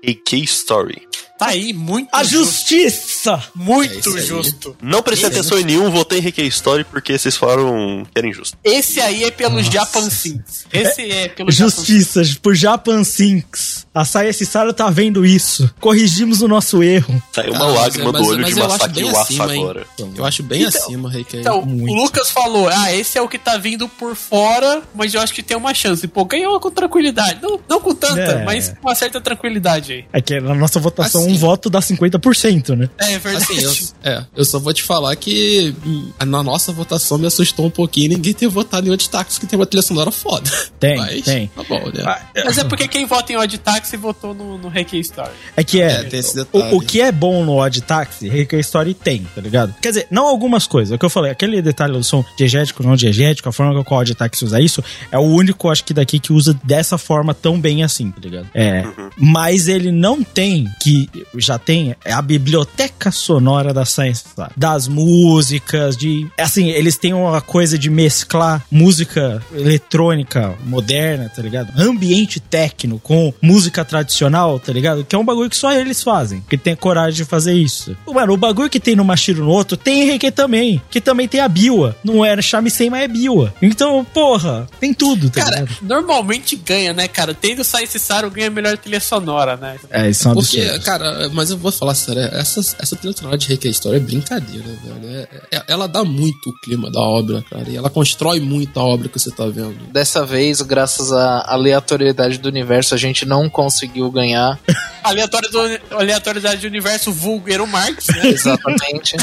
[0.04, 1.06] AK Story.
[1.38, 2.74] Tá aí, muito A justo.
[3.22, 3.42] Justiça!
[3.54, 4.76] Muito É justo.
[4.82, 8.56] Não prestei atenção em nenhum, votei em RK Story porque vocês falaram que era injusto.
[8.64, 10.66] Esse aí é pelo Japan Sinks.
[10.72, 13.86] Esse é pelo Japan Justiça por Japan Sinks.
[13.94, 15.70] A Saia Cissaro tá vendo isso.
[15.78, 17.22] Corrigimos o nosso erro.
[17.32, 19.62] Saiu uma mas- lágrima mas- do olho mas de eu acho Masaki Uasa hein?
[19.62, 19.86] agora.
[20.16, 21.36] Eu acho bem acima, Reiki.
[21.36, 25.20] Então, o Lucas falou, ah, esse é o que tá vindo por fora, mas eu
[25.20, 26.06] acho que tem uma chance.
[26.08, 27.38] Pô, ganhou com tranquilidade.
[27.42, 28.44] Não, não com tanta, É.
[28.44, 30.04] mas com uma certa tranquilidade aí.
[30.12, 31.32] É que na nossa votação Assim.
[31.32, 32.88] um voto dá 50%, né?
[32.98, 33.44] É verdade.
[33.44, 37.66] Assim, eu, é, eu só vou te falar que hum, na nossa votação me assustou
[37.66, 40.50] um pouquinho ninguém ter votado em Odd Taxi, que tem uma trilha sonora foda.
[40.78, 41.46] Tem, Mas, tem.
[41.48, 42.20] Tá bom, né?
[42.44, 45.30] Mas é porque quem vota em Odd Taxi votou no, no Reiki Story.
[45.56, 45.92] É que é.
[45.92, 46.74] É, tem esse detalhe.
[46.74, 49.74] o, o que é bom no Odd Taxi, Reiki Story tem, tá ligado?
[49.80, 50.92] Quer dizer, não algumas coisas.
[50.92, 53.92] É o que eu falei, aquele detalhe do som diegético, não diegético, a forma que
[53.92, 57.34] o Odd Taxi usa isso, é o único, acho que daqui, que usa dessa forma
[57.34, 58.48] tão bem assim, tá ligado?
[58.54, 58.84] É.
[59.16, 64.52] Mas ele não tem, que já tem, é a biblioteca sonora da Science, sabe?
[64.56, 66.26] Das músicas, de.
[66.38, 71.72] Assim, eles têm uma coisa de mesclar música eletrônica moderna, tá ligado?
[71.80, 75.04] Ambiente techno com música tradicional, tá ligado?
[75.04, 77.96] Que é um bagulho que só eles fazem, que tem coragem de fazer isso.
[78.06, 81.26] Mano, o bagulho que tem no Mashiro no outro tem em Reiki também, que também
[81.26, 81.96] tem a Biwa.
[82.04, 83.52] Não era Shamisen, mas é Biwa.
[83.60, 85.76] Então, porra, tem tudo, tá Cara, ligado?
[85.82, 87.34] normalmente ganha, né, cara?
[87.34, 89.76] Tendo Science Saru ganha melhor trilha sonora, né?
[89.90, 90.84] É, isso é um Porque, absurdo.
[90.84, 92.60] cara, mas eu vou falar sério, essa,
[92.92, 95.08] essa trilha sonora de Reiki Story é brincadeira, velho.
[95.50, 98.82] É- é- ela dá muito o clima da obra, cara, e ela constrói muito a
[98.84, 99.86] obra que você tá vendo.
[99.92, 104.58] Dessa vez, graças à aleatoriedade do universo, a gente não conseguiu ganhar.
[105.02, 108.28] Aleatório do, aleatoriedade do universo vulgueiro Marx, né?
[108.30, 109.16] Exatamente.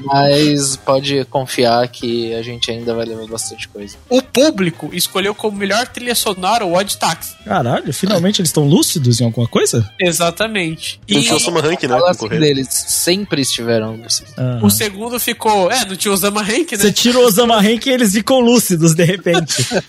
[0.00, 3.96] Mas pode confiar que a gente ainda vai levar bastante coisa.
[4.08, 7.34] o público escolheu como melhor trilha sonora o Odd Taxi.
[7.44, 9.90] Caralho, finalmente eles estão lúcidos em alguma coisa?
[9.98, 11.00] Exatamente.
[11.08, 11.98] Não E tinha o Sama Rank, né?
[12.06, 14.32] Assim deles, sempre estiveram lúcidos.
[14.36, 14.58] Ah.
[14.62, 15.70] o segundo ficou.
[15.70, 16.78] É, não tinha o Zama Rank, né?
[16.78, 19.54] Você tira o Osama Rank e eles ficam lúcidos de repente.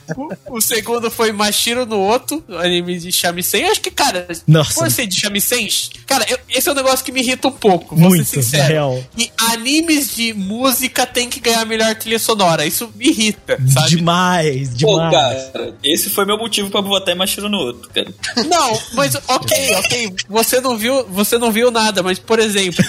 [0.48, 3.64] O, o segundo foi Mashiro no outro, anime de Shamisen.
[3.66, 4.74] Acho que, cara, Nossa.
[4.74, 5.70] por ser de Shamisen,
[6.06, 8.68] cara, eu- esse é um negócio que me irrita um pouco, vou Muito, ser sincero.
[8.68, 9.04] real.
[9.18, 12.66] E animes de música tem que ganhar a melhor trilha sonora.
[12.66, 13.90] Isso me irrita, sabe?
[13.90, 15.12] Demais, Pô, demais.
[15.12, 18.14] cara, esse foi meu motivo pra votar em Machiro no outro, cara.
[18.48, 20.14] Não, mas ok, ok.
[20.30, 22.81] Você não viu, você não viu nada, mas por exemplo,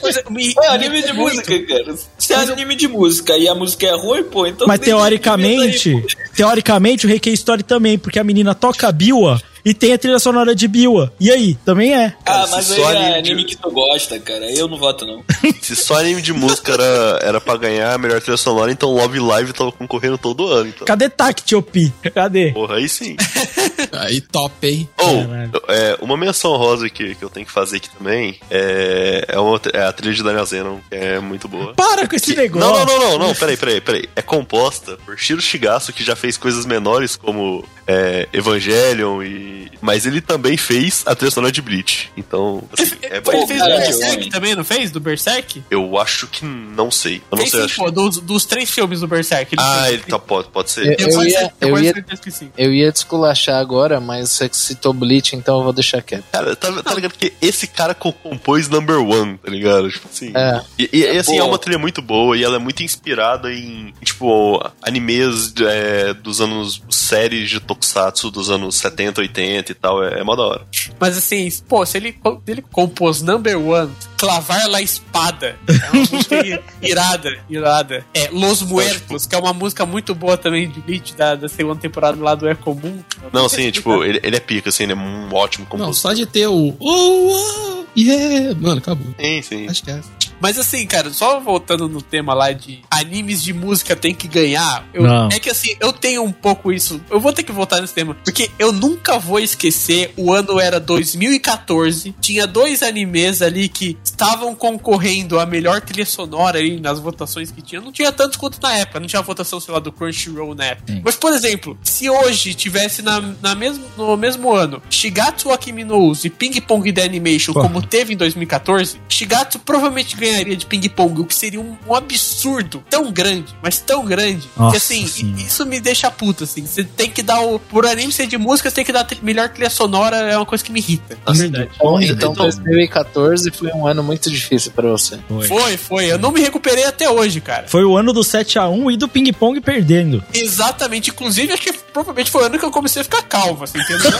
[0.00, 1.94] coisa me, É anime de muito- música, cara.
[2.18, 4.66] Se é anime de música e a música é ruim, pô, então.
[4.66, 6.04] Mas teoricamente,
[6.34, 10.18] teoricamente o Reiki Story também, porque a menina toca a Biwa e tem a trilha
[10.18, 11.12] sonora de Biwa.
[11.20, 12.06] E aí, também é.
[12.06, 12.12] aí.
[12.24, 14.50] Ah, mas se aí só é anime anime de- que tu gosta, cara.
[14.50, 15.22] Eu não voto, não.
[15.60, 19.18] Se só anime de música era, era pra ganhar a melhor trilha sonora, então Love
[19.18, 20.68] Live tava concorrendo todo ano.
[20.70, 20.86] Então.
[20.86, 21.92] Cadê Tactiopi?
[22.14, 22.52] Cadê?
[22.52, 23.16] Porra, aí sim.
[23.92, 24.88] Aí top, hein?
[24.98, 25.50] Ou, Caralho.
[25.68, 29.60] é, uma menção rosa que, que eu tenho que fazer aqui também é, é, uma,
[29.72, 31.74] é a trilha de Daniel Zenon, que é muito boa.
[31.74, 32.68] Para com esse negócio.
[32.68, 34.08] Não, não, não, não, não, peraí, peraí, peraí.
[34.16, 39.58] É composta por Shiro Shigasu, que já fez coisas menores como é, Evangelion e.
[39.80, 42.10] Mas ele também fez a trilha sonora de Bleach.
[42.16, 43.46] Então, assim, é Ele bom.
[43.46, 44.90] fez cara, do Berserk também, não fez?
[44.90, 45.62] Do Berserk?
[45.70, 47.22] Eu acho que não sei.
[47.30, 47.60] Eu não Fez sei.
[47.60, 47.76] sim, acho...
[47.76, 49.54] pô, dos, dos três filmes do Berserk.
[49.54, 49.92] Ele Ah, fez.
[49.94, 50.84] ele tá, pode, pode ser.
[51.00, 52.50] Eu- Eu, quase- ia- eu eu ia- certeza que sim.
[52.58, 56.24] Eu ia desculachar agora, mas você citou Bleach, então eu vou deixar quieto.
[56.32, 59.88] Cara, tá, tá ligado que esse cara co- compôs number one, tá ligado?
[59.90, 60.32] Tipo assim.
[60.34, 60.60] É.
[60.76, 63.94] E, e, e, assim, é uma trilha muito boa e ela é muito inspirada em,
[64.04, 66.82] tipo, animes é, dos anos.
[66.90, 70.04] séries de Tokusatsu dos anos 70, 80 e tal.
[70.04, 70.66] É, é mó da hora.
[70.98, 76.62] Mas assim, pô, se ele, ele compôs Number One, Clavar La Espada, é uma música
[76.82, 78.04] irada, irada.
[78.12, 81.80] É, Los Muertos, que é uma música muito boa também de Bleach, da, da segunda
[81.80, 83.02] temporada lá do É Comum.
[83.32, 85.94] Não, assim, tipo, ele, ele é pica, assim, ele é um ótimo Não, compositor.
[85.94, 86.76] só de ter o.
[86.78, 88.54] Oh, oh, yeah!
[88.60, 89.14] Mano, acabou.
[89.18, 89.68] Sim, sim.
[89.68, 90.00] Acho que é.
[90.40, 94.86] Mas assim, cara, só voltando no tema lá de animes de música tem que ganhar,
[94.92, 97.00] eu- é que assim, eu tenho um pouco isso.
[97.10, 100.78] Eu vou ter que voltar nesse tema, porque eu nunca vou esquecer, o ano era
[100.78, 107.50] 2014, tinha dois animes ali que estavam concorrendo a melhor trilha sonora aí nas votações
[107.50, 107.80] que tinha.
[107.80, 111.00] Não tinha tantos quanto na época, não tinha votação, sei lá, do Crunchyroll na época.
[111.04, 115.84] Mas, por exemplo, se hoje tivesse na, na mesmo, no mesmo ano Shigatsu wa Kimi
[115.84, 117.68] no Uso e Ping Pong The Animation, Porra.
[117.68, 121.94] como teve em 2014, Shigatsu provavelmente ganharia de Ping Pong, o que seria um, um
[121.94, 125.40] absurdo tão grande, mas tão grande, Nossa que assim, Senhora.
[125.42, 126.64] isso me deixa puto, assim.
[126.66, 127.58] Você tem que dar o.
[127.58, 130.46] Por anime ser de música, você tem que dar a melhor trilha sonora, é uma
[130.46, 131.18] coisa que me irrita.
[131.26, 131.70] na verdade.
[131.78, 135.18] Bom, então- então 2014 foi um ano muito difícil pra você.
[135.46, 136.06] Foi, foi.
[136.12, 137.66] Eu não me recuperei até hoje, cara.
[137.68, 140.22] Foi o ano do 7x1 e do ping-pong perdendo.
[140.32, 141.10] Exatamente.
[141.10, 144.10] Inclusive, acho que provavelmente foi o ano que eu comecei a ficar calvo, assim, entendeu?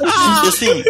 [0.00, 0.82] E assim,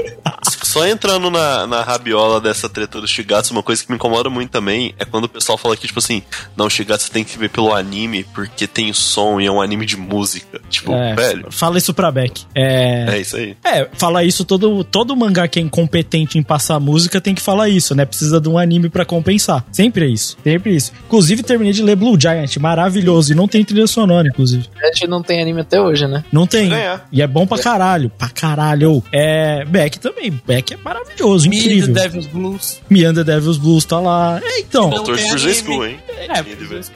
[0.62, 4.50] só entrando na, na rabiola dessa treta do Shigatsu, uma coisa que me incomoda muito
[4.50, 6.22] também é quando o pessoal fala que, tipo assim,
[6.56, 9.86] não, o Shigatsu tem que ver pelo anime porque tem som e é um anime
[9.86, 10.60] de música.
[10.68, 12.42] Tipo, É, velho, Fala isso pra Beck.
[12.54, 13.06] É.
[13.08, 13.56] é isso aí.
[13.64, 17.68] É, fala isso, todo, todo mangá que é incompetente em passar música tem que falar
[17.68, 18.04] isso, né?
[18.04, 19.64] Precisa de um anime pra compensar.
[19.72, 20.92] Sempre é isso, sempre é isso.
[21.06, 23.32] Inclusive, terminei de ler Blue Giant, maravilhoso.
[23.32, 24.66] E não tem trilha sonora, inclusive.
[24.82, 26.24] A gente não tem anime até hoje, né?
[26.32, 26.68] Não tem.
[26.68, 27.06] Ganhar.
[27.10, 29.02] E é bom pra caralho, pra caralho.
[29.12, 30.40] É, Beck também.
[30.46, 31.94] Beck é maravilhoso, Me incrível.
[31.94, 32.80] The Devil's Blues.
[32.88, 34.40] Me and the Devil's Blues tá lá.
[34.42, 34.90] É, então.
[34.90, 35.54] Tem por anime.
[35.54, 35.98] School, hein?
[36.08, 36.42] É,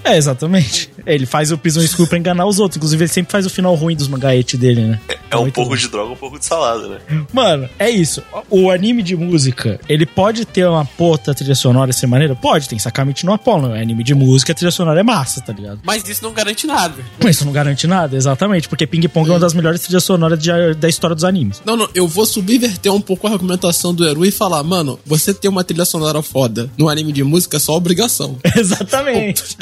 [0.05, 0.91] É, exatamente.
[1.07, 2.77] Ele faz o Prison School pra enganar os outros.
[2.77, 5.01] Inclusive, ele sempre faz o final ruim dos mangaete dele, né?
[5.33, 5.77] É um pouco bom.
[5.77, 6.99] de droga, um pouco de salada, né?
[7.33, 8.23] Mano, é isso.
[8.51, 12.35] O anime de música, ele pode ter uma puta trilha sonora dessa maneira?
[12.37, 13.75] Pode, tem Sakamichi no Apollo.
[13.75, 15.81] É anime de música, a trilha sonora é massa, tá ligado?
[15.83, 16.95] Mas isso não garante nada.
[17.23, 20.39] Mas isso não garante nada, exatamente, porque Ping Pong é uma das melhores trilhas sonoras
[20.39, 21.63] de- da história dos animes.
[21.65, 25.33] Não, não, eu vou subverter um pouco a argumentação do Eru e falar, mano, você
[25.33, 28.37] ter uma trilha sonora foda no anime de música é só obrigação.
[28.55, 29.57] Exatamente.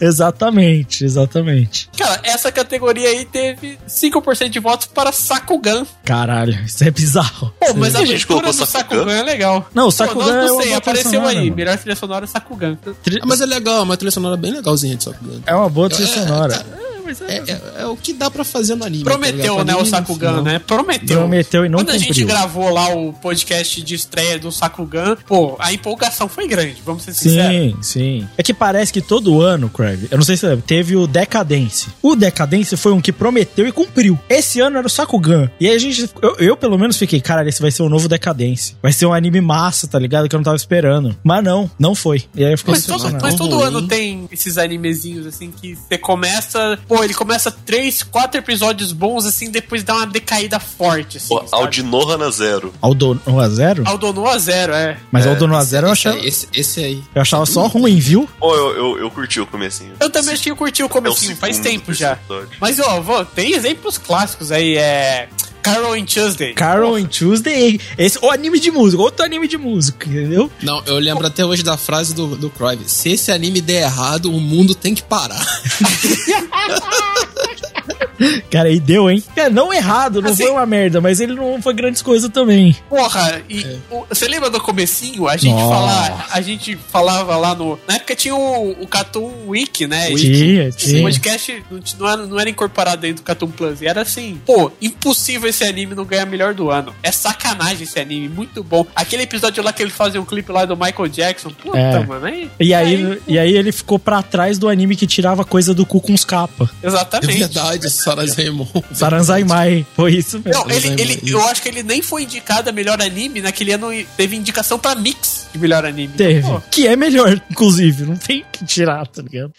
[0.00, 1.88] exatamente, exatamente.
[1.96, 5.86] Cara, essa categoria aí teve 5% de votos para Sakugan.
[6.04, 7.52] Caralho, isso é bizarro.
[7.60, 8.98] Pô, mas a a gente colocou do Sakugan?
[8.98, 9.68] Sakugan é legal.
[9.74, 11.44] Não, o Pô, Sakugan não, é não uma sei, boa apareceu sonora, aí.
[11.44, 11.56] mano.
[11.56, 12.78] Melhor trilha sonora Sakugan.
[13.02, 15.40] Tri- Ah, mas é legal, é uma trilha sonora bem legalzinha de Sakugan.
[15.46, 16.54] É uma boa trilha É, sonora.
[16.54, 19.04] é, É, é- é o que dá pra fazer no anime.
[19.04, 19.64] tá Prometeu, ligado?
[19.66, 20.58] né, o Sakugan, né?
[20.58, 21.18] Prometeu.
[21.18, 22.26] Prometeu e não Quando a gente cumpriu.
[22.26, 27.14] gravou lá o podcast de estreia do Sakugan, pô, a empolgação foi grande, vamos ser
[27.14, 27.50] sinceros.
[27.50, 28.28] Sim, sim.
[28.36, 31.06] É que parece que todo ano, Crave, eu não sei se você lembra, teve o
[31.06, 31.88] Decadence.
[32.02, 34.18] O Decadence foi um que prometeu e cumpriu.
[34.28, 35.50] Esse ano era o Sakugan.
[35.60, 38.08] E aí a gente, eu, eu, pelo menos fiquei, caralho, esse vai ser o novo
[38.08, 38.76] Decadence.
[38.82, 40.28] Vai ser um anime massa, tá ligado?
[40.28, 41.16] Que eu não tava esperando.
[41.22, 42.24] Mas não, não foi.
[42.34, 43.24] E aí eu fiquei Mas todo, decepcionado.
[43.24, 46.78] mas todo ano tem esses animezinhos, assim, que você começa.
[46.88, 51.28] Pô, ele começa três, quatro episódios bons, assim, depois dá uma decaída forte, assim.
[51.28, 51.44] Pô?
[51.50, 52.72] Aldinoha na zero.
[52.80, 53.82] Aldo a zero?
[53.86, 54.98] Aldonoa zero, é.
[55.10, 57.02] Mas Aldono a zero eu achava, esse, esse aí.
[57.14, 58.28] eu achava só ruim, viu?
[58.38, 59.92] Pô, eu, eu, eu curti o comecinho.
[59.98, 62.12] Eu também achei que eu curti o É o comecinho, faz tempo já.
[62.12, 62.50] episódio.
[62.60, 65.28] Mas, ó, vou, tem exemplos clássicos aí, é.
[65.64, 66.52] Carol in Tuesday.
[66.52, 67.80] Carol and Tuesday.
[67.96, 70.50] Esse, o anime de música, outro anime de música, entendeu?
[70.62, 72.84] Não, eu lembro até hoje da frase do, do Cruyff.
[72.86, 75.42] Se esse anime der errado, o mundo tem que parar.
[78.50, 79.22] Cara, aí deu, hein?
[79.36, 82.76] É, não errado, não Assim- foi uma merda, mas ele não foi grandes coisas também.
[82.88, 85.26] Porra, e o- você lembra do comecinho?
[85.28, 87.78] A gente, fala, a gente falava lá no.
[87.88, 90.10] Na época tinha o, o Cartoon Week, né?
[90.12, 91.02] E Tinha, O tinha.
[91.02, 91.64] podcast
[91.98, 93.80] não, era, não era incorporado dentro do Cartoon Plus.
[93.82, 96.94] E era assim, pô, impossível esse anime não ganhar melhor do ano.
[97.02, 98.86] É sacanagem esse anime, muito bom.
[98.94, 101.50] Aquele episódio lá que ele fazia um clipe lá do Michael Jackson.
[101.50, 101.98] Puta, É.
[102.04, 102.50] mano, aí.
[102.60, 106.00] E aí, e aí ele ficou pra trás do anime que tirava coisa do cu
[106.00, 106.70] com os capa.
[106.82, 107.44] É Exatamente.
[107.88, 108.66] Verdade, Sarazemon.
[108.92, 110.64] Saranzaimai, foi isso mesmo.
[110.64, 113.40] Não, ele, ele, eu acho que ele nem foi indicado a melhor anime.
[113.40, 116.12] Naquele ano teve indicação pra mix de melhor anime.
[116.16, 116.42] Teve.
[116.42, 118.04] Pô, Que é melhor, inclusive.
[118.04, 119.52] Não tem que tirar, tá ligado?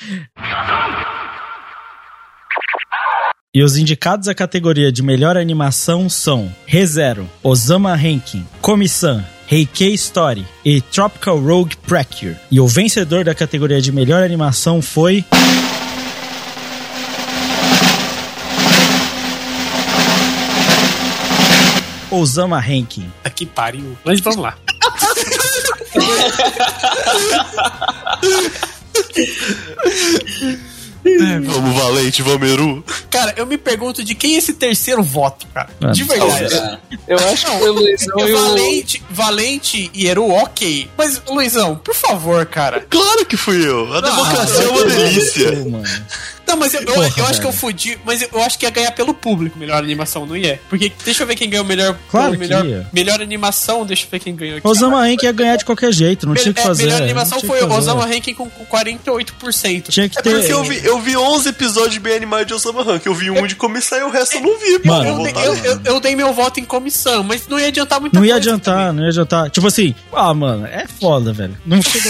[3.53, 10.45] E os indicados à categoria de melhor animação são ReZero, Osama Rankin, Komi-san, Heikei Story
[10.65, 12.35] e Tropical Rogue Precure.
[12.51, 15.23] E o vencedor da categoria de melhor animação foi...
[22.19, 23.11] Osama Rankin.
[23.17, 23.97] Puta que pariu.
[24.03, 24.57] Mas vamos lá.
[31.45, 32.83] Vamos, Valente, vamos, Eru.
[33.11, 35.69] Cara, eu me pergunto de quem é esse terceiro voto, cara.
[35.79, 36.49] Ah, De verdade.
[36.49, 36.79] Será?
[37.07, 38.41] Eu acho que o Luizão É e o.
[38.41, 40.89] Valente, Valente e Eru, ok.
[40.97, 42.83] Mas, Luizão, por favor, cara.
[42.89, 43.93] Claro que fui eu.
[43.93, 45.51] A democracia é uma delícia.
[45.65, 45.83] Mano.
[46.47, 48.69] Não, mas eu, eu, Porra, eu acho que eu fudi, mas eu acho que ia
[48.69, 50.59] ganhar pelo público melhor animação, não ia?
[50.69, 52.87] Porque deixa eu ver quem ganhou melhor, Claro melhor, ia.
[52.93, 54.67] melhor animação, deixa eu ver quem ganhou aqui.
[54.67, 56.83] Osama Henk ia ganhar de qualquer jeito, não Mel- tinha o que é, fazer.
[56.83, 57.71] melhor não animação tinha foi o.
[57.73, 59.89] Osama Rankin com, com 48%.
[59.89, 60.31] Tinha que É ter.
[60.39, 63.05] porque eu vi, eu vi 11 episódios bem animados de Osama Rank.
[63.05, 64.79] Eu vi um de comissão e o resto eu não vi.
[64.85, 68.17] Mano, Eu, eu, eu, eu dei meu voto em comissão, mas não ia adiantar muita
[68.17, 69.49] Não ia coisa adiantar, não ia adiantar.
[69.49, 71.57] Tipo assim, ah, mano, é foda, velho.
[71.65, 72.09] Não chega.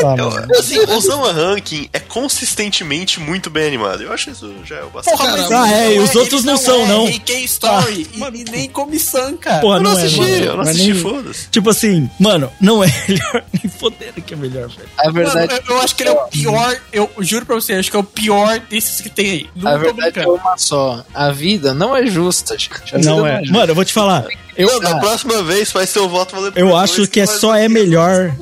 [0.00, 0.46] Ah, mano.
[0.58, 4.02] Assim, Osama Ranking é consistentemente muito bem animado.
[4.02, 5.16] Eu acho isso já é o bastante.
[5.16, 7.06] Porra, mas Ah, é, e os é- outros não são, é não.
[7.06, 9.60] AK Story e, e nem comissão, cara.
[9.60, 10.44] Porra, eu não não é, assisti, mano.
[10.44, 11.48] eu não assisti, nem- foda-se.
[11.50, 13.44] Tipo assim, mano, não é melhor.
[13.62, 14.88] Nem fodendo que é melhor, velho.
[14.98, 17.74] A Mano, verdade, eu, eu acho que ele é o pior, eu juro pra você,
[17.74, 19.50] acho que é o pior desses que tem aí.
[19.56, 20.34] Não a verdade é brincando.
[20.34, 21.04] uma só.
[21.14, 22.70] A vida não é justa, gente.
[22.94, 23.38] Vida Não é.
[23.40, 23.52] justa.
[23.52, 24.26] Mano, eu vou te falar.
[24.56, 27.36] Eu, Não, da próxima vez faz seu voto valer por eu acho que é vai-
[27.38, 28.34] só é melhor.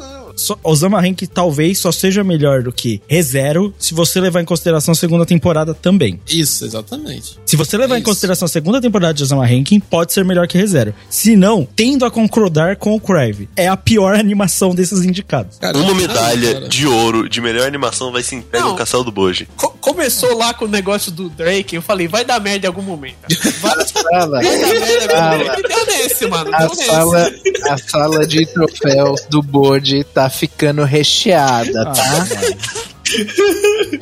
[0.62, 4.94] Osama Rank talvez só seja melhor do que ReZero se você levar em consideração a
[4.94, 6.20] segunda temporada também.
[6.28, 7.38] Isso, exatamente.
[7.46, 10.56] Se você levar em consideração a segunda temporada de Osama Ranking, pode ser melhor que
[10.58, 10.94] ReZero.
[11.08, 15.58] Se não, tendo a concordar com o Crave, é a pior animação desses indicados.
[15.58, 16.68] Cara, Uma medalha cara.
[16.68, 18.72] de ouro de melhor animação vai ser entregue Não.
[18.72, 19.48] no Castelo do Boji.
[19.56, 22.82] Co- começou lá com o negócio do Drake, eu falei, vai dar merda em algum
[22.82, 23.16] momento.
[23.60, 25.38] Vai, vai Sala, dar merda em algum Fala.
[25.38, 25.68] momento.
[25.68, 26.50] Deu nesse, mano.
[26.54, 26.84] a Deu nesse.
[26.86, 27.32] sala,
[27.68, 32.26] a sala de troféus do Bode tá ficando recheada, tá?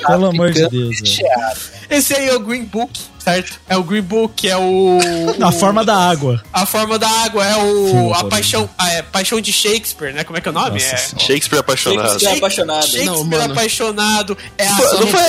[0.07, 1.57] Pelo amor de Deus, recheada.
[1.91, 3.01] Esse aí é o Green Book,
[3.33, 3.61] certo?
[3.69, 4.99] É o Green Book, é o.
[5.41, 6.43] A forma da água.
[6.53, 7.87] A forma da água é o.
[7.89, 8.69] Filme a paixão.
[8.79, 10.25] A, é, paixão de Shakespeare, né?
[10.25, 10.81] Como é que é o nome?
[10.81, 11.19] Nossa é.
[11.19, 12.09] Shakespeare apaixonado.
[12.09, 12.83] Shakespeare apaixonado.
[12.87, 13.53] Shakespeare Não, mano.
[13.53, 14.39] apaixonado.
[14.57, 14.71] É a.
[14.75, 15.21] Não foi,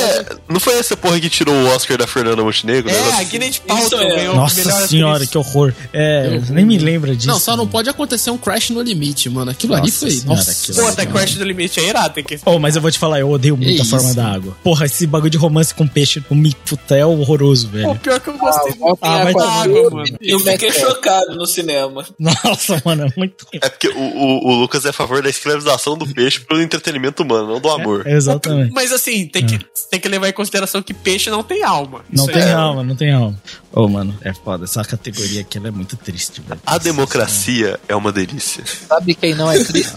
[0.48, 2.90] não foi essa porra que tirou o Oscar da Fernanda Montenegro?
[2.90, 3.18] É, né?
[3.20, 4.16] a Gwyneth Paltrow é.
[4.16, 5.30] ganhou Nossa senhora, atriz.
[5.30, 5.74] que horror.
[5.94, 7.28] É, nem me lembra disso.
[7.28, 9.52] Não, só não pode acontecer um crash no limite, mano.
[9.52, 10.12] Aquilo ali Nossa foi.
[10.12, 10.52] senhora, Nossa.
[10.52, 10.92] aquilo Pô, ali.
[10.92, 12.40] até Crash do Limite é irado, tem que.
[12.46, 14.56] Oh, mas eu vou te falar, eu odeio muito Que a forma isso, da água.
[14.64, 18.00] Porra, esse bagulho de romance com peixe, com mi- puta, é horroroso, Pô, velho.
[18.00, 20.18] pior que eu gostei Ah, muito vai da tomar água, mano.
[20.22, 22.06] Eu fiquei chocado no cinema.
[22.20, 23.46] Nossa, mano, é muito.
[23.54, 27.24] É porque o, o- o Lucas é a favor da escravização do peixe pelo entretenimento
[27.24, 28.08] humano, não do amor.
[28.08, 28.72] Exatamente.
[28.74, 29.60] Mas assim, tem que,
[29.90, 32.02] tem que levar em consideração que peixe não tem alma.
[32.12, 33.38] Não Isso tem é- alma, não tem alma.
[33.72, 34.64] Ô, mano, é foda.
[34.66, 36.60] Essa categoria aqui ela é muito triste, velho.
[36.66, 38.64] A democracia é uma delícia.
[38.88, 39.94] Sabe quem não é triste?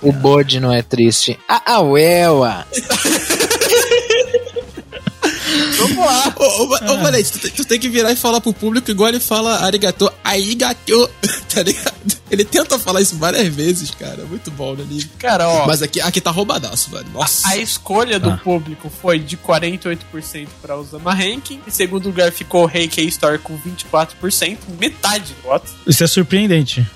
[0.00, 1.38] O Bode não é triste.
[1.48, 2.66] A Auela.
[5.76, 6.34] Vamos lá.
[6.36, 9.08] Ô, ô, ô, Valente, tu, tem- tu tem que virar e falar pro público igual
[9.08, 11.10] ele fala arigato, arigato,
[11.52, 11.92] tá ligado?
[12.30, 14.24] Ele tenta falar isso várias vezes, cara.
[14.24, 15.04] Muito bom no anime.
[15.18, 15.66] Cara, ó.
[15.66, 17.06] Mas aqui, aqui tá roubadaço, velho.
[17.12, 17.46] Nossa.
[17.48, 18.40] A escolha do Ah.
[18.42, 21.60] público foi de 48% para Osama Ranking.
[21.66, 25.70] Em segundo lugar ficou Reiki Store com 24%, metade do voto.
[25.86, 26.86] Isso é surpreendente.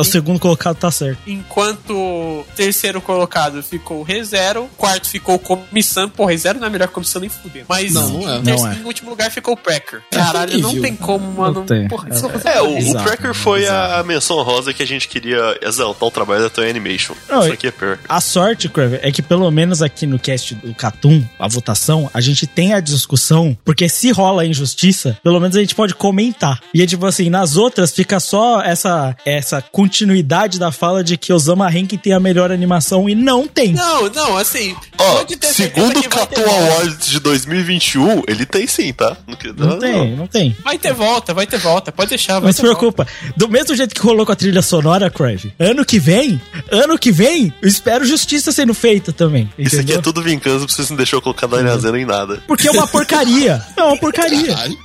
[0.00, 1.18] O segundo colocado tá certo.
[1.26, 6.08] Enquanto terceiro colocado ficou ReZero, quarto ficou Comissão.
[6.08, 7.66] Pô, ReZero não é melhor que Comissão nem fudendo.
[7.68, 8.42] Mas Não, não é.
[8.42, 8.74] Não é.
[8.74, 10.02] em último lugar ficou o Pracker.
[10.10, 11.64] Caralho, não tem como, mano.
[11.64, 11.88] tem.
[11.88, 13.94] Porra, isso É, o, o Exato, Cracker foi exato.
[13.94, 17.14] a menção rosa que a gente queria exaltar o trabalho da Toei Animation.
[17.28, 17.98] Não, Isso aqui é pior.
[18.08, 22.20] A sorte, Crave, é que pelo menos aqui no cast do Catum, a votação, a
[22.20, 26.60] gente tem a discussão, porque se rola injustiça, pelo menos a gente pode comentar.
[26.72, 31.32] E é tipo assim, nas outras fica só essa, essa continuidade da fala de que
[31.32, 33.72] Osama Rankin tem a melhor animação e não tem.
[33.72, 34.76] Não, não, assim.
[34.96, 36.40] Ó, pode ter certeza segundo o volta.
[36.40, 37.87] Awards de 2021,
[38.26, 39.16] ele tem sim, tá?
[39.56, 40.56] Não, Não tem, não tem.
[40.64, 41.90] Vai ter volta, vai ter volta.
[41.92, 42.78] Pode deixar, vai Não se ter volta.
[42.78, 43.06] preocupa.
[43.36, 46.40] Do mesmo jeito que rolou com a trilha sonora, Crave, ano que vem,
[46.70, 49.44] ano que vem, eu espero justiça sendo feita também.
[49.58, 49.98] Isso aqui Entendeu?
[49.98, 52.42] é tudo vingança pra vocês não deixou eu colocar a Daria Zeno em nada.
[52.46, 53.62] Porque é uma porcaria.
[53.76, 54.54] É uma porcaria.
[54.54, 54.78] Caralho.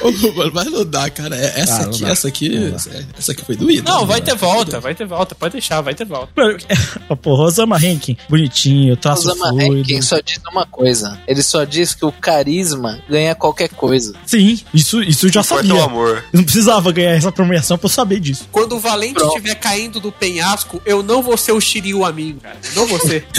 [0.00, 1.36] Ô, mano, mas não dá, cara.
[1.36, 2.08] É- Essa Ah, não aqui, dá.
[2.08, 2.74] essa aqui,
[3.18, 3.90] essa, aqui foi doída.
[3.90, 4.06] Não, né?
[4.06, 5.34] vai ter volta, vai ter volta.
[5.34, 6.28] Pode deixar, vai ter volta.
[6.36, 6.58] Mano,
[7.22, 9.76] Porra, Osama Rankin, bonitinho, traço Osama fluido.
[9.78, 11.18] Rankin só diz uma coisa.
[11.26, 14.14] Ele só diz que o carisma ganha qualquer coisa.
[14.26, 15.80] Sim, isso, isso eu já Importa sabia.
[15.80, 16.24] o amor.
[16.32, 18.48] Eu não precisava ganhar essa premiação pra eu saber disso.
[18.52, 19.28] Quando o Valente Pronto.
[19.36, 22.56] estiver caindo do penhasco, eu não vou ser o Shiryu amigo, cara.
[22.74, 23.26] Não vou ser.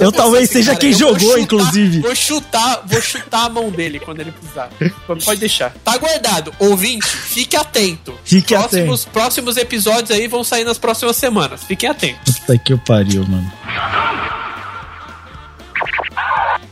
[0.00, 2.00] Eu talvez Assim, seja cara, quem eu vou jogou, chutar- inclusive.
[2.00, 4.70] Vou chutar, vou chutar a mão dele quando ele precisar.
[5.06, 5.74] Pode deixar.
[5.84, 6.52] Tá guardado.
[6.58, 8.14] Ouvinte, fique atento.
[8.24, 11.62] Fique próximos, Próximos episódios aí vão sair nas próximas semanas.
[11.64, 12.38] Fiquem atentos.
[12.38, 13.52] Puta que eu pariu, mano.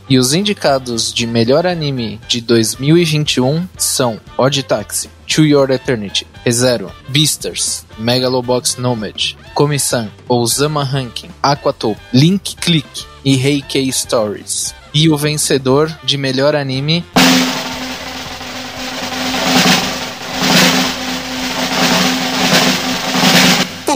[0.08, 6.90] E os indicados de melhor anime de 2021 são Odd Taxi, To Your Eternity, ReZero,
[7.08, 14.74] Beasters, Megalobox Nomad, Komi-san, Osama Ranking, Aquatop, Link Click e Heikei Stories.
[14.92, 17.04] E o vencedor de melhor anime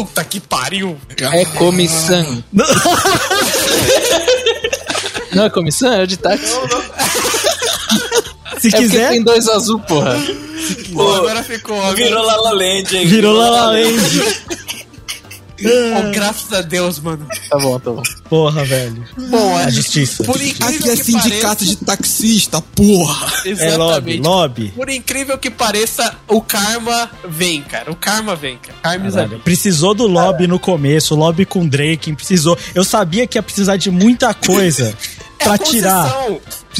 [0.05, 0.99] Puta que pariu.
[1.19, 2.45] é Komi-san.
[5.33, 5.93] Não é comissão?
[5.93, 6.55] É de táxi.
[8.59, 10.17] Se É quiser, tem dois azul, porra.
[10.93, 12.07] Pô, agora ficou óbvio.
[12.07, 13.07] Virou La La Land, hein?
[13.07, 13.99] virou La La Land.
[15.57, 17.27] Pô, graças a Deus, mano.
[17.49, 18.03] Tá bom, tá bom.
[18.29, 19.05] Porra, velho.
[19.31, 20.25] Bom, A justiça.
[20.25, 23.33] Por incrível Aqui é que sindicato pareça, de taxista, porra.
[23.47, 24.73] É lobby, lobby.
[24.75, 27.91] Por incrível que pareça, o karma vem, cara.
[27.91, 29.39] O karma vem, cara.
[29.45, 32.59] Precisou do lobby no começo, lobby com Drake, precisou.
[32.75, 34.97] Eu sabia que ia precisar de muita coisa
[35.39, 36.13] pra É tirar.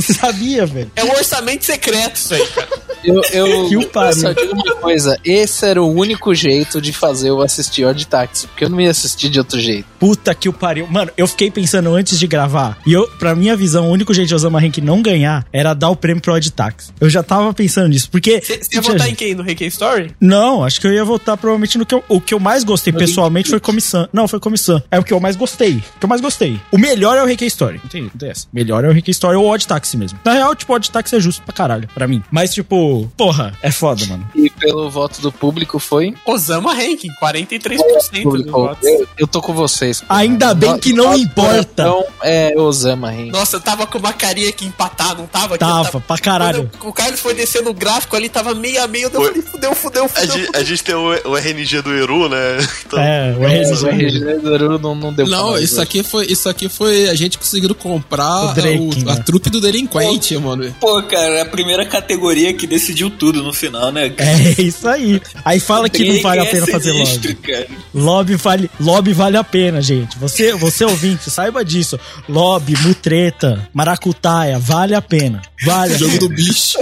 [0.03, 0.31] Concessão.
[0.31, 0.91] Sabia, velho.
[0.97, 2.69] É um orçamento secreto isso aí, cara.
[3.05, 4.21] Eu, eu, Que pariu.
[4.21, 8.47] só digo uma coisa: esse era o único jeito de fazer eu assistir Odd Taxi,
[8.47, 9.87] porque eu não ia assistir de outro jeito.
[10.05, 10.87] Puta que o pariu.
[10.87, 12.77] Mano, eu fiquei pensando antes de gravar.
[12.87, 15.89] E eu, pra minha visão, o único jeito de Osama Rank não ganhar era dar
[15.89, 16.93] o prêmio pro Odd Tax.
[17.01, 18.11] Eu já tava pensando nisso.
[18.11, 18.39] Porque.
[18.43, 19.35] Você ia votar em quem?
[19.35, 20.15] No Reiki Story?
[20.21, 22.93] Não, acho que eu ia votar provavelmente no que eu, o que eu mais gostei
[22.93, 24.07] pessoalmente foi comissão.
[24.13, 24.83] Não, foi comissão.
[24.91, 25.77] É o que eu mais gostei.
[25.77, 26.61] O que eu mais gostei.
[26.71, 27.81] O melhor é o Reiki Story.
[27.83, 28.47] Não tem, não tem essa.
[28.53, 30.21] Melhor é o Reiki Story ou o Odd Taxi mesmo.
[30.23, 32.23] Na real, tipo, o Odd Taxi é justo pra caralho, pra mim.
[32.31, 34.29] Mas, tipo, porra, é foda, mano.
[34.35, 36.13] E pelo voto do público foi.
[36.27, 38.87] Osama Ranking, 43% dos Público, votos.
[38.87, 39.94] eu, eu tô com vocês.
[40.09, 41.85] Ainda bem que não Nosso importa.
[41.85, 43.31] coração É Osama, hein?
[43.31, 45.55] Nossa, eu tava com uma carinha aqui empatar, não tava?
[45.55, 46.71] Aqui, Tava, eu pra caralho.
[46.83, 49.75] Eu- o Carlos foi descendo o gráfico ali, tava meio a meio, eu falei, fudeu,
[49.75, 50.37] fudeu, A fudeu.
[50.39, 52.37] gente, a gente tem o, o RNG do Eru, né?
[52.87, 53.89] Então, É, o O RG.
[53.89, 57.15] RG do Eru não, não deu pra Não, isso aqui foi, isso aqui foi a
[57.15, 59.13] gente conseguindo comprar O Drake, o- né?
[59.13, 60.75] a trupe do delinquente, mano.
[60.81, 64.11] Pô, cara, é a primeira categoria que decidiu tudo no final, né?
[64.11, 64.31] cara?
[64.31, 65.21] É isso aí.
[65.45, 67.35] Aí fala que não vale a é pena fazer lobby.
[67.35, 67.67] cara.
[67.95, 70.19] Lobby vale, lobby vale a pena, gente.
[70.19, 71.99] Você, você ouvinte, saiba disso.
[72.29, 75.43] Lobby, mutreta, maracutaia, vale a pena.
[75.65, 76.79] Vale a Jogo do bicho.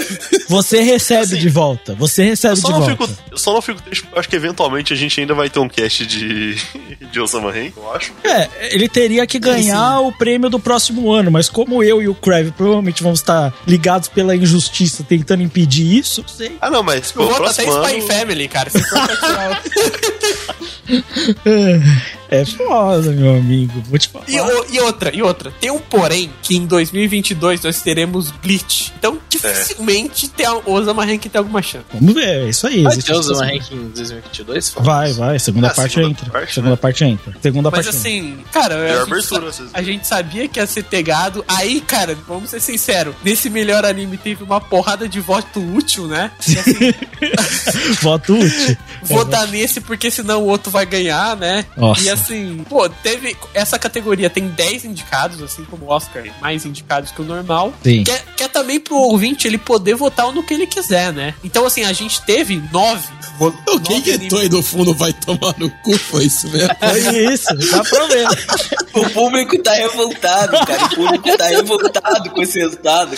[0.49, 1.95] Você recebe de volta.
[1.95, 2.91] Você recebe de volta.
[2.91, 5.69] fico, eu só não fico triste, acho que eventualmente a gente ainda vai ter um
[5.69, 6.57] cast de,
[7.11, 8.12] de Osama Rank, eu acho.
[8.24, 12.15] É, ele teria que ganhar o prêmio do próximo ano, mas como eu e o
[12.15, 16.57] Crave provavelmente vamos estar ligados pela injustiça tentando impedir isso, não sei.
[16.61, 18.09] Ah, não, mas pô, Eu o voto até próximo Spy ano...
[18.09, 18.70] Family, cara.
[18.70, 18.99] Se for
[22.33, 23.83] É foda, meu amigo.
[23.89, 24.25] Vou te falar.
[24.29, 25.53] E, o- e outra, e outra.
[25.61, 28.93] Tem um porém que em 2022 nós teremos Bleach.
[28.99, 31.85] Então, dificilmente tem a Osama Rank tem alguma chance.
[31.93, 32.83] Vamos ver, é isso aí.
[32.83, 34.75] Vai ter Osama Ranking em 2022?
[34.79, 35.39] Vai, vai.
[35.39, 36.31] Segunda Ah, parte segunda entra.
[36.31, 36.77] parte, segunda né?
[36.77, 37.35] parte entra.
[37.43, 38.09] Segunda Mas parte entra.
[38.11, 41.45] assim, cara, a Melhor gente, abertura, vocês- a gente sabia que ia ser pegado.
[41.47, 43.15] Aí, cara, vamos ser sinceros.
[43.23, 46.31] Nesse melhor anime teve uma porrada de voto útil, né?
[46.49, 46.95] E assim,
[48.01, 48.77] Voto útil.
[49.03, 51.65] vou dar nesse porque senão o outro vai ganhar, né?
[51.77, 52.01] Nossa.
[52.03, 53.36] E assim, assim, pô, teve.
[53.55, 57.73] Essa categoria tem 10 indicados, assim como o Oscar, mais indicados que o normal.
[57.82, 58.05] Sim.
[58.09, 61.35] É, que é, também pro ouvinte ele poder votar no que ele quiser, né?
[61.43, 63.09] Então, assim, a gente teve 9
[63.39, 63.55] Vou...
[63.69, 65.97] O que inventou aí do fundo vai tomar no cu?
[65.99, 66.69] Foi isso mesmo?
[66.79, 68.27] Foi isso, dá pra ver.
[68.95, 70.85] O público tá revoltado, cara.
[70.85, 73.17] O público tá revoltado com esse resultado.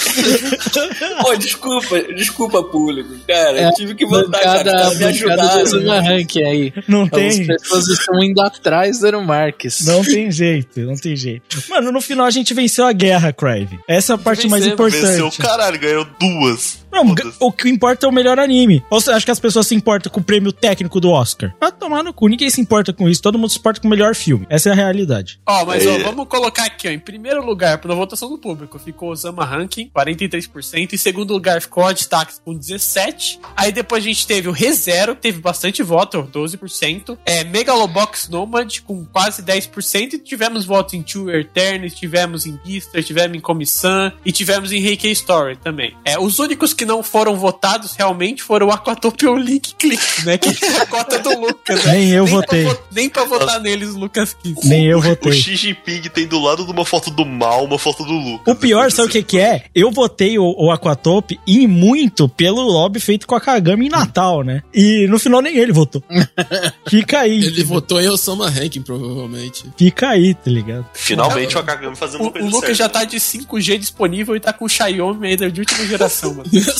[1.20, 3.60] Pô, desculpa, desculpa, público, cara.
[3.60, 4.94] É, tive que voltar, bancada, cara.
[4.94, 5.80] Me ajudaram.
[5.80, 5.98] Né?
[5.98, 6.72] Rank aí.
[6.86, 7.40] Não então, tem.
[7.40, 9.84] As pessoas estão indo atrás do Marques.
[9.84, 11.62] Não tem jeito, não tem jeito.
[11.68, 13.78] Mano, no final a gente venceu a guerra, Crave.
[13.88, 15.02] Essa é a parte mais importante.
[15.02, 16.83] Venceu, caralho, ganhou duas.
[16.94, 18.82] Não, o que importa é o melhor anime.
[18.90, 21.54] Ou você acha que as pessoas se importam com o prêmio técnico do Oscar?
[21.60, 23.20] Vai tomar no cu, ninguém se importa com isso.
[23.20, 24.46] Todo mundo se importa com o melhor filme.
[24.48, 25.40] Essa é a realidade.
[25.46, 25.98] Ó, mas ó, É.
[26.02, 26.90] vamos colocar aqui, ó.
[26.90, 30.92] Em primeiro lugar, pela votação do público, ficou Osama Ranking, 43%.
[30.94, 33.38] Em segundo lugar, ficou Odd Tax com 17%.
[33.56, 37.18] Aí depois a gente teve o ReZero, que teve bastante voto, 12%.
[37.26, 40.14] É, Megalobox Nomad, com quase 10%.
[40.14, 44.80] E tivemos votos em Two Eternity, tivemos em Beaster, tivemos em Comissão e tivemos em
[44.80, 45.96] Reiki Story também.
[46.04, 50.24] É, os únicos que não foram votados realmente foram o Aquatopia e o Link Click,
[50.24, 50.38] né?
[50.38, 51.92] Que é a cota do Lucas, né?
[51.92, 52.64] Nem eu pra votei.
[52.64, 54.54] vo- nem pra votar neles, o Lucas quis.
[54.64, 55.32] Nem eu O votei.
[55.32, 58.54] Xi Jinping tem do lado de uma foto do mal, uma foto do Lucas.
[58.54, 59.64] O pior, sabe o que que é?
[59.74, 64.42] Eu votei o, o Aquatope e muito pelo lobby feito com a Kagami em Natal,
[64.42, 64.62] né?
[64.72, 66.02] E no final nem ele votou.
[66.88, 67.44] Fica aí.
[67.44, 69.64] Ele votou em Osama Ranking, provavelmente.
[69.76, 70.86] Fica aí, tá ligado?
[70.92, 72.74] Finalmente o Akagami fazendo O, uma o coisa Lucas certa.
[72.74, 76.48] já tá de 5G disponível e tá com o Xiaomi ainda de última geração, mano.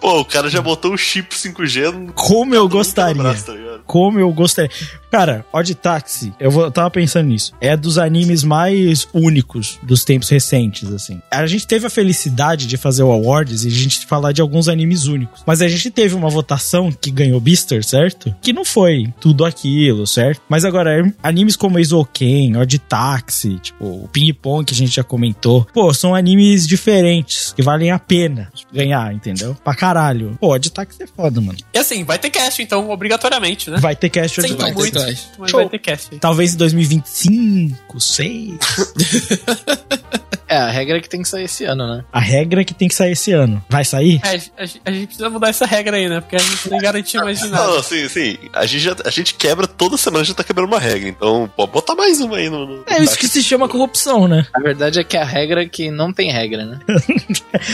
[0.00, 3.14] Pô, o cara já botou o chip 5G no Como eu gostaria.
[3.22, 3.52] braço, tá?
[3.86, 4.70] Como eu gostaria.
[5.10, 7.52] Cara, Odd Taxi, eu, vou- eu tava pensando nisso.
[7.60, 11.22] É dos animes mais únicos dos tempos recentes, assim.
[11.30, 14.68] A gente teve a felicidade de fazer o Awards e a gente falar de alguns
[14.68, 15.42] animes únicos.
[15.46, 18.34] Mas a gente teve uma votação que ganhou Beaster, certo?
[18.42, 20.42] Que não foi tudo aquilo, certo?
[20.48, 25.04] Mas agora, animes como Eizouken, Odd Taxi, tipo, o Ping Pong que a gente já
[25.04, 25.66] comentou.
[25.72, 29.56] Pô, são animes diferentes, que valem a pena ganhar, entendeu?
[29.64, 30.36] Pra caralho.
[30.40, 31.58] Pô, Odd Taxi é foda, mano.
[31.72, 33.75] E assim, vai ter cast, então, obrigatoriamente, né?
[33.80, 35.28] Vai ter cast Sinto vai ter muito, cast.
[35.38, 35.60] mas Show.
[35.60, 36.18] vai ter cast.
[36.18, 38.54] Talvez em 2025, 6.
[40.48, 42.04] É a regra é que tem que sair esse ano, né?
[42.12, 43.64] A regra é que tem que sair esse ano.
[43.68, 44.20] Vai sair?
[44.24, 46.20] É, a, a gente precisa mudar essa regra aí, né?
[46.20, 47.66] Porque a gente nem garantia mais de nada.
[47.66, 48.38] Não, sim, sim.
[48.52, 51.08] A gente, já, a gente quebra toda semana, a gente tá quebrando uma regra.
[51.08, 52.66] Então, pode botar mais uma aí no.
[52.66, 54.46] no É isso que se chama corrupção, né?
[54.54, 56.78] A verdade é que a regra é que não tem regra, né?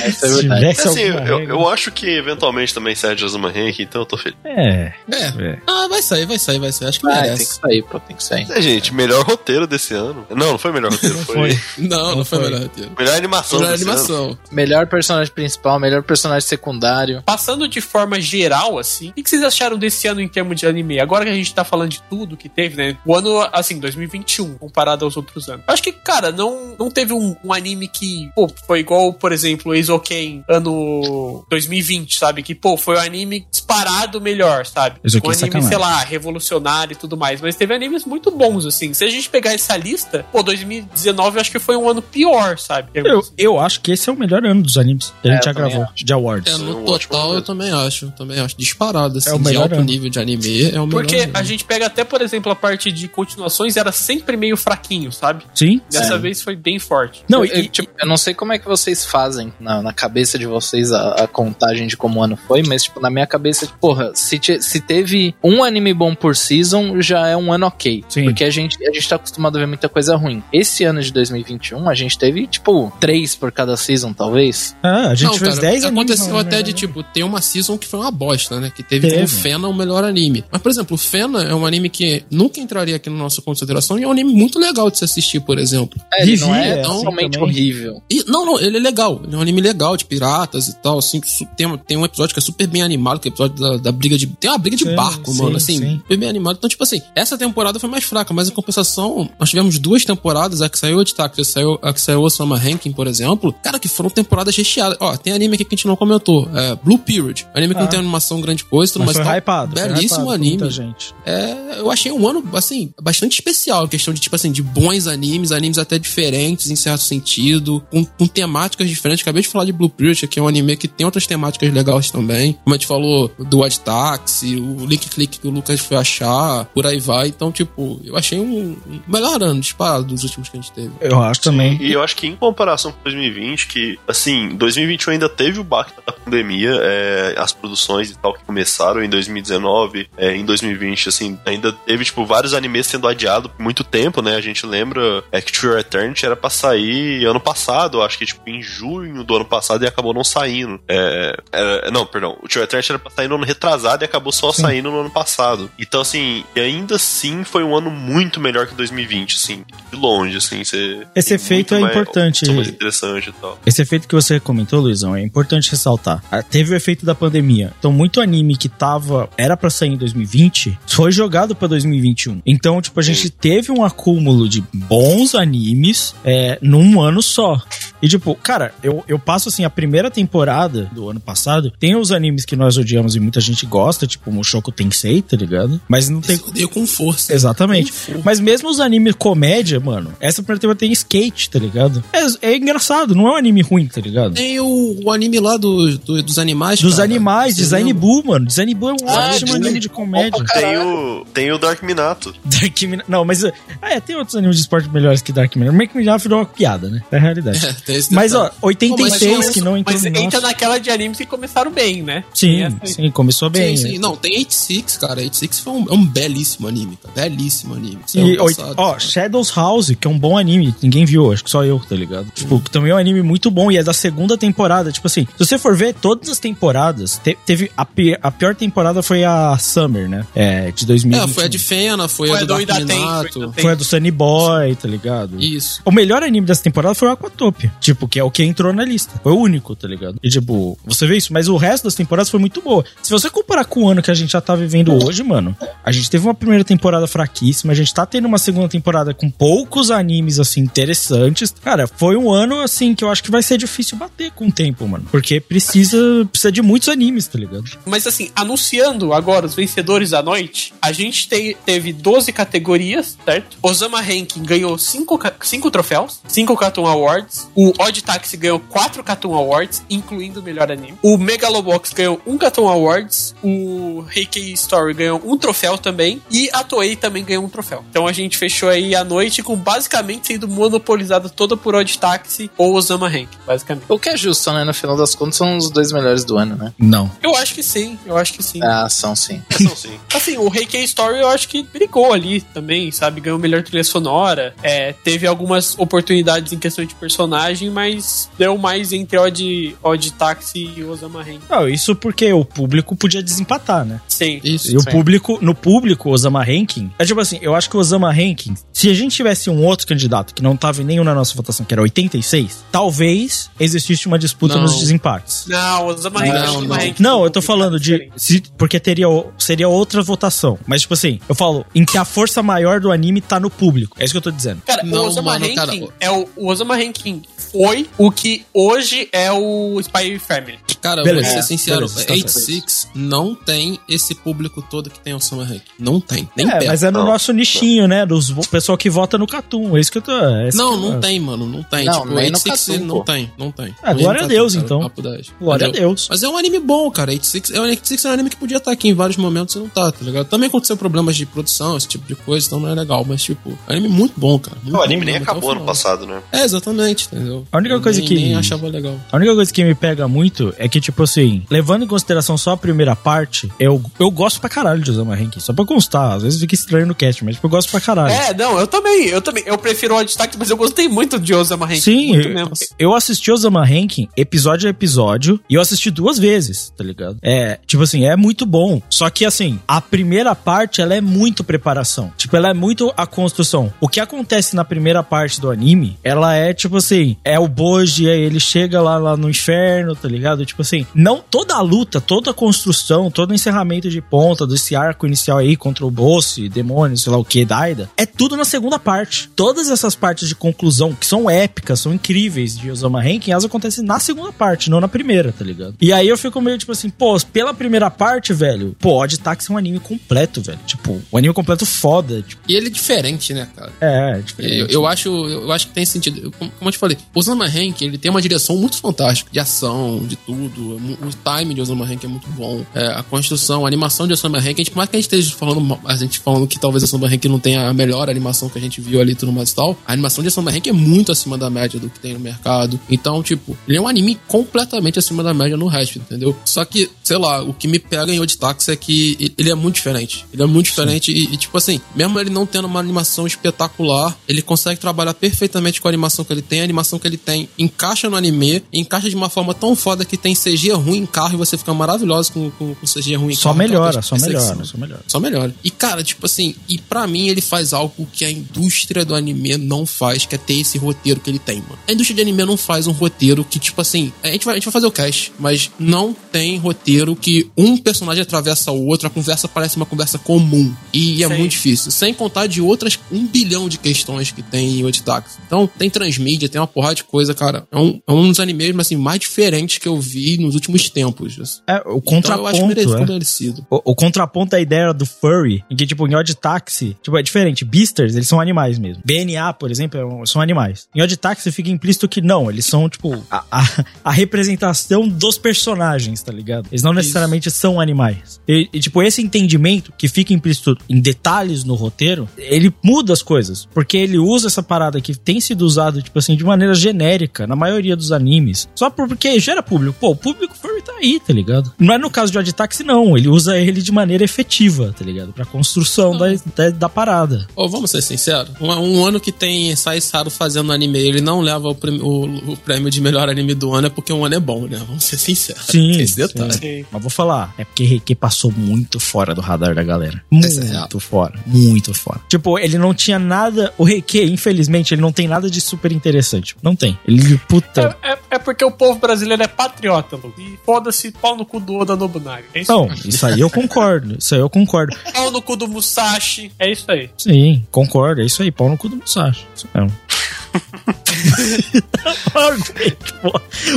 [0.04, 0.60] Essa é a Se verdade.
[0.60, 1.54] tivesse Assim, alguma eu, regra.
[1.54, 4.36] eu acho que eventualmente também sai de Azuma Rank, então eu tô feliz.
[4.44, 4.92] É.
[5.10, 5.24] É.
[5.38, 5.58] É.
[5.66, 6.88] Ah, vai sair, vai sair, vai sair.
[6.88, 7.60] Acho que Ah, tem que merece.
[7.60, 8.46] sair, pô, tem que sair.
[8.50, 10.26] É, gente, melhor roteiro desse ano.
[10.30, 11.58] Não, não foi melhor roteiro, foi.
[11.78, 12.50] Não, não, Não foi foi.
[12.50, 12.61] melhor
[12.98, 13.92] Melhor animação Melhor desse ano.
[13.92, 14.38] animação.
[14.50, 17.22] Melhor personagem principal, melhor personagem secundário.
[17.24, 21.00] Passando de forma geral, assim, o que vocês acharam desse ano em termos de anime?
[21.00, 22.96] Agora que a gente tá falando de tudo que teve, né?
[23.04, 25.64] O ano, assim, 2021, comparado aos outros anos.
[25.66, 29.74] Acho que, cara, não, não teve um, um anime que, pô, foi igual, por exemplo,
[29.74, 32.42] Eizouken ano 2020, sabe?
[32.42, 35.00] Que, pô, foi o anime disparado melhor, sabe?
[35.04, 35.68] Eizouken um anime, sacanagem.
[35.68, 37.40] sei lá, revolucionário e tudo mais.
[37.40, 38.92] Mas teve animes muito bons, assim.
[38.94, 42.51] Se a gente pegar essa lista, pô, 2019 eu acho que foi um ano pior,
[42.58, 42.88] sabe?
[42.94, 45.44] Eu, eu acho que esse é o melhor ano dos animes que a É, gente
[45.44, 46.52] já eu gravou, de awards.
[46.52, 48.10] É, É no ótimo total eu também acho.
[48.12, 48.56] Também acho.
[48.56, 49.84] Disparado, assim, É o de melhor alto ano.
[49.84, 50.62] nível de anime.
[50.70, 51.32] É o melhor Porque ano.
[51.34, 55.44] a gente pega até, por exemplo, a parte de continuações era sempre meio fraquinho, sabe?
[55.54, 55.80] Sim.
[55.90, 56.20] Dessa Sim.
[56.20, 57.24] vez foi bem forte.
[57.28, 60.38] Não, eu, e, tipo, eu não sei como é que vocês fazem na, na cabeça
[60.38, 63.66] de vocês a, a contagem de como o ano foi, mas, tipo, na minha cabeça,
[63.66, 67.66] tipo, porra, se, te- se teve um anime bom por season, já é um ano
[67.66, 68.04] ok.
[68.08, 68.24] Sim.
[68.24, 70.42] Porque a gente, a gente tá acostumado a ver muita coisa ruim.
[70.52, 74.74] Esse ano de 2021, a gente teve, tipo, três por cada season, talvez.
[74.82, 76.02] ah, a gente Não, fez cara, 10 animes.
[76.12, 76.72] Aconteceu até de, verdade.
[76.74, 78.72] tipo, ter uma season que foi uma bosta, né?
[78.74, 79.16] Que teve, Teve.
[79.16, 80.44] como Fena o melhor anime.
[80.50, 83.98] Mas, por exemplo, o Fena é um anime que nunca entraria aqui na nossa consideração
[83.98, 86.00] e é um anime muito legal de se assistir, por exemplo.
[86.14, 87.48] É, ele não Vivi, é é, assim totalmente também.
[87.48, 88.02] horrível.
[88.10, 89.20] E, não, não, ele é legal.
[89.24, 90.98] Ele é um anime legal, de piratas e tal.
[90.98, 91.20] Assim,
[91.56, 93.92] tem, tem um episódio que é super bem animado, que é o episódio da, da
[93.92, 94.26] briga de.
[94.26, 95.56] Tem uma briga de Sim, barco, sim, mano.
[95.56, 95.96] Assim, sim.
[95.98, 96.56] super bem animado.
[96.58, 100.60] Então, tipo assim, essa temporada foi mais fraca, mas em compensação, nós tivemos duas temporadas,
[100.62, 103.52] a que saiu de Taxi, a que saiu, a que saiu Osama Ranking, por exemplo.
[103.62, 104.96] Cara, que foram temporadas recheadas.
[105.00, 106.48] Ó, tem anime aqui que a gente não comentou.
[106.54, 107.46] É Blue Period.
[107.54, 107.82] Anime que Ah.
[107.84, 109.16] não tem animação grande coisa, tudo Mas mais.
[109.18, 109.36] foi tal.
[109.38, 109.78] hypado.
[109.78, 110.50] foi Belíssimo hypado por anime.
[110.58, 111.14] Muita gente.
[111.26, 113.86] É, eu achei um ano, assim, bastante especial.
[113.88, 118.26] Questão de, tipo assim, de bons animes, animes até diferentes, em certo sentido, com, com
[118.26, 119.22] temáticas diferentes.
[119.22, 122.10] Acabei de falar de Blue Period, que é um anime que tem outras temáticas legais
[122.10, 122.52] também.
[122.64, 126.64] Como a gente falou, do Odd Taxi, o Link Click que o Lucas foi achar,
[126.66, 127.28] por aí vai.
[127.28, 130.90] Então, tipo, eu achei um, um melhor ano disparado dos últimos que a gente teve.
[131.00, 131.78] Eu acho também.
[131.82, 135.92] E eu acho que em comparação com 2020, que, assim, 2021 ainda teve o baque
[136.06, 141.38] da pandemia, é, as produções e tal que começaram em 2019, é, em 2020, assim,
[141.46, 144.36] ainda teve, tipo, vários animes sendo adiados por muito tempo, né?
[144.36, 148.40] A gente lembra é, que True Eternity era pra sair ano passado, acho que, tipo,
[148.46, 150.80] em junho do ano passado e acabou não saindo.
[150.88, 154.32] É, é, não, perdão, o True Eternity era pra sair no ano retrasado e acabou
[154.32, 154.62] só Sim.
[154.62, 155.70] saindo no ano passado.
[155.78, 160.36] Então, assim, e ainda assim foi um ano muito melhor que 2020, assim, de longe,
[160.36, 161.06] assim, você...
[161.14, 162.11] Esse efeito é mais- importante.
[162.46, 163.58] São mais interessante e tal.
[163.64, 166.22] Esse efeito que você comentou, Luizão, é importante ressaltar.
[166.30, 167.72] Ah, Teve o efeito da pandemia.
[167.78, 169.28] Então, muito anime que tava.
[169.36, 172.42] Era pra sair em 2020 foi jogado pra 2021.
[172.44, 177.60] Então, tipo, a gente teve um acúmulo de bons animes é, num ano só.
[178.02, 181.72] E, tipo, cara, eu, eu passo assim, a primeira temporada do ano passado.
[181.78, 185.80] Tem os animes que nós odiamos e muita gente gosta, tipo Mushoku Tensei, tá ligado?
[185.88, 186.36] Mas não tem.
[186.36, 187.32] Esse odeio com força.
[187.32, 187.92] Exatamente.
[187.92, 188.22] Com força.
[188.24, 192.02] Mas mesmo os animes comédia, mano, essa primeira temporada tem skate, tá ligado?
[192.12, 194.34] É, é engraçado, não é um anime ruim, tá ligado?
[194.34, 196.80] Tem o, o anime lá do, do- dos animais.
[196.80, 197.04] Dos cara.
[197.04, 197.92] animais, Design?
[197.92, 198.46] Boo, mano.
[198.46, 200.42] Design Boo é um Ah, ótimo anime de comédia.
[200.54, 202.34] Tem o, tem o Dark Minato.
[202.44, 203.44] Dark Min- Não, mas.
[203.44, 203.52] ah,
[203.82, 205.76] É, tem outros animes de esporte melhores que Dark Minute.
[205.76, 207.00] Dark Minute virou uma piada, né?
[207.12, 207.60] É a realidade.
[207.92, 208.58] É, tem esse Mas, ó, detalhe.
[208.62, 210.40] 86 mas que não entrou Mas entra nosso.
[210.42, 212.24] naquela de animes que começaram bem, né?
[212.34, 213.76] Sim, sim, começou bem.
[213.76, 213.98] Sim, sim.
[213.98, 215.20] Não, tem 86, cara.
[215.20, 217.14] 86 foi um, é um belíssimo anime, cara.
[217.28, 217.98] Belíssimo anime.
[218.06, 218.98] Saiu E, oit- passado, ó.
[218.98, 222.26] Shadows House, que é um bom anime, ninguém viu, acho que só eu, tá ligado?
[222.34, 224.90] Tipo, que também é um anime muito bom e é da segunda temporada.
[224.92, 228.54] Tipo assim, se você for ver todas as temporadas, te- teve a, pi- a pior
[228.54, 230.26] temporada foi a Summer, né?
[230.34, 231.22] É, de 2020.
[231.30, 234.10] É, foi a de Fena, foi, Foi a do do Dark Foi a do Sunny
[234.10, 235.40] Boy, tá ligado?
[235.42, 235.80] Isso.
[235.84, 237.72] O melhor anime dessa temporada foi o Aquatopia.
[237.82, 239.20] Tipo, que é o que entrou na lista.
[239.22, 240.18] Foi o único, tá ligado?
[240.22, 242.84] E tipo, você vê isso, mas o resto das temporadas foi muito boa.
[243.02, 245.90] Se você comparar com o ano que a gente já tá vivendo hoje, mano, a
[245.92, 249.90] gente teve uma primeira temporada fraquíssima, a gente tá tendo uma segunda temporada com poucos
[249.90, 251.52] animes, assim, interessantes.
[251.62, 254.52] Cara, foi um ano, assim, que eu acho que vai ser difícil bater com o
[254.52, 255.04] tempo, mano.
[255.10, 255.98] Porque precisa,
[256.30, 257.64] precisa de muitos animes, tá ligado?
[257.84, 263.56] Mas assim, anunciando agora os vencedores da noite, a gente te- teve 12 categorias, certo?
[263.62, 267.48] Osama Ranking ganhou 5 cinco, troféus, 5 Cartoon Awards.
[267.54, 270.94] O O Odd Taxi ganhou 4 Cartoon Awards, incluindo o melhor anime.
[271.02, 273.34] O Megalobox ganhou um Cartoon Awards.
[273.42, 276.20] O Heikei Story ganhou um troféu também.
[276.30, 277.84] E a Toei também ganhou um troféu.
[277.88, 282.50] Então a gente fechou aí a noite com basicamente sendo monopolizada toda por Odd Taxi
[282.58, 283.86] ou Osama Hank, basicamente.
[283.88, 284.64] O que é justo, né?
[284.64, 286.72] No final das contas, são os dois melhores do ano, né?
[286.78, 287.10] Não.
[287.22, 288.60] Eu acho que sim, eu acho que sim.
[288.62, 289.42] Ah, são sim.
[289.62, 289.98] São sim.
[290.12, 293.20] Assim, o Heikei Story eu acho que brigou ali também, sabe?
[293.20, 294.54] Ganhou melhor trilha sonora.
[294.62, 300.70] É, teve algumas oportunidades em questão de personagem, mas deu mais entre Odd, Odd Taxi
[300.76, 301.40] e Osama Hank.
[301.48, 304.00] Não, isso porque o público podia desempatar, né?
[304.08, 304.40] Sim.
[304.44, 304.72] Isso.
[304.72, 304.90] E o Sim.
[304.90, 308.54] público, no público, o Osama Ranking, é tipo assim, eu acho que o Osama Ranking,
[308.72, 311.64] se a gente tivesse um outro candidato que não tava em nenhum na nossa votação,
[311.64, 314.62] que era 86, talvez existisse uma disputa Não.
[314.62, 315.44] nos desempates.
[315.46, 316.28] Não, Osama Hank.
[316.32, 316.84] Não, Osama não.
[316.86, 318.10] Hank Não, eu tô falando de.
[318.16, 320.58] se- porque teria, o- seria outra votação.
[320.66, 323.96] Mas, tipo assim, eu falo em que a força maior do anime tá no público.
[323.98, 324.62] É isso que eu tô dizendo.
[324.66, 327.22] Cara, Não, o Osama cara, é o, o Osama Ranking
[327.52, 330.58] foi o que hoje é o Spy Family.
[330.82, 331.22] Cara, Beleza.
[331.28, 335.20] vou ser É, sincero, beleza, tá 86 não tem esse público todo que tem o
[335.20, 335.62] Summer Rank.
[335.78, 336.66] Não tem, nem é, perto.
[336.66, 338.04] mas é no Não, nosso nichinho, né?
[338.04, 339.76] Dos pessoal que vota no Catum.
[339.76, 340.12] É isso que eu tô.
[340.12, 341.84] é Não, que eu- não tem, mano, não tem.
[341.84, 343.04] Não, tipo, nem no 86 Cartoon, não pô.
[343.04, 343.74] tem, não tem.
[343.82, 344.80] Ah, glória a Deus, cara, então.
[344.80, 345.26] papo 10.
[345.40, 345.70] Glória a?
[345.70, 346.08] Deus.
[346.10, 347.10] Mas é um anime bom, cara.
[347.12, 349.68] 86, é, 86 é um anime que podia estar aqui em vários momentos e não
[349.68, 350.26] tá, tá ligado?
[350.26, 353.04] Também aconteceu problemas de produção, esse tipo de coisa, então não é legal.
[353.08, 354.56] Mas, tipo, é um anime muito bom, cara.
[354.62, 355.66] Muito O anime bom nem acabou ano final.
[355.66, 356.20] passado, né?
[356.32, 357.46] É, exatamente, entendeu?
[357.52, 358.98] A única Eu coisa nem, que- Nem achava legal.
[359.12, 362.52] A única coisa que me pega muito é que, tipo assim, levando em consideração só
[362.52, 365.38] a primeira parte, eu, eu gosto pra caralho de Osama Ranking.
[365.38, 368.10] Só pra constar, às vezes fica estranho no cast, mas tipo, eu gosto pra caralho.
[368.10, 369.44] É, não, eu também, eu também.
[369.46, 371.80] Eu prefiro o Taxi, mas eu gostei muito de Osama Ranking.
[371.80, 376.72] Sim, muito eu, eu assisti Osama Ranking episódio a episódio e eu assisti duas vezes,
[376.74, 377.18] tá ligado?
[377.20, 378.80] É, tipo assim, é muito bom.
[378.88, 382.10] Só que assim, a primeira parte ela é muito preparação.
[382.16, 383.72] Tipo, ela é muito a construção.
[383.78, 388.08] O que acontece na primeira parte do anime, ela é tipo assim, é o Boji,
[388.08, 390.46] aí ele chega lá, lá no inferno, tá ligado?
[390.46, 394.74] Tipo assim, não toda a luta, toda a construção, todo o encerramento de ponta desse
[394.74, 398.44] arco inicial aí contra o boss, demônio, sei lá o que, Daida, é tudo na
[398.44, 399.28] segunda parte.
[399.36, 403.84] Todas essas partes de conclusão, que são épicas, são incríveis de Osama Ranking, elas acontecem
[403.84, 405.74] na segunda parte, não na primeira, tá ligado?
[405.80, 409.50] E aí eu fico meio tipo assim, pô, pela primeira parte, velho, pô, Odd Taxi
[409.50, 410.58] é um anime completo, velho.
[410.66, 412.22] Tipo, um anime completo foda.
[412.22, 413.72] Tipo, E ele é diferente, né, cara?
[413.80, 414.58] é, é diferente.
[414.60, 416.20] Eu, eu acho, eu acho que tem sentido.
[416.24, 419.38] Eu- como, como eu te falei, Osama Rank, ele tem uma direção muito fantástica, de
[419.38, 420.51] ação, de tudo.
[420.60, 421.10] O
[421.40, 422.64] time de Osama Rank é muito bom.
[422.74, 425.06] É, a construção, a animação de Osama Rank, a gente, por mais que a gente
[425.06, 428.58] esteja falando, a gente falando que talvez Osama Rank não tenha a melhor animação que
[428.58, 431.12] a gente viu ali tudo mais e tal, a animação de Osama Rank é muito
[431.12, 432.78] acima da média do que tem no mercado.
[432.90, 436.36] Então, tipo, ele é um anime completamente acima da média no resto, entendeu?
[436.44, 439.54] Só que, sei lá, o que me pega em Odd Taxi é que ele é
[439.54, 440.26] muito diferente.
[440.32, 444.16] Ele é muito diferente e, e, tipo assim, mesmo ele não tendo uma animação espetacular,
[444.28, 446.60] ele consegue trabalhar perfeitamente com a animação que ele tem.
[446.60, 450.16] A animação que ele tem encaixa no anime, encaixa de uma forma tão foda que
[450.16, 453.36] tem CG ruim em carro e você fica maravilhoso com, com, com CG ruim em
[453.36, 453.58] Só carro.
[453.58, 455.02] melhora, aquela só melhora, só melhora.
[455.06, 455.54] Só melhora.
[455.62, 459.56] E, cara, tipo assim, e pra mim ele faz algo que a indústria do anime
[459.56, 461.78] não faz, que é ter esse roteiro que ele tem, mano.
[461.88, 464.56] A indústria de anime não faz um roteiro que, tipo assim, a gente vai, a
[464.56, 469.06] gente vai fazer o cast, mas não tem roteiro que um personagem atravessa o outro,
[469.06, 470.74] a conversa parece uma conversa comum.
[470.92, 471.34] E é Sim.
[471.38, 471.90] muito difícil.
[471.90, 475.28] Sem contar de outras um bilhão de questões que tem em Otaku.
[475.46, 477.66] Então, tem transmídia, tem uma porrada de coisa, cara.
[477.70, 481.62] É um, é um dos animes, assim, mais diferentes que eu vi nos últimos tempos.
[481.66, 482.96] É, o Então, eu acho contraponto, merecido.
[482.96, 483.06] é.
[483.06, 483.66] merecido.
[483.70, 487.16] O, o contraponto é a ideia do furry, em que, tipo, em Odd Taxi, tipo,
[487.16, 487.64] é diferente.
[487.64, 489.02] Beasters, eles são animais mesmo.
[489.04, 490.88] BNA, por exemplo, é um- são animais.
[490.94, 495.38] Em Odd Taxi fica implícito que não, eles são, tipo, a, a, a representação dos
[495.38, 496.66] personagens, tá ligado?
[496.70, 498.40] Eles não necessariamente são animais.
[498.48, 503.22] E, e, tipo, esse entendimento que fica implícito em detalhes no roteiro, ele muda as
[503.22, 503.66] coisas.
[503.72, 507.54] Porque ele usa essa parada que tem sido usado, tipo assim, de maneira genérica na
[507.56, 508.68] maioria dos animes.
[508.74, 509.96] Só por- porque gera público.
[510.00, 511.72] Pô, o público furry tá aí, tá ligado?
[511.78, 513.16] Não é no caso de Odd Taxi, não.
[513.16, 515.32] Ele usa ele de maneira efetiva, tá ligado?
[515.32, 516.26] Pra construção da,
[516.56, 517.46] da, da parada.
[517.56, 518.50] Ô, vamos ser sinceros.
[518.60, 522.52] Um, um ano que tem Sai Saru fazendo anime, ele não leva o, prêmio- o-
[522.52, 524.80] o prêmio de melhor anime do ano, é porque um ano é bom, né?
[524.86, 525.66] Vamos ser sinceros.
[525.66, 526.52] Sim, Tem esse detalhe.
[526.52, 526.84] Sim.
[526.90, 530.22] Mas vou falar, é porque Reiki passou muito fora do radar da galera.
[530.32, 530.34] É.
[530.34, 532.20] Muito fora, muito fora.
[532.28, 533.72] Tipo, ele não tinha nada.
[533.78, 536.54] O Reiki, infelizmente, ele não tem nada de super interessante.
[536.62, 536.98] Não tem.
[537.06, 537.96] Ele, puta.
[538.02, 540.32] É, é- é porque o povo brasileiro é patriota, Lu.
[540.38, 542.44] E foda-se pau no cu do Oda Nobunaga.
[542.54, 544.16] É isso Não, isso aí eu concordo.
[544.18, 544.96] Isso aí eu concordo.
[545.12, 546.50] Pau no cu do Musashi.
[546.58, 547.10] É isso aí.
[547.16, 548.20] Sim, concordo.
[548.22, 548.50] É isso aí.
[548.50, 549.46] Pau no cu do Musashi.
[549.54, 549.92] Isso mesmo.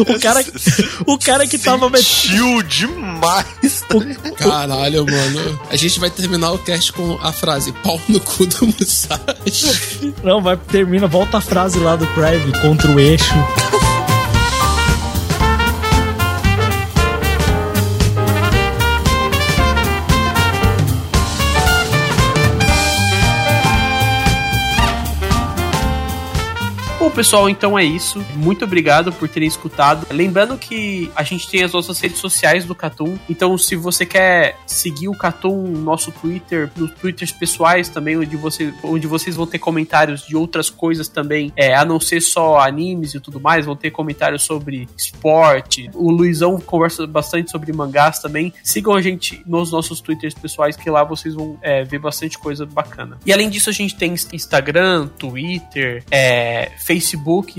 [0.08, 0.44] O cara,
[1.06, 3.84] o cara que tava Sentiu demais.
[4.38, 5.60] Caralho, mano.
[5.70, 10.14] A gente vai terminar o cast com a frase pau no cu do Musashi.
[10.24, 13.34] Não, vai, termina, volta a frase lá do Crave contra o eixo.
[27.16, 28.24] Pessoal, então é isso.
[28.36, 30.06] Muito obrigado por terem escutado.
[30.12, 33.18] Lembrando que a gente tem as nossas redes sociais do Catum.
[33.30, 38.36] Então, se você quer seguir o Catum no nosso Twitter, nos Twitters pessoais também, onde,
[38.36, 42.60] você, onde vocês vão ter comentários de outras coisas também, é, a não ser só
[42.60, 45.90] animes e tudo mais, vão ter comentários sobre esporte.
[45.94, 48.54] O Luizão conversa bastante sobre mangás também.
[48.62, 52.66] Sigam a gente nos nossos Twitters pessoais, que lá vocês vão é, ver bastante coisa
[52.66, 53.18] bacana.
[53.26, 57.05] E além disso, a gente tem Instagram, Twitter, é, Facebook,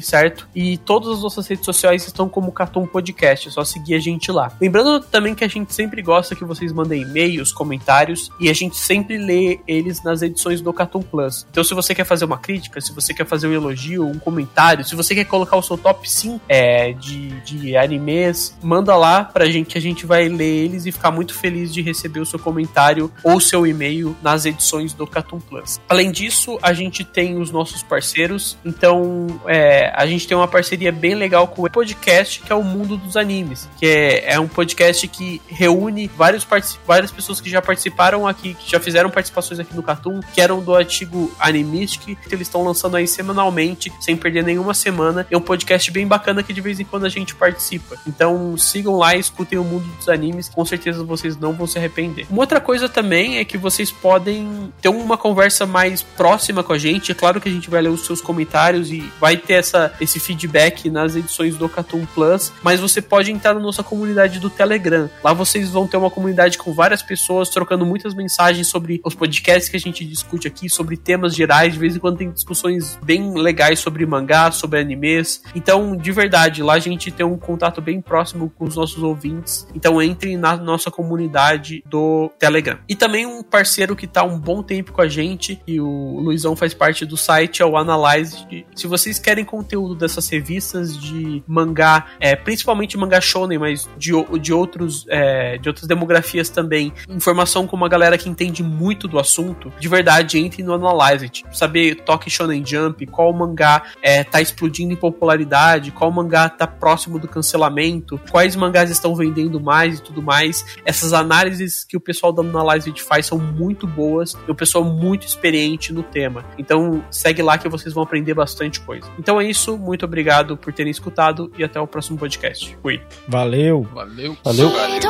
[0.03, 0.49] certo?
[0.55, 4.31] E todas as nossas redes sociais estão como Catum Podcast, é só seguir a gente
[4.33, 4.53] lá.
[4.61, 8.77] Lembrando também que a gente sempre gosta que vocês mandem e-mails, comentários, e a gente
[8.77, 11.47] sempre lê eles nas edições do Catum Plus.
[11.51, 14.85] Então, se você quer fazer uma crítica, se você quer fazer um elogio, um comentário,
[14.85, 19.47] se você quer colocar o seu top 5 é, de, de animes, manda lá pra
[19.47, 22.39] gente que a gente vai ler eles e ficar muito feliz de receber o seu
[22.39, 25.81] comentário ou seu e-mail nas edições do Catum Plus.
[25.89, 30.93] Além disso, a gente tem os nossos parceiros, então é, a gente tem uma parceria
[30.93, 34.49] bem legal com o podcast, que é o Mundo dos Animes, que é, é um
[34.49, 36.47] podcast que reúne vários
[36.87, 40.61] várias pessoas que já participaram aqui, que já fizeram participações aqui no Cartoon, que eram
[40.61, 45.27] do antigo Animistic, que eles estão lançando aí semanalmente, sem perder nenhuma semana.
[45.31, 47.97] É um podcast bem bacana que de vez em quando a gente participa.
[48.07, 51.79] Então sigam lá e escutem o Mundo dos Animes, com certeza vocês não vão se
[51.79, 52.27] arrepender.
[52.31, 56.79] Uma outra coisa também é que vocês podem ter uma conversa mais próxima com a
[56.79, 57.13] gente.
[57.13, 60.21] É claro que a gente vai ler os seus comentários e vai ter essa, esse
[60.21, 65.09] feedback nas edições do Cartoon Plus, mas você pode entrar na nossa comunidade do Telegram.
[65.25, 69.71] Lá vocês vão ter uma comunidade com várias pessoas trocando muitas mensagens sobre os podcasts
[69.71, 71.73] que a gente discute aqui, sobre temas gerais.
[71.73, 75.43] De vez em quando tem discussões bem legais sobre mangá, sobre animes.
[75.55, 79.67] Então, de verdade, lá a gente tem um contato bem próximo com os nossos ouvintes.
[79.75, 82.79] Então, entrem na nossa comunidade do Telegram.
[82.89, 86.57] E também um parceiro que tá um bom tempo com a gente, e o Luizão
[86.57, 88.67] faz parte do site, é o Analyze.
[88.75, 94.53] Se vocês querem conteúdo dessas revistas de mangá, é, principalmente mangá shonen, mas de, de,
[94.53, 99.73] outros, é, de outras demografias também, informação com uma galera que entende muito do assunto,
[99.79, 101.31] de verdade, entre no Analyze.
[101.53, 107.19] Saber Toque Shonen Jump, qual mangá é, tá explodindo em popularidade, qual mangá tá próximo
[107.19, 110.65] do cancelamento, quais mangás estão vendendo mais e tudo mais.
[110.85, 115.27] Essas análises que o pessoal da Analyze faz são muito boas e o pessoal muito
[115.27, 116.45] experiente no tema.
[116.59, 119.06] Então segue lá que vocês vão aprender bastante coisa.
[119.20, 122.78] Então é isso, muito obrigado por terem escutado e até o próximo podcast.
[122.82, 123.02] Fui.
[123.28, 123.84] Valeu.
[123.94, 124.38] Valeu.
[124.44, 124.70] Valeu.
[124.70, 125.10] 一人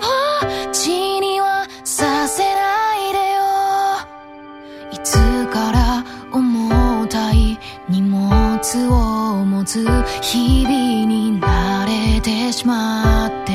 [0.00, 0.06] ぼ
[0.70, 0.88] っち
[1.20, 3.42] にはさせないでよ
[4.92, 8.58] いつから重たい荷物
[8.90, 9.84] を持つ
[10.22, 13.52] 日々に慣れてしまって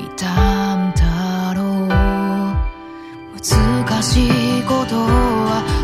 [0.00, 1.88] いたんだろう
[3.88, 5.79] 難しいことは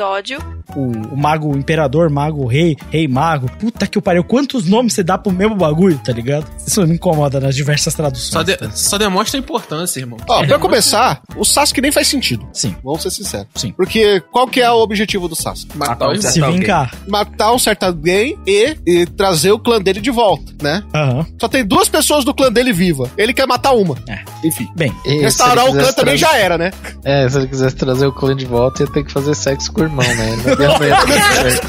[0.00, 0.38] Episódio.
[0.74, 3.50] O, o mago imperador, mago rei, rei mago.
[3.58, 4.22] Puta que o pariu.
[4.24, 6.46] Quantos nomes você dá pro mesmo bagulho, tá ligado?
[6.64, 8.32] Isso me incomoda nas diversas traduções.
[8.32, 8.70] Só, de- tá?
[8.70, 10.18] só demonstra a importância, irmão.
[10.28, 12.48] Ó, pra começar, o Sasuke nem faz sentido.
[12.52, 12.74] Sim.
[12.82, 13.48] Vamos ser sinceros.
[13.54, 13.72] Sim.
[13.72, 15.76] Porque qual que é o objetivo do Sasuke?
[15.76, 16.30] Matar o irmão.
[16.30, 16.94] Se vingar.
[17.10, 20.82] Matar um certo alguém e, e trazer o clã dele de volta, né?
[20.94, 21.26] Aham.
[21.40, 23.10] Só tem duas pessoas do clã dele viva.
[23.18, 23.96] Ele quer matar uma.
[24.08, 24.20] É.
[24.44, 24.68] Enfim.
[24.76, 26.70] Bem, Restaurar o clã quisesse também trazer- já era, né?
[27.04, 29.80] É, se ele quisesse trazer o clã de volta, ia ter que fazer sexo com
[29.80, 30.36] o irmão, né?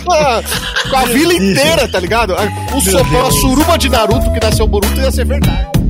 [0.10, 0.42] Ah,
[0.90, 2.34] Com a vila inteira, tá ligado?
[2.76, 5.81] O sopão, a suruba de Naruto que nasceu Boruto ia ser verdade.